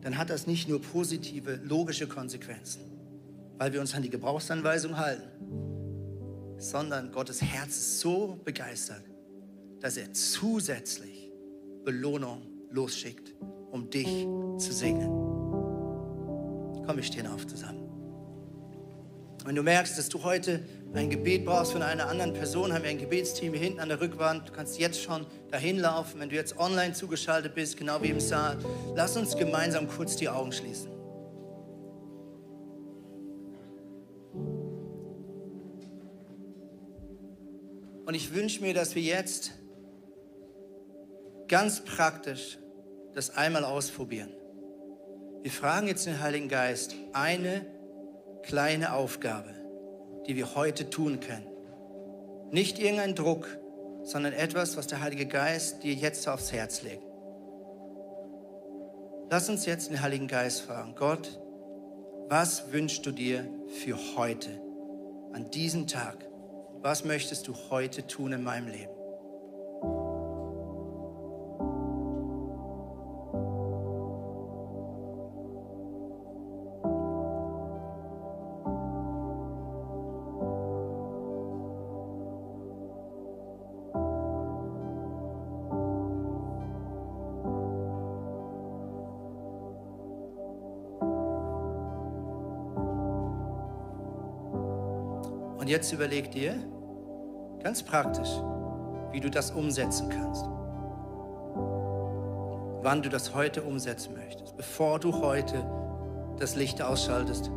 dann 0.00 0.16
hat 0.16 0.30
das 0.30 0.46
nicht 0.46 0.68
nur 0.68 0.80
positive, 0.80 1.60
logische 1.62 2.06
Konsequenzen, 2.06 2.82
weil 3.58 3.72
wir 3.72 3.80
uns 3.80 3.94
an 3.94 4.02
die 4.02 4.10
Gebrauchsanweisung 4.10 4.96
halten, 4.96 5.28
sondern 6.58 7.12
Gottes 7.12 7.42
Herz 7.42 7.76
ist 7.76 8.00
so 8.00 8.40
begeistert, 8.44 9.02
dass 9.80 9.96
er 9.96 10.12
zusätzlich 10.12 11.30
Belohnung 11.84 12.42
losschickt, 12.70 13.34
um 13.70 13.90
dich 13.90 14.26
zu 14.58 14.72
segnen. 14.72 15.10
Komm, 16.86 16.96
wir 16.96 17.02
stehen 17.02 17.26
auf 17.26 17.46
zusammen. 17.46 17.88
Wenn 19.44 19.54
du 19.54 19.62
merkst, 19.62 19.98
dass 19.98 20.08
du 20.08 20.22
heute 20.22 20.64
ein 20.94 21.10
Gebet 21.10 21.44
brauchst 21.44 21.72
von 21.72 21.82
einer 21.82 22.08
anderen 22.08 22.32
Person, 22.32 22.72
haben 22.72 22.84
wir 22.84 22.90
ein 22.90 22.98
Gebetsteam 22.98 23.52
hier 23.52 23.62
hinten 23.62 23.80
an 23.80 23.88
der 23.88 24.00
Rückwand. 24.00 24.48
Du 24.48 24.52
kannst 24.52 24.78
jetzt 24.78 25.02
schon 25.02 25.26
dahin 25.50 25.78
laufen, 25.78 26.20
wenn 26.20 26.28
du 26.28 26.36
jetzt 26.36 26.56
online 26.58 26.92
zugeschaltet 26.92 27.54
bist, 27.54 27.76
genau 27.76 28.00
wie 28.02 28.10
im 28.10 28.20
Saal. 28.20 28.58
Lass 28.94 29.16
uns 29.16 29.36
gemeinsam 29.36 29.88
kurz 29.88 30.16
die 30.16 30.28
Augen 30.28 30.52
schließen. 30.52 30.94
Und 38.06 38.14
ich 38.14 38.32
wünsche 38.34 38.60
mir, 38.60 38.74
dass 38.74 38.94
wir 38.94 39.02
jetzt 39.02 39.52
ganz 41.48 41.84
praktisch 41.84 42.58
das 43.14 43.30
einmal 43.30 43.64
ausprobieren. 43.64 44.30
Wir 45.42 45.50
fragen 45.50 45.88
jetzt 45.88 46.06
den 46.06 46.20
Heiligen 46.20 46.48
Geist 46.48 46.94
eine 47.12 47.66
kleine 48.42 48.92
Aufgabe, 48.92 49.50
die 50.26 50.36
wir 50.36 50.54
heute 50.54 50.90
tun 50.90 51.20
können. 51.20 51.46
Nicht 52.50 52.78
irgendein 52.78 53.14
Druck, 53.14 53.46
sondern 54.02 54.32
etwas, 54.32 54.76
was 54.76 54.86
der 54.86 55.00
Heilige 55.00 55.26
Geist 55.26 55.82
dir 55.82 55.94
jetzt 55.94 56.28
aufs 56.28 56.52
Herz 56.52 56.82
legt. 56.82 57.02
Lass 59.30 59.48
uns 59.48 59.66
jetzt 59.66 59.90
den 59.90 60.00
Heiligen 60.00 60.28
Geist 60.28 60.62
fragen, 60.62 60.94
Gott, 60.94 61.40
was 62.28 62.72
wünschst 62.72 63.04
du 63.06 63.10
dir 63.10 63.46
für 63.82 63.98
heute, 64.16 64.50
an 65.32 65.50
diesem 65.50 65.86
Tag? 65.86 66.28
Was 66.82 67.04
möchtest 67.04 67.48
du 67.48 67.54
heute 67.70 68.06
tun 68.06 68.32
in 68.32 68.42
meinem 68.42 68.68
Leben? 68.68 68.93
Jetzt 95.84 95.92
überleg 95.92 96.30
dir 96.30 96.54
ganz 97.62 97.82
praktisch, 97.82 98.30
wie 99.12 99.20
du 99.20 99.28
das 99.28 99.50
umsetzen 99.50 100.08
kannst. 100.08 100.46
Wann 102.82 103.02
du 103.02 103.10
das 103.10 103.34
heute 103.34 103.62
umsetzen 103.62 104.14
möchtest. 104.14 104.56
Bevor 104.56 104.98
du 104.98 105.20
heute 105.20 105.62
das 106.38 106.56
Licht 106.56 106.80
ausschaltest, 106.80 107.50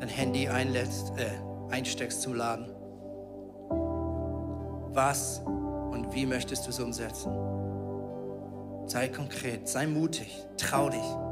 dein 0.00 0.08
Handy 0.08 0.48
einlädst, 0.48 1.12
äh, 1.18 1.28
einsteckst 1.70 2.22
zum 2.22 2.34
Laden. 2.36 2.70
Was 4.94 5.42
und 5.90 6.14
wie 6.14 6.24
möchtest 6.24 6.64
du 6.64 6.70
es 6.70 6.80
umsetzen? 6.80 7.32
Sei 8.86 9.08
konkret, 9.08 9.68
sei 9.68 9.86
mutig, 9.86 10.42
trau 10.56 10.88
dich. 10.88 11.25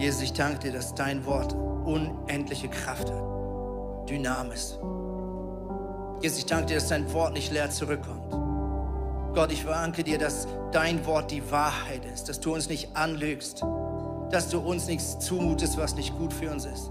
Jesus, 0.00 0.22
ich 0.22 0.32
danke 0.32 0.60
dir, 0.60 0.72
dass 0.72 0.94
dein 0.94 1.26
Wort 1.26 1.52
unendliche 1.84 2.68
Kraft 2.68 3.10
hat, 3.10 4.08
Dynamis. 4.08 4.78
Jesus, 6.22 6.38
ich 6.38 6.46
danke 6.46 6.66
dir, 6.68 6.76
dass 6.76 6.88
dein 6.88 7.12
Wort 7.12 7.34
nicht 7.34 7.52
leer 7.52 7.68
zurückkommt. 7.68 8.30
Gott, 9.34 9.52
ich 9.52 9.66
danke 9.66 10.02
dir, 10.02 10.16
dass 10.16 10.48
dein 10.72 11.04
Wort 11.04 11.30
die 11.30 11.42
Wahrheit 11.50 12.02
ist, 12.06 12.30
dass 12.30 12.40
du 12.40 12.54
uns 12.54 12.70
nicht 12.70 12.96
anlügst, 12.96 13.62
dass 14.30 14.48
du 14.48 14.58
uns 14.58 14.86
nichts 14.86 15.18
zumutest, 15.18 15.76
was 15.76 15.94
nicht 15.94 16.16
gut 16.16 16.32
für 16.32 16.50
uns 16.50 16.64
ist. 16.64 16.90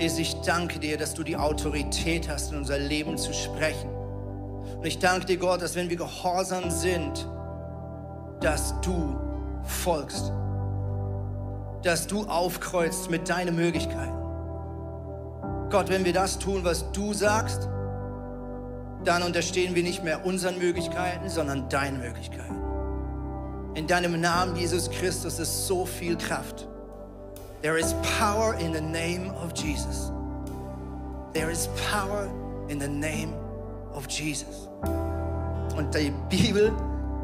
Jesus, 0.00 0.18
ich 0.18 0.34
danke 0.40 0.80
dir, 0.80 0.98
dass 0.98 1.14
du 1.14 1.22
die 1.22 1.36
Autorität 1.36 2.28
hast, 2.28 2.50
in 2.50 2.58
unser 2.58 2.78
Leben 2.78 3.16
zu 3.18 3.32
sprechen. 3.32 3.90
Und 4.78 4.84
ich 4.84 4.98
danke 4.98 5.26
dir, 5.26 5.36
Gott, 5.36 5.62
dass 5.62 5.76
wenn 5.76 5.88
wir 5.88 5.96
gehorsam 5.96 6.72
sind, 6.72 7.28
dass 8.40 8.74
du 8.80 9.18
folgst, 9.64 10.32
dass 11.82 12.06
du 12.06 12.24
aufkreuzt 12.26 13.10
mit 13.10 13.28
deinen 13.28 13.56
Möglichkeiten. 13.56 14.14
Gott, 15.70 15.88
wenn 15.88 16.04
wir 16.04 16.12
das 16.12 16.38
tun, 16.38 16.64
was 16.64 16.90
du 16.92 17.12
sagst, 17.12 17.68
dann 19.04 19.22
unterstehen 19.22 19.74
wir 19.74 19.82
nicht 19.82 20.04
mehr 20.04 20.26
unseren 20.26 20.58
Möglichkeiten, 20.58 21.28
sondern 21.28 21.68
deinen 21.68 22.00
Möglichkeiten. 22.00 22.56
In 23.74 23.86
deinem 23.86 24.20
Namen, 24.20 24.56
Jesus 24.56 24.90
Christus, 24.90 25.38
ist 25.38 25.66
so 25.66 25.86
viel 25.86 26.16
Kraft. 26.16 26.66
There 27.62 27.78
is 27.78 27.94
power 28.18 28.54
in 28.58 28.74
the 28.74 28.80
name 28.80 29.32
of 29.42 29.52
Jesus. 29.54 30.10
There 31.32 31.50
is 31.50 31.68
power 31.90 32.28
in 32.68 32.80
the 32.80 32.88
name 32.88 33.32
of 33.94 34.06
Jesus. 34.08 34.68
Und 35.76 35.94
die 35.94 36.12
Bibel, 36.28 36.72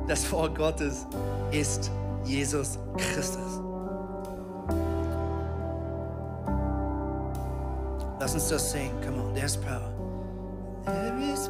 das 0.07 0.31
Wort 0.31 0.57
Gottes, 0.57 1.07
ist 1.51 1.91
Jesus 2.25 2.79
Christus. 2.97 3.61
Lass 8.19 8.35
uns 8.35 8.49
das 8.49 8.73
singen. 8.73 9.01
Come 9.03 9.21
on, 9.21 9.35
there's 9.35 9.57
power. 9.57 9.93
There 10.85 11.33
is 11.33 11.49